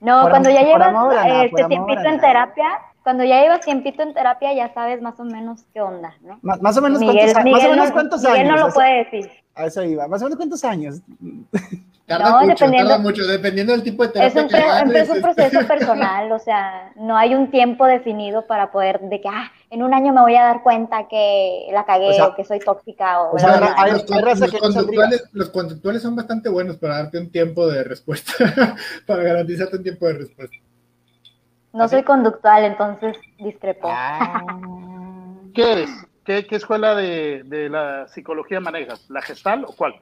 No, 0.00 0.20
Por 0.22 0.30
cuando 0.32 0.50
ya 0.50 0.62
llevas 0.62 0.94
eh, 1.26 1.44
este 1.46 1.64
tiempito 1.64 2.02
en 2.02 2.20
terapia, 2.20 2.66
cuando 3.02 3.24
ya 3.24 3.40
llevas 3.40 3.60
tiempito 3.60 4.02
en 4.02 4.12
terapia, 4.12 4.52
ya 4.52 4.72
sabes 4.74 5.00
más 5.00 5.18
o 5.18 5.24
menos 5.24 5.64
qué 5.72 5.80
onda, 5.80 6.12
¿no? 6.20 6.38
Más, 6.42 6.60
más 6.60 6.76
o 6.76 6.82
menos 6.82 7.00
Miguel, 7.00 7.32
cuántos, 7.32 7.44
Miguel 7.44 7.52
más 7.60 7.64
o 7.64 7.70
menos 7.70 7.88
no, 7.88 7.92
cuántos 7.94 8.22
Miguel 8.22 8.36
años. 8.40 8.50
no 8.50 8.56
lo 8.58 8.64
a 8.64 8.68
eso- 8.68 8.74
puede 8.74 8.96
decir. 9.04 9.30
A 9.54 9.66
eso 9.66 9.82
iba. 9.84 10.06
Más 10.08 10.20
o 10.20 10.24
menos 10.24 10.36
cuántos 10.36 10.62
años. 10.64 11.00
Tarda 12.06 12.28
No, 12.32 12.40
mucho, 12.40 12.48
dependiendo- 12.66 12.90
tarda 12.90 13.02
mucho, 13.02 13.26
dependiendo 13.26 13.72
del 13.72 13.82
tipo 13.82 14.02
de 14.06 14.08
Es 14.08 14.34
terapia 14.34 14.42
un, 14.42 14.48
que 14.48 14.54
pre- 14.56 14.64
hagas, 14.64 14.90
es 14.94 15.08
un 15.08 15.22
proceso 15.22 15.60
personal, 15.66 16.32
o 16.32 16.38
sea, 16.38 16.92
no 16.96 17.16
hay 17.16 17.34
un 17.34 17.50
tiempo 17.50 17.86
definido 17.86 18.46
para 18.46 18.70
poder, 18.72 19.00
de 19.00 19.22
que, 19.22 19.28
ah, 19.30 19.50
en 19.74 19.82
un 19.82 19.92
año 19.92 20.12
me 20.12 20.20
voy 20.20 20.36
a 20.36 20.42
dar 20.44 20.62
cuenta 20.62 21.08
que 21.08 21.66
la 21.72 21.84
cagué 21.84 22.10
O 22.10 22.12
sea- 22.12 22.26
o, 22.28 22.34
que 22.34 22.44
soy 22.44 22.60
tóxica 22.60 23.20
o, 23.22 23.34
o 23.34 23.38
sea, 23.38 23.48
bla, 23.50 23.58
bla, 23.58 23.66
bla. 23.74 23.82
hay- 23.82 23.92
los, 23.92 24.10
hay 24.10 24.20
raza 24.22 24.44
los 24.46 24.50
que 24.54 24.58
no 24.60 24.72
saldría. 24.72 24.80
conductuales, 25.00 25.24
los 25.32 25.50
conductuales 25.50 26.02
son 26.02 26.16
bastante 26.16 26.48
buenos 26.48 26.76
para 26.76 26.96
darte 26.98 27.18
un 27.18 27.30
tiempo 27.30 27.66
de 27.66 27.84
respuesta, 27.84 28.32
para 29.06 29.22
garantizarte 29.22 29.76
un 29.76 29.82
tiempo 29.82 30.06
de 30.06 30.14
respuesta. 30.14 30.56
No 31.72 31.88
soy 31.88 32.04
conductual, 32.04 32.64
entonces 32.64 33.16
discrepo. 33.38 33.88
Ah. 33.90 34.42
¿Qué 35.54 35.72
eres? 35.72 35.90
¿Qué, 36.24 36.46
qué 36.46 36.56
escuela 36.56 36.94
de, 36.94 37.42
de 37.44 37.68
la 37.68 38.06
psicología 38.08 38.60
manejas? 38.60 39.10
¿La 39.10 39.20
gestal 39.22 39.64
o 39.64 39.72
cuál? 39.76 39.94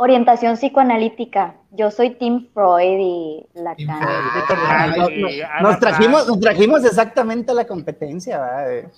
Orientación 0.00 0.54
psicoanalítica. 0.56 1.56
Yo 1.72 1.90
soy 1.90 2.10
Team 2.10 2.46
Freud 2.54 2.98
y 3.00 3.46
Lacan. 3.54 3.98
Freud. 3.98 4.58
Ah, 4.68 4.82
Ay, 4.84 4.90
no- 5.00 5.08
no- 5.10 5.28
Ana 5.50 5.60
nos, 5.60 5.80
trajimos, 5.80 6.28
nos 6.28 6.40
trajimos 6.40 6.84
exactamente 6.84 7.52
la 7.52 7.66
competencia 7.66 8.38
¿verdad? 8.40 8.90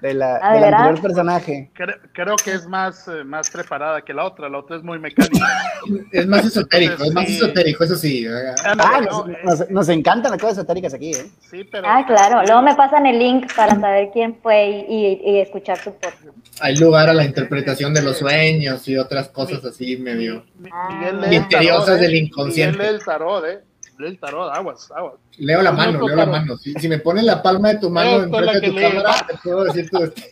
De, 0.00 0.14
la, 0.14 0.38
Ah, 0.42 0.54
¿de 0.54 0.60
del 0.64 0.74
anterior 0.74 1.02
personaje. 1.02 1.70
Creo, 1.74 1.96
creo 2.12 2.36
que 2.36 2.52
es 2.52 2.66
más, 2.66 3.08
eh, 3.08 3.24
más 3.24 3.50
preparada 3.50 4.02
que 4.02 4.12
la 4.14 4.24
otra. 4.24 4.48
La 4.48 4.58
otra 4.58 4.76
es 4.76 4.82
muy 4.82 4.98
mecánica. 4.98 5.46
Es 6.12 6.26
más 6.26 6.44
esotérico, 6.44 7.02
es 7.04 7.12
más 7.14 7.26
Sí. 7.26 7.36
esotérico, 7.36 7.84
eso 7.84 7.96
sí. 7.96 8.26
Ana, 8.26 8.84
Ah, 8.84 9.00
no, 9.00 9.26
nos, 9.26 9.28
eh, 9.30 9.38
nos- 9.44 9.70
nos 9.70 9.88
encantan 9.88 10.32
las 10.32 10.40
cosas 10.40 10.58
esotéricas 10.58 10.92
aquí. 10.94 11.12
¿eh? 11.12 11.30
sí, 11.50 11.64
pero. 11.64 11.84
Ah, 11.88 12.04
claro. 12.06 12.42
Luego 12.44 12.62
me 12.62 12.74
pasan 12.74 13.06
el 13.06 13.18
link 13.18 13.46
para 13.54 13.78
saber 13.80 14.10
quién 14.12 14.36
fue 14.42 14.84
y, 14.88 14.94
y- 15.24 15.30
y 15.36 15.40
escuchar 15.40 15.78
su 15.78 15.92
podcast. 15.92 16.16
Hay 16.60 16.76
lugar 16.76 17.08
a 17.08 17.14
la 17.14 17.24
interpretación 17.24 17.94
de 17.94 18.02
los 18.02 18.18
sueños 18.18 18.86
y 18.88 18.96
otras 18.96 19.28
cosas 19.28 19.64
así 19.64 19.96
medio. 19.96 20.44
Ah. 20.72 21.12
Misteriosas 21.28 21.86
tarot, 21.86 22.00
del 22.00 22.14
eh. 22.14 22.18
inconsciente. 22.18 22.76
Miguel 22.76 22.92
lee 22.92 22.98
el 22.98 23.04
tarot, 23.04 23.44
¿eh? 23.46 23.58
Lee 23.98 24.06
el 24.08 24.18
tarot, 24.18 24.50
aguas, 24.54 24.90
aguas. 24.92 25.14
Leo 25.38 25.60
la 25.62 25.72
mano, 25.72 26.06
leo 26.06 26.16
la 26.16 26.26
mano. 26.26 26.56
Si, 26.56 26.72
si 26.74 26.88
me 26.88 26.98
pones 26.98 27.24
la 27.24 27.42
palma 27.42 27.68
de 27.72 27.78
tu 27.78 27.90
mano 27.90 28.22
Esto 28.24 28.40
es 28.40 28.46
enfrente 28.46 28.60
de 28.60 28.66
tu 28.68 28.76
lee. 28.78 28.82
cámara, 29.02 29.26
te 29.28 29.36
puedo 29.42 29.64
decir 29.64 29.90
todo 29.90 30.04
esto. 30.04 30.22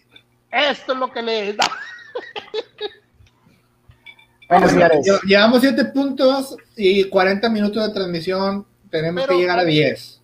Esto 0.50 0.92
es 0.92 0.98
lo 0.98 1.10
que 1.12 1.22
lee. 1.22 1.56
Bueno, 4.48 4.68
señores, 4.68 5.04
Lle- 5.04 5.20
Llevamos 5.26 5.60
7 5.60 5.84
puntos 5.86 6.56
y 6.76 7.04
40 7.08 7.48
minutos 7.50 7.84
de 7.86 7.92
transmisión. 7.92 8.64
Tenemos 8.90 9.22
Pero- 9.24 9.34
que 9.36 9.40
llegar 9.42 9.58
a 9.58 9.64
10. 9.64 10.22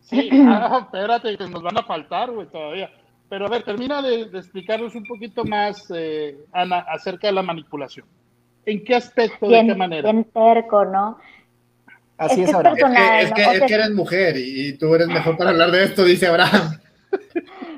Sí, 0.00 0.30
ah, 0.48 0.80
espérate, 0.84 1.36
que 1.36 1.46
nos 1.48 1.62
van 1.62 1.76
a 1.78 1.82
faltar, 1.82 2.30
güey, 2.30 2.46
todavía. 2.48 2.90
pero 3.28 3.44
a 3.44 3.50
ver, 3.50 3.62
termina 3.64 4.00
de, 4.00 4.22
explicarnos 4.22 4.94
un 4.94 5.04
poquito 5.04 5.44
más, 5.44 5.84
eh, 5.94 6.38
Ana, 6.52 6.78
acerca 6.78 7.26
de 7.26 7.34
la 7.34 7.42
manipulación. 7.42 8.06
¿En 8.64 8.82
qué 8.84 8.94
aspecto, 8.94 9.46
de 9.48 9.66
qué 9.66 9.74
manera? 9.74 10.10
Bien 10.10 10.24
terco, 10.24 10.86
¿no? 10.86 11.18
Así 12.18 12.42
es, 12.42 12.50
es, 12.50 12.56
es, 12.56 13.32
que, 13.32 13.42
es, 13.42 13.62
que, 13.62 13.74
eres 13.74 13.90
mujer 13.92 14.36
y, 14.36 14.72
tú 14.72 14.92
eres 14.94 15.06
mejor 15.06 15.36
para 15.36 15.50
hablar 15.50 15.70
de 15.70 15.84
esto, 15.84 16.04
dice 16.04 16.26
Abraham. 16.26 16.78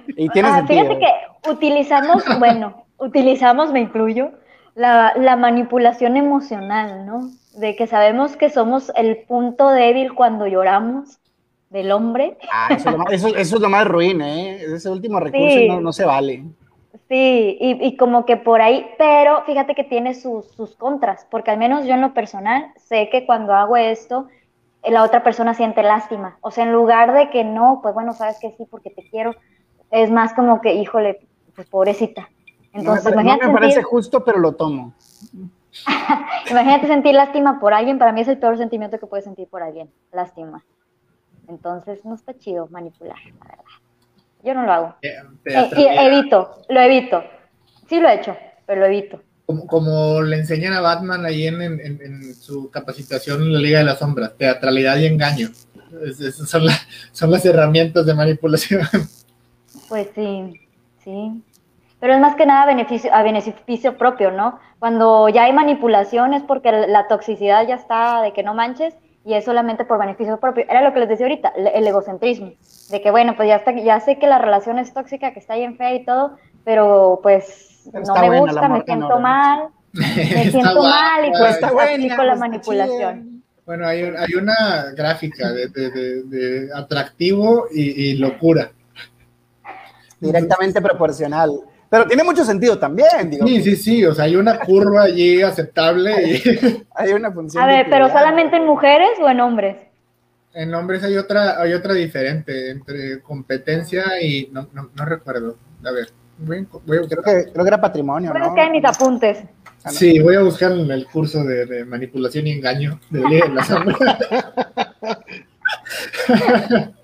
y 0.08 0.28
tienes 0.30 0.52
ah, 0.52 0.64
Fíjate 0.66 0.98
que 0.98 1.50
utilizamos, 1.50 2.24
bueno, 2.38 2.86
utilizamos, 2.96 3.70
me 3.70 3.80
incluyo, 3.80 4.32
la, 4.74 5.12
la 5.16 5.36
manipulación 5.36 6.16
emocional, 6.16 7.04
¿no? 7.04 7.30
De 7.54 7.76
que 7.76 7.86
sabemos 7.86 8.36
que 8.36 8.48
somos 8.48 8.90
el 8.96 9.18
punto 9.28 9.68
débil 9.68 10.14
cuando 10.14 10.46
lloramos 10.46 11.20
del 11.70 11.92
hombre. 11.92 12.36
Ah, 12.52 12.68
eso, 13.10 13.34
es 13.34 13.52
lo 13.52 13.68
más, 13.68 13.86
ruin, 13.86 14.20
¿eh? 14.20 14.62
Ese 14.74 14.90
último 14.90 15.20
recurso 15.20 15.80
no, 15.80 15.92
se 15.92 16.04
vale. 16.04 16.44
Sí, 17.10 17.58
y, 17.60 17.96
como 17.96 18.24
que 18.24 18.36
por 18.36 18.62
ahí, 18.62 18.86
pero 18.96 19.42
fíjate 19.42 19.74
que 19.74 19.82
tiene 19.82 20.14
sus, 20.14 20.46
sus, 20.52 20.76
contras, 20.76 21.26
porque 21.28 21.50
al 21.50 21.58
menos 21.58 21.84
yo 21.84 21.94
en 21.94 22.02
lo 22.02 22.14
personal 22.14 22.72
sé 22.76 23.08
que 23.10 23.26
cuando 23.26 23.52
hago 23.52 23.76
esto, 23.76 24.28
la 24.84 25.02
otra 25.02 25.24
persona 25.24 25.54
siente 25.54 25.82
lástima. 25.82 26.38
O 26.40 26.52
sea, 26.52 26.62
en 26.62 26.72
lugar 26.72 27.12
de 27.12 27.28
que 27.30 27.42
no, 27.42 27.80
pues 27.82 27.94
bueno, 27.94 28.12
sabes 28.12 28.38
que 28.38 28.52
sí, 28.52 28.64
porque 28.70 28.90
te 28.90 29.02
quiero, 29.10 29.34
es 29.90 30.08
más 30.08 30.34
como 30.34 30.60
que, 30.60 30.74
híjole, 30.74 31.26
pues 31.56 31.68
pobrecita. 31.68 32.28
Entonces, 32.72 33.12
no 33.12 33.24
me, 33.24 33.36
me 33.38 33.52
parece 33.52 33.82
justo, 33.82 34.24
pero 34.24 34.38
lo 34.38 34.52
tomo. 34.52 34.94
imagínate 36.48 36.86
sentir 36.86 37.16
lástima 37.16 37.58
por 37.58 37.74
alguien, 37.74 37.98
para 37.98 38.12
mí 38.12 38.20
es 38.20 38.28
el 38.28 38.38
peor 38.38 38.56
sentimiento 38.56 39.00
que 39.00 39.06
puedes 39.08 39.24
sentir 39.24 39.48
por 39.48 39.64
alguien, 39.64 39.90
lástima. 40.12 40.64
Entonces 41.48 42.04
no 42.04 42.14
está 42.14 42.38
chido 42.38 42.68
manipular, 42.70 43.18
la 43.40 43.46
verdad. 43.48 43.79
Yo 44.42 44.54
no 44.54 44.64
lo 44.64 44.72
hago. 44.72 44.96
Eh, 45.02 45.16
eh, 45.46 45.70
evito, 46.00 46.62
lo 46.68 46.80
evito. 46.80 47.22
Sí 47.88 48.00
lo 48.00 48.08
he 48.08 48.14
hecho, 48.14 48.36
pero 48.66 48.80
lo 48.80 48.86
evito. 48.86 49.22
Como, 49.66 50.22
le 50.22 50.36
enseñan 50.36 50.74
a 50.74 50.80
Batman 50.80 51.26
ahí 51.26 51.46
en, 51.46 52.34
su 52.34 52.70
capacitación 52.70 53.42
en 53.42 53.52
la 53.52 53.58
Liga 53.58 53.78
de 53.78 53.84
las 53.84 53.98
Sombras, 53.98 54.36
teatralidad 54.36 54.96
y 54.98 55.06
engaño. 55.06 55.48
son, 56.46 56.62
son 57.12 57.30
las 57.30 57.44
herramientas 57.44 58.06
de 58.06 58.14
manipulación. 58.14 58.82
Pues 59.88 60.08
sí, 60.14 60.68
sí. 61.02 61.42
Pero 61.98 62.14
es 62.14 62.20
más 62.20 62.36
que 62.36 62.46
nada 62.46 62.64
beneficio, 62.66 63.12
a 63.12 63.24
beneficio 63.24 63.98
propio, 63.98 64.30
¿no? 64.30 64.58
Cuando 64.78 65.28
ya 65.28 65.44
hay 65.44 65.52
manipulación 65.52 66.32
es 66.32 66.42
porque 66.42 66.70
la 66.70 67.08
toxicidad 67.08 67.66
ya 67.66 67.74
está 67.74 68.22
de 68.22 68.32
que 68.32 68.42
no 68.42 68.54
manches 68.54 68.94
y 69.24 69.34
es 69.34 69.44
solamente 69.44 69.84
por 69.84 69.98
beneficio 69.98 70.38
propio. 70.38 70.64
Era 70.68 70.82
lo 70.82 70.92
que 70.92 71.00
les 71.00 71.08
decía 71.08 71.26
ahorita, 71.26 71.52
el 71.74 71.86
egocentrismo, 71.86 72.52
de 72.90 73.00
que 73.00 73.10
bueno, 73.10 73.36
pues 73.36 73.48
ya, 73.48 73.56
está, 73.56 73.72
ya 73.72 74.00
sé 74.00 74.18
que 74.18 74.26
la 74.26 74.38
relación 74.38 74.78
es 74.78 74.92
tóxica, 74.94 75.32
que 75.32 75.40
está 75.40 75.56
bien 75.56 75.76
fea 75.76 75.94
y 75.94 76.04
todo, 76.04 76.36
pero 76.64 77.20
pues 77.22 77.88
no 77.92 78.14
me 78.14 78.40
gusta, 78.40 78.68
me 78.68 78.82
siento 78.82 79.20
mal, 79.20 79.68
me 79.92 80.04
siento 80.50 80.82
mal 80.82 81.26
y 81.26 81.30
pues 81.30 81.54
está 81.54 81.68
aplico 81.68 82.22
la 82.22 82.36
manipulación. 82.36 83.42
Bueno, 83.66 83.86
hay, 83.86 84.02
hay, 84.02 84.34
una 84.34 84.90
gráfica 84.96 85.52
de, 85.52 85.68
de, 85.68 86.68
atractivo 86.74 87.66
y, 87.72 88.10
y 88.10 88.16
locura. 88.16 88.72
Directamente 90.18 90.80
proporcional. 90.82 91.50
Pero 91.90 92.06
tiene 92.06 92.22
mucho 92.22 92.44
sentido 92.44 92.78
también, 92.78 93.28
digo. 93.28 93.46
Sí, 93.46 93.62
sí, 93.62 93.76
sí, 93.76 94.04
o 94.04 94.14
sea, 94.14 94.26
hay 94.26 94.36
una 94.36 94.60
curva 94.60 95.02
allí 95.02 95.42
aceptable. 95.42 96.12
Y... 96.22 96.86
hay 96.94 97.12
una 97.12 97.32
función. 97.32 97.62
A 97.62 97.66
ver, 97.66 97.86
pero 97.90 98.08
solamente 98.08 98.56
en 98.56 98.64
mujeres 98.64 99.10
o 99.20 99.28
en 99.28 99.40
hombres? 99.40 99.76
En 100.54 100.72
hombres 100.72 101.02
hay 101.02 101.16
otra, 101.16 101.60
hay 101.60 101.72
otra 101.72 101.94
diferente 101.94 102.70
entre 102.70 103.20
competencia 103.22 104.04
y 104.22 104.48
no, 104.52 104.68
no, 104.72 105.04
recuerdo. 105.04 105.56
A 105.84 105.90
ver, 105.90 106.10
voy, 106.38 106.58
a 106.58 107.08
creo, 107.08 107.22
que, 107.24 107.50
creo 107.52 107.64
que 107.64 107.68
era 107.68 107.80
patrimonio. 107.80 108.30
Pero 108.32 108.46
es 108.46 108.52
que 108.52 108.60
hay 108.60 108.70
mis 108.70 108.84
apuntes. 108.84 109.38
Ah, 109.82 109.90
sí, 109.90 110.20
voy 110.20 110.36
a 110.36 110.42
buscar 110.42 110.70
el 110.70 111.06
curso 111.06 111.42
de, 111.42 111.84
manipulación 111.84 112.46
y 112.46 112.52
engaño 112.52 113.00
de 113.10 113.42
la 113.52 113.64
Sombra. 113.64 114.18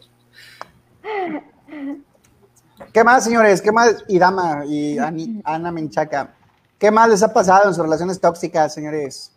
¿Qué 2.92 3.04
más, 3.04 3.24
señores? 3.24 3.60
¿Qué 3.62 3.72
más? 3.72 4.04
Y 4.08 4.18
Dama 4.18 4.64
y 4.66 4.96
Ana 5.44 5.70
Menchaca. 5.72 6.34
¿Qué 6.78 6.90
más 6.90 7.08
les 7.08 7.22
ha 7.22 7.32
pasado 7.32 7.68
en 7.68 7.74
sus 7.74 7.82
relaciones 7.82 8.20
tóxicas, 8.20 8.74
señores? 8.74 9.32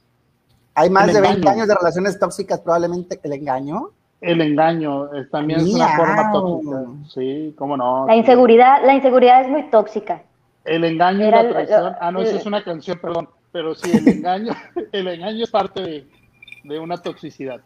Hay 0.75 0.89
más 0.89 1.13
de 1.13 1.21
20 1.21 1.47
años 1.47 1.67
de 1.67 1.75
relaciones 1.75 2.19
tóxicas, 2.19 2.59
probablemente 2.59 3.19
el 3.23 3.33
engaño. 3.33 3.91
El 4.21 4.41
engaño 4.41 5.09
también 5.31 5.61
es 5.61 5.73
una 5.73 5.87
forma 5.95 6.31
tóxica. 6.31 6.77
Sí, 7.13 7.55
cómo 7.57 7.77
no. 7.77 8.05
La 8.07 8.15
inseguridad, 8.15 8.85
la 8.85 8.93
inseguridad 8.93 9.41
es 9.41 9.49
muy 9.49 9.69
tóxica. 9.69 10.23
El 10.65 10.83
engaño 10.83 11.27
y 11.27 11.31
la 11.31 11.49
traición. 11.49 11.95
ah, 11.99 12.11
no, 12.11 12.21
eso 12.21 12.37
es 12.37 12.45
una 12.45 12.63
canción, 12.63 12.99
perdón. 12.99 13.29
Pero 13.51 13.73
sí, 13.73 13.91
el 13.91 14.07
engaño, 14.07 14.53
el 14.91 15.07
engaño 15.07 15.43
es 15.43 15.49
parte 15.49 16.07
de 16.63 16.79
una 16.79 16.97
toxicidad. 16.97 17.61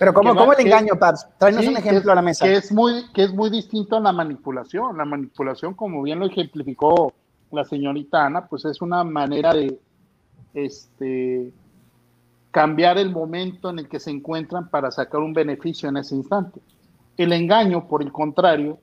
Pero 0.00 0.14
¿cómo, 0.14 0.34
¿cómo 0.34 0.54
el 0.54 0.60
engaño, 0.60 0.94
Pabs? 0.98 1.28
Tráenos 1.36 1.66
un 1.66 1.76
ejemplo 1.76 2.10
a 2.10 2.14
la 2.14 2.22
mesa. 2.22 2.46
Que 2.46 2.54
es, 2.54 2.72
muy, 2.72 3.04
que 3.12 3.24
es 3.24 3.34
muy 3.34 3.50
distinto 3.50 3.98
a 3.98 4.00
la 4.00 4.12
manipulación. 4.12 4.96
La 4.96 5.04
manipulación, 5.04 5.74
como 5.74 6.02
bien 6.02 6.18
lo 6.18 6.24
ejemplificó 6.24 7.12
la 7.50 7.64
señorita 7.64 8.24
Ana, 8.24 8.46
pues 8.46 8.64
es 8.64 8.80
una 8.80 9.04
manera 9.04 9.52
de 9.52 9.78
este, 10.54 11.52
cambiar 12.50 12.96
el 12.96 13.10
momento 13.10 13.68
en 13.68 13.80
el 13.80 13.90
que 13.90 14.00
se 14.00 14.10
encuentran 14.10 14.70
para 14.70 14.90
sacar 14.90 15.20
un 15.20 15.34
beneficio 15.34 15.90
en 15.90 15.98
ese 15.98 16.14
instante. 16.14 16.60
El 17.18 17.34
engaño, 17.34 17.86
por 17.86 18.02
el 18.02 18.10
contrario, 18.10 18.78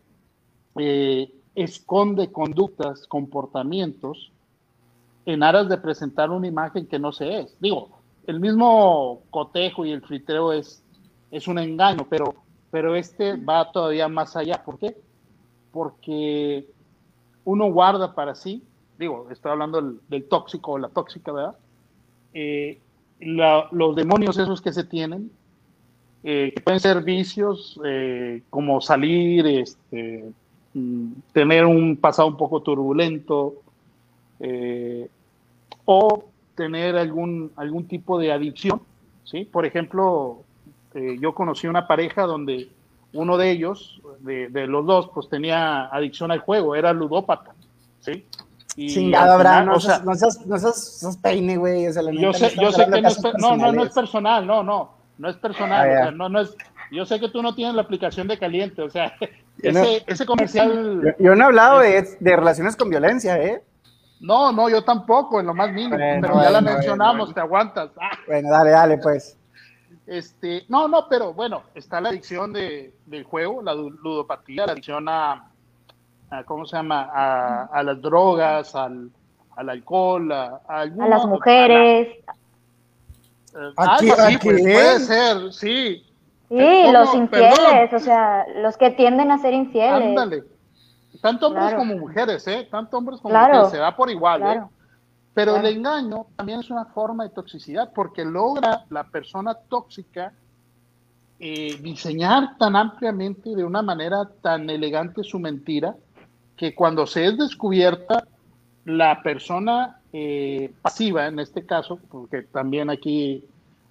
eh, 0.76 1.34
esconde 1.56 2.32
conductas, 2.32 3.08
comportamientos 3.08 4.32
en 5.26 5.42
aras 5.42 5.68
de 5.68 5.80
presentar 5.80 6.30
una 6.30 6.46
imagen 6.46 6.86
que 6.86 7.00
no 7.00 7.12
se 7.12 7.40
es. 7.40 7.58
Digo, 7.60 7.90
el 8.28 8.40
mismo 8.40 9.24
cotejo 9.32 9.84
y 9.84 9.94
el 9.94 10.04
friteo 10.04 10.54
es 10.54 10.84
es 11.32 11.48
un 11.48 11.60
engaño, 11.60 12.06
pero, 12.10 12.36
pero 12.72 12.96
este 12.96 13.36
va 13.36 13.72
todavía 13.72 14.08
más 14.08 14.36
allá. 14.36 14.64
¿Por 14.64 14.78
qué? 14.78 14.96
Porque 15.72 16.66
uno 17.44 17.72
guarda 17.72 18.14
para 18.14 18.36
sí, 18.36 18.64
digo, 18.98 19.28
estoy 19.32 19.52
hablando 19.52 19.82
del, 20.10 20.24
tóxico 20.26 20.74
o 20.74 20.78
la 20.78 20.90
tóxica, 20.90 21.32
¿verdad? 21.32 21.58
Eh, 22.34 22.80
los 23.20 23.96
demonios 23.96 24.38
esos 24.38 24.62
que 24.62 24.74
se 24.74 24.84
tienen, 24.84 25.32
eh, 26.24 26.52
que 26.54 26.62
pueden 26.62 26.80
ser 26.80 27.04
vicios 27.04 27.80
eh, 27.86 28.44
como 28.50 28.82
salir, 28.82 29.48
este, 29.48 30.26
mm, 30.74 31.12
tener 31.32 31.66
un 31.66 31.98
pasado 31.98 32.28
un 32.28 32.38
poco 32.38 32.62
turbulento, 32.62 33.56
o 35.86 36.26
tener 36.54 36.96
algún, 36.96 37.52
algún 37.56 37.88
tipo 37.88 38.20
de 38.20 38.32
adicción, 38.32 38.82
¿sí? 39.24 39.46
Por 39.46 39.66
ejemplo, 39.66 40.44
eh, 40.98 41.18
yo 41.22 41.36
conocí 41.36 41.68
una 41.68 41.86
pareja 41.86 42.24
donde 42.24 42.70
uno 43.14 43.38
de 43.38 43.52
ellos, 43.52 44.02
de, 44.22 44.50
los 44.66 44.84
dos, 44.84 45.12
pues 45.14 45.30
tenía 45.30 45.86
adicción 45.86 46.32
al 46.32 46.40
juego, 46.40 46.76
era 46.76 46.92
ludópata, 46.92 47.52
¿sí? 48.00 48.26
Y 48.76 48.88
Chingado, 48.88 49.34
Abraham, 49.34 49.68
no, 49.68 49.80
seas, 49.80 50.04
no, 50.04 50.58
seas, 50.58 51.18
peine, 51.22 51.56
güey. 51.58 51.86
yo 51.86 52.34
sé, 52.34 52.56
yo 52.60 52.72
sé 52.72 52.86
que 52.86 53.02
no 53.02 53.08
es, 53.08 53.22
no, 53.38 53.56
no, 53.56 53.72
no 53.72 53.84
es 53.84 53.94
personal, 53.94 54.48
no, 54.48 54.64
no, 54.64 54.90
no 55.20 55.30
es 55.30 55.36
personal, 55.38 55.90
ah, 55.90 56.12
no, 56.12 56.30
no 56.30 56.42
es, 56.42 56.56
yo 56.92 57.06
sé 57.06 57.20
que 57.20 57.30
tú 57.30 57.44
no 57.44 57.54
tienes 57.54 57.76
la 57.76 57.84
aplicación 57.84 58.28
de 58.28 58.40
caliente, 58.40 58.82
o 58.82 58.90
sea, 58.90 59.14
ese, 59.62 60.04
ese 60.08 60.26
comercial... 60.26 61.16
Yo, 61.20 61.36
no 61.36 61.44
he 61.44 61.46
hablado 61.46 61.80
de, 61.80 62.18
de, 62.20 62.36
relaciones 62.36 62.76
con 62.76 62.90
violencia, 62.90 63.38
¿eh? 63.38 63.62
No, 64.20 64.52
no, 64.52 64.68
yo 64.68 64.84
tampoco, 64.84 65.40
en 65.40 65.46
lo 65.46 65.54
más 65.54 65.72
mínimo, 65.72 65.96
pero 65.96 66.42
ya 66.42 66.50
la 66.50 66.62
mencionamos, 66.62 67.36
te 67.36 67.40
aguantas. 67.40 67.92
Ah. 68.02 68.18
Bueno, 68.28 68.50
dale, 68.50 68.72
dale, 68.72 68.98
pues. 68.98 69.37
Este, 70.08 70.64
no, 70.70 70.88
no, 70.88 71.10
pero 71.10 71.34
bueno, 71.34 71.64
está 71.76 72.00
la 72.00 72.10
adicción 72.10 72.54
de, 72.54 72.94
del 73.06 73.26
juego, 73.26 73.62
la 73.62 73.74
ludopatía, 73.74 74.66
la 74.66 74.72
adicción 74.72 75.08
a, 75.10 75.52
¿cómo 76.46 76.66
se 76.66 76.78
llama? 76.78 77.10
A, 77.12 77.84
las 77.84 78.02
drogas, 78.02 78.74
al, 78.74 79.12
alcohol, 79.58 80.32
a, 80.32 80.62
a, 80.66 80.86
las 80.86 81.26
mujeres. 81.26 82.24
A 83.76 83.98
pues, 84.00 84.40
puede 84.42 85.00
ser, 85.00 85.54
sí. 85.54 86.06
Sí, 86.48 86.92
los 86.94 87.14
infieles, 87.14 87.94
o 87.94 88.00
sea, 88.00 88.46
los 88.56 88.78
que 88.78 88.92
tienden 88.92 89.32
a 89.32 89.40
ser 89.40 89.54
infieles. 89.54 89.92
Ándale. 89.92 90.44
Tanto 91.22 91.48
hombres 91.48 91.74
como 91.74 91.98
mujeres, 91.98 92.48
¿eh? 92.48 92.66
Tanto 92.72 92.98
hombres 92.98 93.20
como 93.20 93.38
mujeres, 93.38 93.72
se 93.72 93.78
da 93.78 93.94
por 93.94 94.10
igual, 94.10 94.42
¿eh? 94.44 94.62
Pero 95.38 95.56
el 95.56 95.68
engaño 95.68 96.26
también 96.36 96.62
es 96.62 96.72
una 96.72 96.86
forma 96.86 97.24
de 97.24 97.30
toxicidad 97.30 97.92
porque 97.94 98.26
logra 98.26 98.86
la 98.90 99.04
persona 99.04 99.54
tóxica 99.54 100.34
eh, 101.40 101.78
diseñar 101.80 102.58
tan 102.58 102.76
ampliamente 102.76 103.56
de 103.56 103.64
una 103.64 103.84
manera 103.84 104.28
tan 104.42 104.68
elegante 104.68 105.24
su 105.24 105.38
mentira 105.38 105.96
que 106.56 106.74
cuando 106.74 107.06
se 107.06 107.26
es 107.26 107.38
descubierta, 107.38 108.24
la 108.86 109.22
persona 109.22 110.00
eh, 110.12 110.74
pasiva, 110.82 111.28
en 111.28 111.38
este 111.38 111.68
caso, 111.68 112.00
porque 112.10 112.42
también 112.42 112.90
aquí 112.90 113.44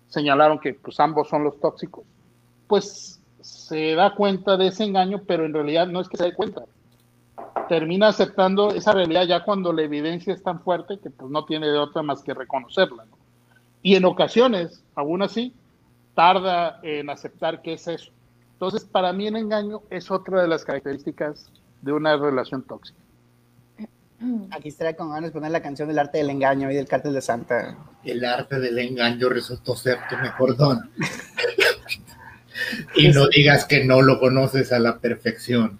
señalaron 0.09 0.59
que 0.59 0.75
pues, 0.75 0.99
ambos 0.99 1.29
son 1.29 1.45
los 1.45 1.61
tóxicos, 1.61 2.03
pues 2.67 3.21
se 3.41 3.95
da 3.95 4.17
cuenta 4.17 4.57
de 4.57 4.67
ese 4.67 4.83
engaño, 4.83 5.23
pero 5.25 5.47
en 5.47 5.55
realidad 5.55 5.87
no 5.87 6.01
es 6.01 6.09
que 6.09 6.17
se 6.17 6.25
dé 6.25 6.35
cuenta. 6.35 6.65
Termina 7.69 8.09
aceptando 8.09 8.71
esa 8.71 8.93
realidad 8.93 9.25
ya 9.27 9.45
cuando 9.45 9.73
la 9.73 9.83
evidencia 9.83 10.33
es 10.33 10.43
tan 10.43 10.61
fuerte 10.61 10.99
que 11.03 11.11
pues 11.11 11.31
no 11.31 11.45
tiene 11.45 11.69
de 11.69 11.79
otra 11.79 12.03
más 12.03 12.23
que 12.23 12.35
reconocerla. 12.35 13.05
¿no? 13.05 13.17
Y 13.83 13.95
en 13.95 14.05
ocasiones, 14.05 14.83
aún 14.95 15.23
así, 15.23 15.55
tarda 16.15 16.81
en 16.83 17.11
aceptar 17.11 17.63
que 17.63 17.75
es 17.75 17.87
eso. 17.87 18.11
Entonces, 18.55 18.85
para 18.85 19.13
mí 19.13 19.27
el 19.27 19.37
engaño 19.37 19.83
es 19.91 20.11
otra 20.11 20.43
de 20.43 20.49
las 20.49 20.65
características 20.65 21.51
de 21.83 21.93
una 21.93 22.17
relación 22.17 22.63
tóxica. 22.63 22.99
Aquí 24.51 24.69
estaría 24.69 24.97
con 24.97 25.11
ganas 25.11 25.31
de 25.31 25.33
poner 25.33 25.51
la 25.51 25.63
canción 25.63 25.89
del 25.89 25.99
arte 25.99 26.19
del 26.19 26.31
engaño 26.31 26.71
y 26.71 26.75
del 26.75 26.89
cártel 26.89 27.13
de 27.13 27.21
Santa. 27.21 27.77
El 28.03 28.25
arte 28.25 28.59
del 28.59 28.79
engaño 28.79 29.29
resultó 29.29 29.77
ser 29.77 29.99
tu 30.09 30.17
mejor 30.17 30.57
don. 30.57 30.91
y 32.97 33.09
no 33.09 33.29
digas 33.29 33.65
que 33.67 33.85
no 33.85 34.03
lo 34.03 34.19
conoces 34.19 34.73
a 34.73 34.79
la 34.79 34.99
perfección. 34.99 35.79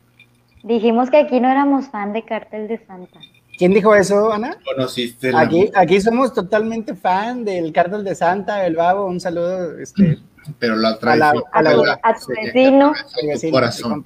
Dijimos 0.71 1.11
que 1.11 1.19
aquí 1.19 1.39
no 1.41 1.49
éramos 1.49 1.87
fan 1.89 2.13
de 2.13 2.25
Cártel 2.25 2.67
de 2.67 2.85
Santa. 2.85 3.21
¿Quién 3.57 3.73
dijo 3.73 3.95
eso, 3.95 4.33
Ana? 4.33 4.59
Conociste 4.65 5.31
la 5.33 5.41
Aquí, 5.41 5.71
aquí 5.75 6.01
somos 6.01 6.35
totalmente 6.35 6.95
fan 6.95 7.45
del 7.45 7.73
cártel 7.73 8.05
de 8.05 8.15
Santa, 8.15 8.67
el 8.67 8.75
babo. 8.77 9.07
Un 9.07 9.19
saludo. 9.21 9.79
Este, 9.79 10.19
pero 10.59 10.77
la 10.77 10.89
A 10.89 10.93
la- 10.93 10.99
traición 10.99 11.43
a 11.53 11.63
la- 11.63 12.01
a 12.03 12.15
tu 12.19 12.27
vecino. 12.33 12.91
mi 12.93 13.21
tu 13.23 13.27
vecino, 13.29 13.53
corazón. 13.53 14.05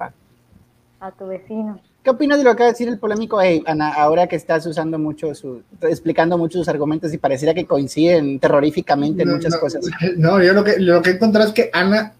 A 1.01 1.11
tu 1.11 1.27
vecino. 1.27 1.81
¿Qué 2.03 2.09
opinas 2.11 2.37
de 2.37 2.43
lo 2.45 2.51
que 2.51 2.53
acaba 2.53 2.67
de 2.67 2.71
decir 2.73 2.87
el 2.87 2.97
polémico 2.99 3.39
Abe, 3.39 3.61
Ana? 3.65 3.91
Ahora 3.93 4.27
que 4.27 4.35
estás 4.37 4.65
usando 4.67 4.97
mucho 4.97 5.35
su, 5.35 5.63
explicando 5.81 6.37
mucho 6.37 6.59
sus 6.59 6.69
argumentos 6.69 7.13
y 7.13 7.17
pareciera 7.17 7.53
que 7.53 7.65
coinciden 7.65 8.39
terroríficamente 8.39 9.23
en 9.23 9.29
No, 9.29 9.35
muchas 9.35 9.53
no, 9.53 9.59
cosas. 9.59 9.85
No, 10.17 10.41
yo 10.41 10.53
lo 10.53 10.63
que, 10.63 10.79
lo 10.79 11.01
que 11.01 11.09
he 11.09 11.13
encontrado 11.13 11.47
es 11.49 11.53
que 11.53 11.69
Ana 11.73 12.13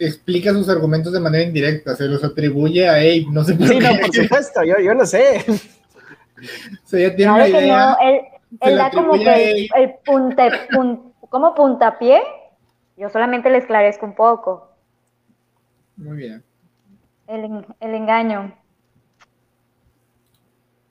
explica 0.00 0.52
sus 0.52 0.68
argumentos 0.68 1.12
de 1.12 1.20
manera 1.20 1.44
indirecta, 1.44 1.94
se 1.94 2.06
los 2.06 2.24
atribuye 2.24 2.88
a 2.88 2.94
Abe, 2.94 3.26
no 3.30 3.44
sé 3.44 3.54
por 3.54 3.68
Sí, 3.68 3.78
qué. 3.78 3.84
no, 3.84 4.00
por 4.00 4.14
supuesto, 4.14 4.64
yo, 4.64 4.78
yo 4.78 4.94
lo 4.94 5.06
sé. 5.06 5.44
O 5.48 6.86
sea, 6.88 7.00
ella 7.00 7.16
tiene 7.16 7.32
Claro 7.34 7.50
una 7.50 7.58
que 7.58 7.64
idea. 7.66 7.86
no, 7.86 7.96
él, 8.08 8.20
se 8.62 8.68
él 8.70 8.78
da 8.78 8.90
como 8.90 9.12
que 9.12 9.50
el, 9.50 9.68
el 9.76 9.94
punte, 10.04 10.50
pun- 10.72 11.12
como 11.28 11.54
puntapié. 11.54 12.22
Yo 12.96 13.08
solamente 13.10 13.50
le 13.50 13.58
esclarezco 13.58 14.06
un 14.06 14.14
poco. 14.14 14.70
Muy 15.96 16.16
bien. 16.16 16.42
El, 17.28 17.64
el 17.80 17.94
engaño. 17.94 18.54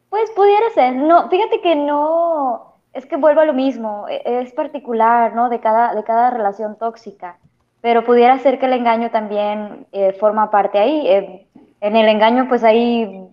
Pues 0.09 0.29
pudiera 0.31 0.69
ser. 0.73 0.95
No, 0.95 1.29
fíjate 1.29 1.61
que 1.61 1.75
no. 1.75 2.75
Es 2.93 3.05
que 3.05 3.17
vuelvo 3.17 3.41
a 3.41 3.45
lo 3.45 3.53
mismo. 3.53 4.07
e- 4.09 4.21
Es 4.41 4.53
particular, 4.53 5.35
¿no? 5.35 5.49
De 5.49 5.59
cada, 5.59 5.93
de 5.93 6.03
cada 6.03 6.31
relación 6.31 6.77
tóxica. 6.77 7.37
Pero 7.81 8.03
pudiera 8.03 8.37
ser 8.39 8.59
que 8.59 8.65
el 8.65 8.73
engaño 8.73 9.09
también 9.09 9.87
eh, 9.91 10.13
forma 10.13 10.51
parte 10.51 10.79
ahí. 10.79 11.07
Eh, 11.07 11.47
en 11.81 11.95
el 11.95 12.09
engaño, 12.09 12.47
pues 12.49 12.63
hay 12.63 13.27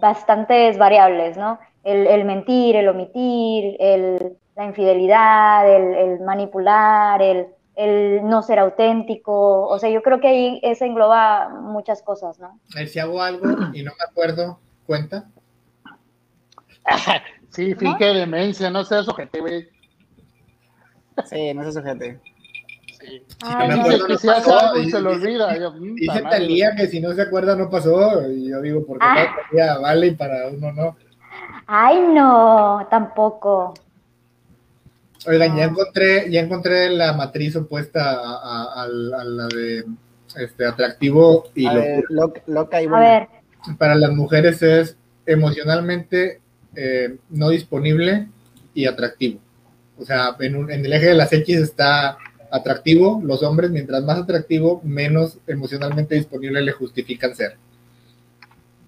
bastantes 0.00 0.76
variables, 0.78 1.36
¿no? 1.36 1.58
El, 1.84 2.06
el 2.06 2.24
mentir, 2.24 2.76
el 2.76 2.88
omitir, 2.88 3.76
el, 3.80 4.36
la 4.56 4.66
infidelidad, 4.66 5.74
el, 5.74 5.94
el 5.94 6.20
manipular, 6.20 7.22
el, 7.22 7.46
el 7.76 8.28
no 8.28 8.42
ser 8.42 8.58
auténtico. 8.58 9.66
O 9.66 9.78
sea, 9.78 9.88
yo 9.88 10.02
creo 10.02 10.20
que 10.20 10.28
ahí 10.28 10.60
eso 10.62 10.84
engloba 10.84 11.48
muchas 11.48 12.02
cosas, 12.02 12.38
¿no? 12.38 12.48
A 12.74 12.78
ver, 12.80 12.88
si 12.88 12.98
hago 12.98 13.22
algo 13.22 13.46
y 13.72 13.82
no 13.82 13.92
me 13.98 14.04
acuerdo, 14.08 14.58
¿cuenta? 14.86 15.28
Sí, 17.50 17.74
finge 17.74 18.04
demencia, 18.04 18.68
no 18.70 18.84
seas 18.84 19.08
ojete, 19.08 19.40
güey. 19.40 19.68
Sí, 21.24 21.54
no 21.54 21.64
se 21.64 21.72
sujete. 21.72 22.20
Ay, 23.42 23.70
acuerdo, 23.70 24.06
que 24.06 24.12
no 24.14 24.18
si 24.18 24.28
hace 24.28 24.40
pasó, 24.50 24.58
algo 24.58 24.78
y 24.82 24.90
se 24.90 25.00
lo 25.00 25.10
olvida. 25.10 25.56
Yo, 25.58 25.72
mm, 25.72 25.94
Dice. 25.94 26.22
Talía 26.22 26.74
que 26.76 26.86
si 26.88 27.00
no 27.00 27.12
se 27.12 27.22
acuerda 27.22 27.54
no 27.56 27.68
pasó, 27.70 28.28
y 28.30 28.48
yo 28.50 28.60
digo, 28.62 28.84
porque 28.86 29.04
Ah. 29.08 29.34
Talía 29.50 29.78
vale 29.78 30.06
y 30.08 30.10
para 30.14 30.48
uno 30.48 30.72
no. 30.72 30.96
Ay, 31.66 32.00
no, 32.14 32.86
tampoco. 32.90 33.74
Oigan, 35.26 35.56
ya 35.56 35.64
encontré, 35.64 36.30
ya 36.30 36.40
encontré 36.40 36.90
la 36.90 37.12
matriz 37.12 37.56
opuesta 37.56 38.10
a, 38.12 38.14
a- 38.36 38.82
a 38.82 38.88
la 38.88 39.20
a 39.20 39.24
la 39.24 39.46
de 39.48 39.84
este 40.36 40.64
atractivo 40.64 41.44
y 41.54 41.66
A 41.66 41.74
ver, 41.74 42.04
loca, 42.08 42.40
loca 42.46 42.80
y 42.82 42.86
A 42.86 42.88
buena. 42.88 43.04
ver, 43.08 43.28
Para 43.78 43.94
las 43.96 44.12
mujeres 44.12 44.62
es 44.62 44.96
emocionalmente 45.26 46.40
eh, 46.76 47.16
no 47.30 47.48
disponible 47.50 48.28
y 48.74 48.86
atractivo. 48.86 49.40
O 49.98 50.04
sea, 50.04 50.36
en, 50.38 50.54
un- 50.56 50.70
en 50.70 50.84
el 50.84 50.92
eje 50.92 51.06
de 51.06 51.14
las 51.14 51.32
X 51.32 51.56
está 51.58 52.16
atractivo, 52.50 53.20
los 53.24 53.42
hombres, 53.42 53.70
mientras 53.70 54.02
más 54.04 54.18
atractivo, 54.18 54.80
menos 54.84 55.38
emocionalmente 55.46 56.14
disponible 56.14 56.60
le 56.62 56.72
justifican 56.72 57.34
ser. 57.34 57.56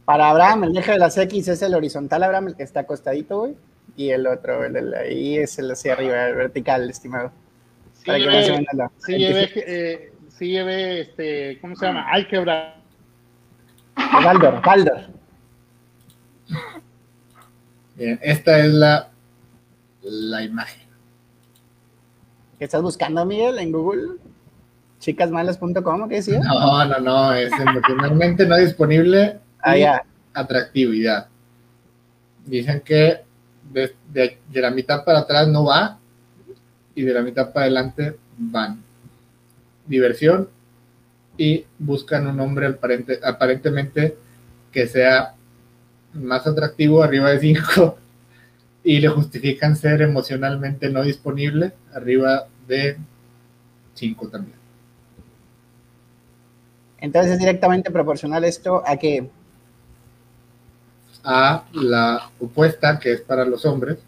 Para 0.04 0.30
Abraham, 0.30 0.64
el 0.64 0.76
eje 0.76 0.92
de 0.92 0.98
las 0.98 1.16
X 1.18 1.48
es 1.48 1.62
el 1.62 1.74
horizontal, 1.74 2.22
Abraham, 2.22 2.48
el 2.48 2.56
que 2.56 2.62
está 2.64 2.80
acostadito, 2.80 3.38
güey. 3.40 3.54
Y 3.96 4.10
el 4.10 4.26
otro, 4.26 4.64
el 4.64 4.72
de 4.72 4.82
la 4.82 4.98
ahí 5.00 5.36
es 5.38 5.58
el 5.58 5.70
hacia 5.70 5.92
arriba, 5.92 6.28
el 6.28 6.34
vertical, 6.36 6.88
estimado. 6.88 7.32
Sí 7.94 8.06
Para 8.06 8.18
que 8.18 8.24
lleve- 8.24 8.90
sí 8.98 9.12
lleve, 9.18 9.50
eh, 9.56 10.12
sí 10.30 10.46
lleve, 10.48 11.00
este, 11.02 11.58
¿cómo 11.60 11.76
se 11.76 11.86
llama? 11.86 12.06
Álgebra. 12.10 12.76
Baldor, 14.24 14.62
Baldor. 14.62 15.00
Bien, 17.96 18.18
esta 18.22 18.58
es 18.60 18.72
la, 18.72 19.10
la 20.02 20.42
imagen. 20.42 20.79
¿Qué 22.60 22.66
estás 22.66 22.82
buscando, 22.82 23.24
Miguel, 23.24 23.58
en 23.58 23.72
Google? 23.72 24.02
Chicasmalas.com, 24.98 26.10
¿qué 26.10 26.16
decía? 26.16 26.40
No, 26.40 26.84
no, 26.84 27.00
no, 27.00 27.32
es 27.32 27.50
emocionalmente 27.58 28.46
no 28.46 28.54
disponible 28.58 29.38
Ah, 29.62 29.78
y 29.78 29.84
atractividad. 30.34 31.28
Dicen 32.44 32.82
que 32.82 33.22
de, 33.72 33.94
de- 34.12 34.38
de 34.46 34.60
la 34.60 34.70
mitad 34.70 35.02
para 35.06 35.20
atrás 35.20 35.48
no 35.48 35.64
va 35.64 35.98
y 36.94 37.00
de 37.02 37.14
la 37.14 37.22
mitad 37.22 37.50
para 37.50 37.64
adelante 37.64 38.18
van. 38.36 38.82
Diversión 39.86 40.46
y 41.38 41.64
buscan 41.78 42.26
un 42.26 42.38
hombre 42.40 42.66
aparente, 42.66 43.20
aparentemente 43.24 44.18
que 44.70 44.86
sea 44.86 45.34
más 46.12 46.46
atractivo, 46.46 47.02
arriba 47.02 47.30
de 47.30 47.40
5, 47.40 47.96
y 48.82 48.98
le 49.00 49.08
justifican 49.08 49.76
ser 49.76 50.02
emocionalmente 50.02 50.88
no 50.90 51.02
disponible, 51.02 51.72
arriba 51.92 52.46
de 52.66 52.96
5 53.94 54.28
también. 54.28 54.58
Entonces 56.98 57.32
es 57.32 57.38
directamente 57.38 57.90
proporcional 57.90 58.44
esto 58.44 58.82
a 58.86 58.96
que 58.96 59.28
a 61.24 61.64
la 61.72 62.30
opuesta, 62.38 62.98
que 62.98 63.12
es 63.12 63.20
para 63.20 63.44
los 63.44 63.64
hombres, 63.64 63.98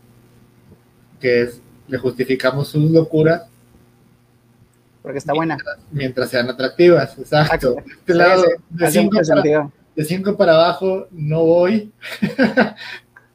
que 1.21 1.43
es 1.43 1.61
le 1.89 1.99
justificamos 1.99 2.69
sus 2.69 2.91
locuras 2.91 3.43
porque 5.03 5.19
está 5.19 5.35
buena. 5.35 5.59
mientras 5.91 6.31
sean 6.31 6.49
atractivas. 6.49 7.19
Exacto. 7.19 7.73
Exacto. 7.73 7.93
Este 7.99 8.15
lado, 8.15 8.45
de 8.71 8.87
hace 8.87 9.01
5 9.01 9.05
mucho 9.05 9.17
para, 9.17 9.43
sentido. 9.43 9.73
de 9.97 10.05
cinco 10.05 10.37
para 10.37 10.55
abajo 10.55 11.07
no 11.11 11.45
voy 11.45 11.93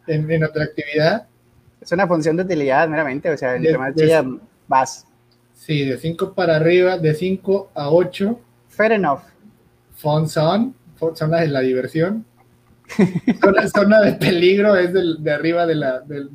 en, 0.07 0.29
en 0.31 0.43
atractividad. 0.43 1.27
Es 1.81 1.91
una 1.91 2.07
función 2.07 2.35
de 2.37 2.43
utilidad, 2.43 2.87
meramente. 2.89 3.29
O 3.29 3.37
sea, 3.37 3.55
entre 3.55 3.71
De- 3.73 3.77
más 3.77 3.95
de- 3.95 4.05
chida 4.05 4.25
vas. 4.67 5.05
Sí, 5.53 5.85
de 5.85 5.97
5 5.97 6.33
para 6.33 6.55
arriba, 6.55 6.97
de 6.97 7.13
5 7.13 7.71
a 7.73 7.89
8, 7.89 8.39
Fair 8.69 8.91
enough. 8.93 9.21
fun 9.95 10.27
zone, 10.29 10.73
fun- 10.97 11.15
zona 11.15 11.39
de 11.41 11.47
la 11.47 11.61
diversión. 11.61 12.25
Zona, 13.43 13.67
zona 13.67 14.01
de 14.01 14.13
peligro 14.13 14.75
es 14.77 14.93
del- 14.93 15.21
de 15.21 15.31
arriba 15.31 15.65
de 15.65 15.75
la, 15.75 15.99
de 16.01 16.25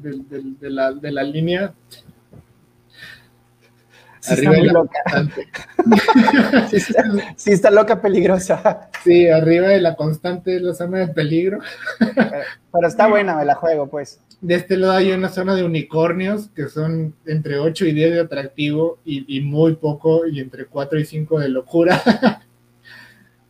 la, 0.70 0.92
de 0.92 1.10
la 1.12 1.22
línea. 1.22 1.72
Sí 4.22 4.32
arriba 4.34 4.52
está 4.52 4.52
de 4.52 4.58
muy 4.58 4.66
la 4.66 4.72
loca. 4.72 4.98
constante. 5.12 5.48
Sí 6.70 6.76
está, 6.76 7.04
sí 7.36 7.50
está 7.50 7.70
loca, 7.72 8.00
peligrosa. 8.00 8.88
Sí, 9.02 9.28
arriba 9.28 9.68
de 9.68 9.80
la 9.80 9.96
constante 9.96 10.56
es 10.56 10.62
la 10.62 10.74
zona 10.74 10.98
de 10.98 11.08
peligro. 11.08 11.58
Pero 11.98 12.86
está 12.86 13.08
buena, 13.08 13.34
me 13.36 13.44
la 13.44 13.56
juego, 13.56 13.88
pues. 13.88 14.20
De 14.40 14.54
este 14.54 14.76
lado 14.76 14.92
hay 14.94 15.10
una 15.12 15.28
zona 15.28 15.54
de 15.56 15.64
unicornios 15.64 16.48
que 16.54 16.68
son 16.68 17.14
entre 17.26 17.58
8 17.58 17.84
y 17.86 17.92
10 17.92 18.12
de 18.14 18.20
atractivo 18.20 18.98
y, 19.04 19.36
y 19.36 19.40
muy 19.40 19.74
poco, 19.74 20.24
y 20.26 20.38
entre 20.40 20.66
4 20.66 21.00
y 21.00 21.04
5 21.04 21.40
de 21.40 21.48
locura. 21.48 22.00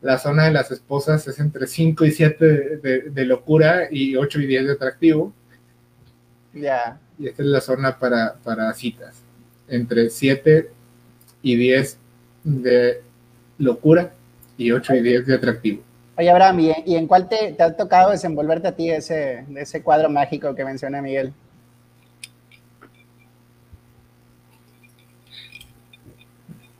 La 0.00 0.18
zona 0.18 0.46
de 0.46 0.50
las 0.52 0.70
esposas 0.72 1.28
es 1.28 1.38
entre 1.38 1.66
5 1.68 2.04
y 2.06 2.10
7 2.10 2.44
de, 2.44 2.76
de- 2.78 3.00
de 3.10 3.24
locura 3.24 3.82
y 3.90 4.16
8 4.16 4.40
y 4.40 4.46
10 4.46 4.66
de 4.66 4.72
atractivo. 4.72 5.32
Ya. 6.54 6.98
Y 7.18 7.28
esta 7.28 7.42
es 7.42 7.48
la 7.48 7.60
zona 7.60 7.98
para, 7.98 8.34
para 8.42 8.72
citas. 8.74 9.21
Entre 9.72 10.10
7 10.10 10.68
y 11.42 11.56
10 11.56 11.96
de 12.44 13.00
locura 13.58 14.12
y 14.58 14.70
8 14.70 14.94
y 14.96 15.00
10 15.02 15.26
de 15.26 15.34
atractivo. 15.34 15.82
Oye, 16.18 16.28
Abraham, 16.30 16.60
¿y, 16.60 16.72
y 16.84 16.96
en 16.96 17.06
cuál 17.06 17.26
te, 17.28 17.52
te 17.54 17.62
ha 17.62 17.74
tocado 17.74 18.10
desenvolverte 18.10 18.68
a 18.68 18.76
ti 18.76 18.90
ese, 18.90 19.44
de 19.48 19.62
ese 19.62 19.82
cuadro 19.82 20.10
mágico 20.10 20.54
que 20.54 20.64
menciona 20.64 21.00
Miguel? 21.00 21.32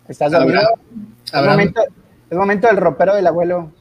¿Estás 0.08 0.32
dormido? 0.32 0.58
Habrá- 0.60 0.74
Es 1.26 1.34
habrá- 1.34 1.56
momento, 2.36 2.66
del 2.66 2.76
ropero 2.76 3.14
del 3.14 3.26
abuelo. 3.26 3.72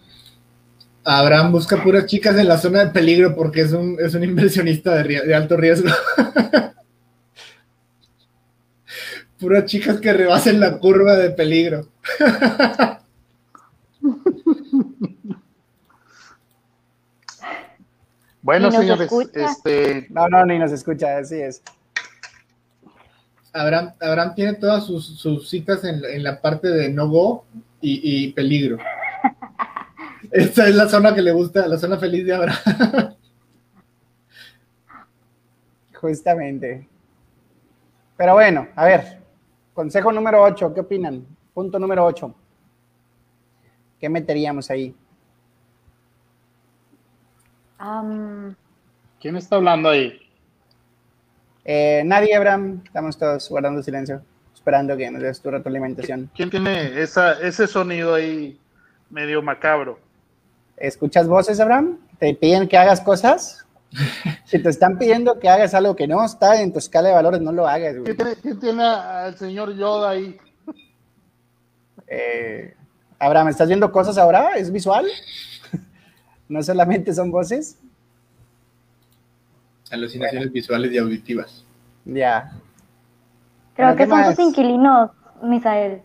Abraham 1.04 1.52
busca 1.52 1.82
puras 1.82 2.06
chicas 2.06 2.38
en 2.38 2.48
la 2.48 2.58
zona 2.58 2.86
de 2.86 2.92
peligro 2.92 3.36
porque 3.36 3.62
es 3.62 3.72
un, 3.74 3.98
es 4.00 4.14
un 4.14 4.24
inversionista 4.24 5.02
de 5.04 5.34
alto 5.36 5.58
riesgo. 5.58 5.90
puras 9.42 9.66
chicas 9.66 10.00
que 10.00 10.14
rebasen 10.14 10.60
la 10.60 10.78
curva 10.78 11.16
de 11.18 11.32
peligro. 11.32 11.88
Bueno, 18.44 18.72
señores, 18.72 19.12
este, 19.34 20.08
No, 20.10 20.28
no, 20.28 20.44
ni 20.48 20.58
nos 20.58 20.72
escucha, 20.72 21.20
así 21.20 21.40
es. 21.40 21.62
Abraham, 23.54 23.94
Abraham 24.02 24.34
tiene 24.34 24.54
todas 24.54 24.84
sus, 24.86 25.20
sus 25.20 25.48
citas 25.48 25.84
en, 25.84 26.04
en 26.04 26.24
la 26.24 26.42
parte 26.42 26.68
de 26.70 26.90
no 26.90 27.08
go 27.08 27.46
y, 27.82 28.02
y 28.04 28.34
peligro. 28.34 28.80
Esta 30.32 30.68
es 30.68 30.74
la 30.74 30.90
zona 30.90 31.14
que 31.14 31.22
le 31.22 31.32
gusta, 31.32 31.68
la 31.68 31.78
zona 31.78 31.98
feliz 31.98 32.26
de 32.26 32.34
Abraham. 32.34 33.16
Justamente. 35.94 36.88
Pero 38.18 38.34
bueno, 38.34 38.68
a 38.76 38.86
ver, 38.86 39.21
consejo 39.82 40.12
número 40.12 40.44
8, 40.44 40.76
¿qué 40.76 40.82
opinan? 40.82 41.26
Punto 41.56 41.80
número 41.80 42.06
8. 42.06 42.36
¿Qué 44.00 44.10
meteríamos 44.10 44.70
ahí? 44.70 44.96
Am, 47.80 48.56
¿quién 49.20 49.38
está 49.38 49.56
hablando 49.56 49.90
ahí? 49.90 50.22
Eh, 51.66 52.04
nadie, 52.06 52.36
Abraham, 52.36 52.84
estamos 52.86 53.18
todos 53.18 53.50
guardando 53.50 53.82
silencio, 53.82 54.22
esperando 54.54 54.96
que 54.96 55.10
nos 55.10 55.24
des 55.24 55.42
tu 55.42 55.50
retroalimentación. 55.50 56.30
¿Quién 56.36 56.52
tiene 56.52 57.02
esa, 57.02 57.42
ese 57.42 57.66
sonido 57.66 58.14
ahí 58.14 58.60
medio 59.10 59.42
macabro? 59.42 59.98
¿Escuchas 60.78 61.28
voces, 61.28 61.60
Abraham? 61.60 61.98
¿Te 62.20 62.36
piden 62.36 62.68
que 62.68 62.78
hagas 62.78 63.02
cosas? 63.02 63.66
Si 64.46 64.60
te 64.62 64.70
están 64.70 64.98
pidiendo 64.98 65.40
que 65.40 65.48
hagas 65.50 65.74
algo 65.74 65.96
que 65.96 66.08
no 66.08 66.24
está 66.26 66.62
en 66.62 66.74
tu 66.74 66.80
escala 66.80 67.10
de 67.10 67.16
valores, 67.16 67.42
no 67.42 67.52
lo 67.52 67.68
hagas. 67.68 67.98
güey. 67.98 68.16
¿Quién 68.42 68.60
tiene, 68.60 68.84
al 68.84 69.38
señor 69.38 69.74
Yoda 69.76 70.10
ahí? 70.12 70.38
Eh, 72.08 72.74
Abraham, 73.20 73.48
¿estás 73.50 73.68
viendo 73.68 73.92
cosas 73.92 74.18
ahora? 74.18 74.56
¿Es 74.58 74.72
visual? 74.72 75.06
¿No 76.50 76.62
solamente 76.64 77.14
son 77.14 77.32
voces? 77.32 77.78
Alucinaciones 79.90 80.52
visuales 80.52 80.92
y 80.92 80.98
auditivas. 80.98 81.64
Ya. 82.06 82.52
creo 83.76 83.88
Bueno, 83.88 83.98
que 83.98 84.04
¿qué 84.04 84.10
son 84.10 84.20
más? 84.20 84.36
tus 84.36 84.46
inquilinos, 84.46 85.12
Misael. 85.44 86.02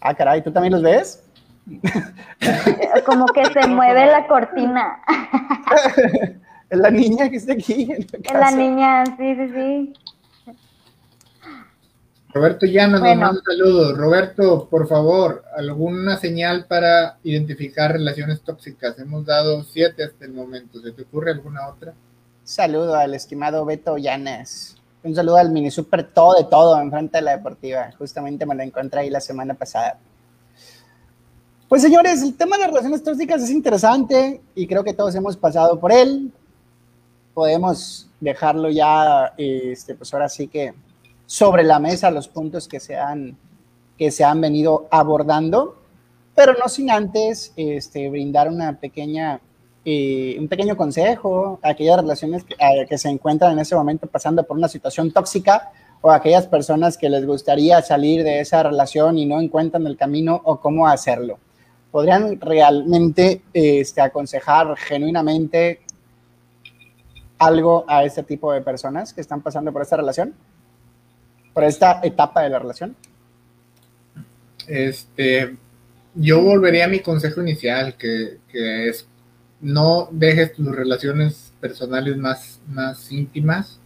Ah, 0.00 0.14
caray, 0.14 0.42
¿tú 0.42 0.52
también 0.52 0.72
los 0.72 0.82
ves? 0.82 1.22
Como 3.06 3.26
que 3.26 3.44
se 3.46 3.66
mueve 3.68 4.06
la 4.06 4.26
cortina. 4.26 4.98
Es 6.70 6.78
la 6.78 6.90
niña 6.90 7.30
que 7.30 7.36
está 7.36 7.52
aquí. 7.52 7.88
En 7.92 8.06
la 8.10 8.18
Es 8.22 8.32
la 8.32 8.50
niña, 8.50 9.04
sí, 9.06 9.34
sí, 9.36 9.48
sí. 9.54 9.92
Roberto 12.32 12.66
Llanos 12.66 13.00
Bueno. 13.00 13.14
nos 13.14 13.32
manda 13.32 13.38
un 13.40 13.44
saludo. 13.44 13.94
Roberto, 13.96 14.68
por 14.68 14.88
favor, 14.88 15.44
alguna 15.56 16.16
señal 16.16 16.66
para 16.66 17.18
identificar 17.22 17.92
relaciones 17.92 18.40
tóxicas. 18.40 18.98
Hemos 18.98 19.24
dado 19.24 19.62
siete 19.62 20.02
hasta 20.02 20.24
el 20.24 20.32
momento. 20.32 20.80
¿Se 20.80 20.90
te 20.90 21.02
ocurre 21.02 21.30
alguna 21.30 21.68
otra? 21.68 21.94
Saludo 22.42 22.96
al 22.96 23.14
estimado 23.14 23.64
Beto 23.64 23.96
Llanes. 23.98 24.76
Un 25.04 25.14
saludo 25.14 25.36
al 25.36 25.50
mini 25.50 25.70
super 25.70 26.02
todo 26.12 26.34
de 26.34 26.44
todo 26.44 26.80
enfrente 26.80 27.18
de 27.18 27.22
la 27.22 27.36
deportiva. 27.36 27.92
Justamente 27.98 28.44
me 28.46 28.54
lo 28.56 28.62
encontré 28.62 29.00
ahí 29.00 29.10
la 29.10 29.20
semana 29.20 29.54
pasada. 29.54 29.98
Pues 31.68 31.82
señores, 31.82 32.20
el 32.22 32.34
tema 32.36 32.56
de 32.56 32.62
las 32.62 32.70
relaciones 32.70 33.02
tóxicas 33.04 33.42
es 33.42 33.50
interesante 33.50 34.40
y 34.54 34.66
creo 34.66 34.82
que 34.82 34.92
todos 34.92 35.14
hemos 35.14 35.36
pasado 35.36 35.78
por 35.78 35.92
él. 35.92 36.32
Podemos 37.34 38.08
dejarlo 38.20 38.70
ya, 38.70 39.34
este, 39.36 39.94
pues 39.94 40.14
ahora 40.14 40.28
sí 40.28 40.46
que 40.48 40.72
sobre 41.26 41.64
la 41.64 41.78
mesa 41.78 42.10
los 42.10 42.28
puntos 42.28 42.68
que 42.68 42.78
se 42.80 42.96
han, 42.96 43.36
que 43.98 44.10
se 44.10 44.24
han 44.24 44.40
venido 44.40 44.86
abordando, 44.90 45.76
pero 46.34 46.52
no 46.54 46.68
sin 46.68 46.90
antes 46.90 47.52
este, 47.56 48.08
brindar 48.08 48.48
una 48.48 48.78
pequeña, 48.78 49.40
eh, 49.84 50.36
un 50.38 50.48
pequeño 50.48 50.76
consejo 50.76 51.58
a 51.62 51.70
aquellas 51.70 51.96
relaciones 52.00 52.44
que, 52.44 52.54
a- 52.54 52.86
que 52.86 52.98
se 52.98 53.08
encuentran 53.08 53.52
en 53.52 53.58
ese 53.60 53.74
momento 53.74 54.06
pasando 54.06 54.42
por 54.44 54.56
una 54.56 54.68
situación 54.68 55.12
tóxica 55.12 55.72
o 56.00 56.10
a 56.10 56.16
aquellas 56.16 56.46
personas 56.46 56.96
que 56.98 57.08
les 57.08 57.26
gustaría 57.26 57.80
salir 57.82 58.22
de 58.24 58.40
esa 58.40 58.62
relación 58.62 59.16
y 59.18 59.26
no 59.26 59.40
encuentran 59.40 59.86
el 59.86 59.96
camino 59.96 60.40
o 60.44 60.60
cómo 60.60 60.86
hacerlo. 60.86 61.38
¿Podrían 61.90 62.40
realmente 62.40 63.42
este, 63.52 64.00
aconsejar 64.00 64.76
genuinamente 64.76 65.80
algo 67.38 67.84
a 67.88 68.04
este 68.04 68.22
tipo 68.22 68.52
de 68.52 68.60
personas 68.60 69.12
que 69.12 69.20
están 69.20 69.42
pasando 69.42 69.72
por 69.72 69.82
esta 69.82 69.96
relación? 69.96 70.34
Por 71.52 71.64
esta 71.64 72.00
etapa 72.02 72.42
de 72.42 72.50
la 72.50 72.58
relación. 72.58 72.96
Este, 74.66 75.56
yo 76.14 76.42
volvería 76.42 76.86
a 76.86 76.88
mi 76.88 77.00
consejo 77.00 77.42
inicial, 77.42 77.96
que, 77.96 78.38
que 78.48 78.88
es 78.88 79.06
no 79.60 80.08
dejes 80.10 80.52
tus 80.52 80.74
relaciones 80.74 81.52
personales 81.60 82.16
más, 82.16 82.60
más 82.68 83.10
íntimas 83.10 83.80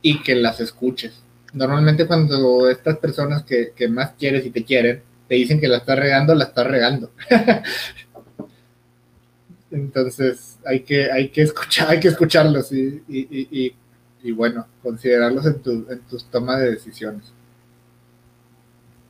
y 0.00 0.22
que 0.22 0.34
las 0.34 0.60
escuches. 0.60 1.22
Normalmente 1.52 2.06
cuando 2.06 2.68
estas 2.70 2.96
personas 2.98 3.44
que, 3.44 3.72
que 3.76 3.88
más 3.88 4.12
quieres 4.18 4.46
y 4.46 4.50
te 4.50 4.64
quieren 4.64 5.02
te 5.28 5.34
dicen 5.34 5.60
que 5.60 5.68
la 5.68 5.78
estás 5.78 5.98
regando, 5.98 6.34
la 6.34 6.44
estás 6.44 6.66
regando. 6.66 7.10
Entonces 9.72 10.58
hay 10.66 10.82
que, 10.84 11.10
hay 11.10 11.30
que 11.30 11.42
escuchar, 11.42 11.90
hay 11.90 12.00
que 12.00 12.08
escucharlos 12.08 12.72
y, 12.72 13.02
y, 13.08 13.20
y, 13.30 13.48
y- 13.66 13.76
y, 14.24 14.30
bueno, 14.32 14.66
considerarlos 14.82 15.44
en, 15.46 15.60
tu, 15.62 15.70
en 15.90 16.00
tus 16.08 16.24
tomas 16.30 16.60
de 16.60 16.70
decisiones. 16.72 17.32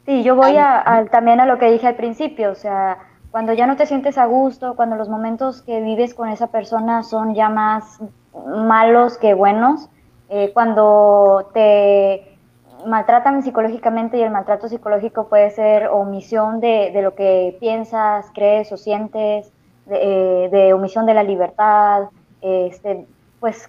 Sí, 0.04 0.24
yo 0.24 0.34
voy 0.34 0.56
a, 0.56 1.06
también 1.10 1.40
a 1.40 1.46
lo 1.46 1.58
que 1.58 1.70
dije 1.70 1.86
al 1.86 1.94
principio, 1.96 2.50
o 2.50 2.54
sea, 2.56 2.98
cuando 3.30 3.52
ya 3.52 3.66
no 3.66 3.76
te 3.76 3.86
sientes 3.86 4.18
a 4.18 4.26
gusto, 4.26 4.74
cuando 4.74 4.96
los 4.96 5.08
momentos 5.08 5.62
que 5.62 5.80
vives 5.80 6.14
con 6.14 6.28
esa 6.28 6.48
persona 6.48 7.02
son 7.04 7.34
ya 7.34 7.48
más 7.48 7.98
malos 8.32 9.16
que 9.18 9.34
buenos, 9.34 9.88
eh, 10.28 10.50
cuando 10.52 11.50
te 11.54 12.40
maltratan 12.84 13.42
psicológicamente 13.44 14.16
y 14.18 14.22
el 14.22 14.30
maltrato 14.32 14.68
psicológico 14.68 15.28
puede 15.28 15.50
ser 15.50 15.86
omisión 15.88 16.58
de, 16.60 16.90
de 16.92 17.02
lo 17.02 17.14
que 17.14 17.56
piensas, 17.60 18.30
crees 18.34 18.72
o 18.72 18.76
sientes, 18.76 19.51
de, 19.86 20.44
eh, 20.46 20.48
de 20.50 20.72
omisión 20.72 21.06
de 21.06 21.14
la 21.14 21.22
libertad, 21.22 22.04
este, 22.40 23.06
pues 23.40 23.68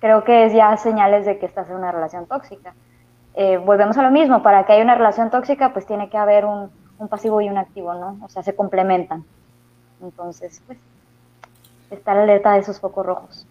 creo 0.00 0.24
que 0.24 0.46
es 0.46 0.52
ya 0.52 0.76
señales 0.76 1.26
de 1.26 1.38
que 1.38 1.46
estás 1.46 1.68
en 1.70 1.76
una 1.76 1.92
relación 1.92 2.26
tóxica 2.26 2.74
eh, 3.34 3.56
volvemos 3.56 3.96
a 3.96 4.02
lo 4.02 4.10
mismo, 4.10 4.42
para 4.42 4.66
que 4.66 4.72
haya 4.72 4.82
una 4.82 4.96
relación 4.96 5.30
tóxica, 5.30 5.72
pues 5.72 5.86
tiene 5.86 6.10
que 6.10 6.16
haber 6.16 6.44
un, 6.44 6.70
un 6.98 7.06
pasivo 7.08 7.40
y 7.40 7.48
un 7.48 7.56
activo, 7.56 7.94
¿no? 7.94 8.18
O 8.24 8.28
sea, 8.28 8.42
se 8.42 8.56
complementan. 8.56 9.24
Entonces, 10.02 10.60
pues, 10.66 10.76
estar 11.88 12.18
alerta 12.18 12.54
de 12.54 12.60
esos 12.60 12.80
focos 12.80 13.06
rojos. 13.06 13.46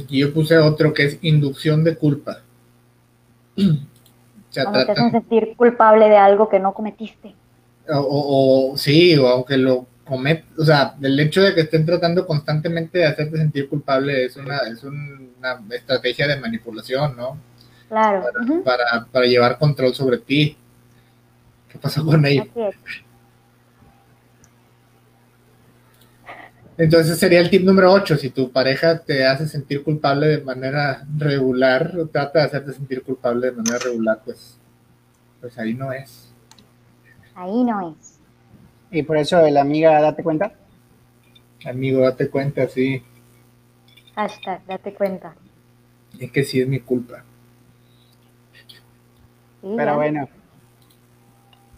Aquí 0.00 0.20
yo 0.20 0.32
puse 0.32 0.56
otro 0.58 0.92
que 0.94 1.04
es 1.04 1.18
inducción 1.22 1.82
de 1.82 1.96
culpa. 1.96 2.36
Cuando 3.56 4.86
te 4.86 4.92
hacen 4.92 5.10
sentir 5.10 5.56
culpable 5.56 6.08
de 6.08 6.16
algo 6.16 6.48
que 6.48 6.60
no 6.60 6.72
cometiste. 6.72 7.34
o, 7.92 7.98
o- 7.98 8.72
o- 8.72 8.76
sí, 8.76 9.16
o 9.16 9.26
aunque 9.26 9.56
lo 9.56 9.86
comet, 10.08 10.44
o 10.56 10.64
sea, 10.64 10.94
el 11.00 11.20
hecho 11.20 11.42
de 11.42 11.54
que 11.54 11.60
estén 11.60 11.84
tratando 11.84 12.26
constantemente 12.26 12.98
de 12.98 13.06
hacerte 13.06 13.36
sentir 13.36 13.68
culpable 13.68 14.24
es 14.24 14.36
una, 14.36 14.58
es 14.68 14.82
una 14.82 15.62
estrategia 15.70 16.26
de 16.26 16.40
manipulación, 16.40 17.16
¿no? 17.16 17.38
Claro. 17.88 18.24
Para, 18.64 19.06
para 19.12 19.26
llevar 19.26 19.58
control 19.58 19.94
sobre 19.94 20.18
ti. 20.18 20.56
¿Qué 21.68 21.78
pasó 21.78 22.04
con 22.04 22.24
ella? 22.24 22.46
Entonces 26.78 27.18
sería 27.18 27.40
el 27.40 27.50
tip 27.50 27.64
número 27.64 27.92
8. 27.92 28.16
Si 28.16 28.30
tu 28.30 28.52
pareja 28.52 29.00
te 29.00 29.26
hace 29.26 29.48
sentir 29.48 29.82
culpable 29.82 30.28
de 30.28 30.40
manera 30.42 31.04
regular, 31.16 31.92
o 31.98 32.06
trata 32.06 32.38
de 32.38 32.44
hacerte 32.46 32.72
sentir 32.72 33.02
culpable 33.02 33.50
de 33.50 33.56
manera 33.56 33.78
regular, 33.78 34.22
pues, 34.24 34.58
pues 35.40 35.58
ahí 35.58 35.74
no 35.74 35.92
es. 35.92 36.32
Ahí 37.34 37.64
no 37.64 37.96
es. 38.00 38.07
Y 38.90 39.02
por 39.02 39.16
eso 39.18 39.40
la 39.48 39.60
amiga, 39.60 40.00
date 40.00 40.22
cuenta. 40.22 40.52
Amigo, 41.64 42.00
date 42.00 42.30
cuenta, 42.30 42.68
sí, 42.68 43.02
Hashtag, 44.14 44.66
date 44.66 44.94
cuenta. 44.94 45.34
es 46.18 46.30
que 46.32 46.44
sí 46.44 46.60
es 46.60 46.68
mi 46.68 46.80
culpa. 46.80 47.24
Sí, 49.60 49.74
Pero 49.76 49.94
ya. 49.94 49.96
bueno. 49.96 50.28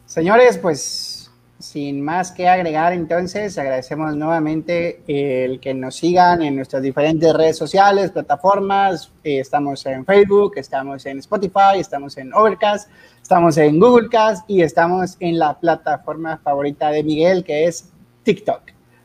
Señores, 0.06 0.58
pues 0.58 1.30
sin 1.58 2.02
más 2.02 2.32
que 2.32 2.48
agregar, 2.48 2.92
entonces 2.94 3.56
agradecemos 3.58 4.16
nuevamente 4.16 5.02
el 5.06 5.61
que 5.61 5.74
nos 5.74 5.96
sigan 5.96 6.40
en 6.42 6.56
nuestras 6.56 6.82
diferentes 6.82 7.32
redes 7.34 7.58
sociales, 7.58 8.11
plataformas. 8.11 9.12
Eh, 9.22 9.40
estamos 9.40 9.84
en 9.86 10.06
Facebook, 10.06 10.54
estamos 10.56 11.04
en 11.04 11.18
Spotify, 11.18 11.78
estamos 11.78 12.16
en 12.16 12.32
Overcast, 12.32 12.90
estamos 13.31 13.57
en 13.59 13.78
Google 13.78 14.09
Cast 14.09 14.51
y 14.51 14.61
estamos 14.61 15.16
en 15.20 15.39
la 15.39 15.57
plataforma 15.57 16.39
favorita 16.39 16.91
de 16.91 17.05
Miguel, 17.05 17.45
que 17.45 17.64
es 17.66 17.89
TikTok. 18.24 18.61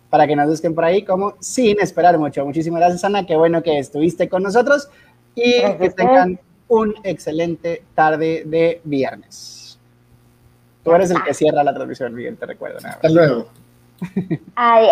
para 0.09 0.25
que 0.25 0.35
nos 0.35 0.47
busquen 0.47 0.73
por 0.73 0.83
ahí 0.83 1.03
como 1.03 1.35
sin 1.39 1.79
esperar 1.79 2.17
mucho. 2.17 2.43
Muchísimas 2.43 2.79
gracias, 2.79 3.03
Ana. 3.03 3.27
Qué 3.27 3.35
bueno 3.35 3.61
que 3.61 3.77
estuviste 3.77 4.27
con 4.27 4.41
nosotros 4.41 4.89
y 5.35 5.61
que 5.79 5.93
tengan 5.95 6.39
un 6.67 6.95
excelente 7.03 7.83
tarde 7.93 8.41
de 8.47 8.81
viernes. 8.83 9.77
Tú 10.83 10.91
eres 10.91 11.11
el 11.11 11.21
que 11.21 11.35
cierra 11.35 11.63
la 11.63 11.75
transmisión, 11.75 12.15
Miguel, 12.15 12.35
te 12.35 12.47
recuerdo. 12.47 12.79
Hasta 12.83 13.07
luego. 13.07 13.47
Adiós. 14.55 14.91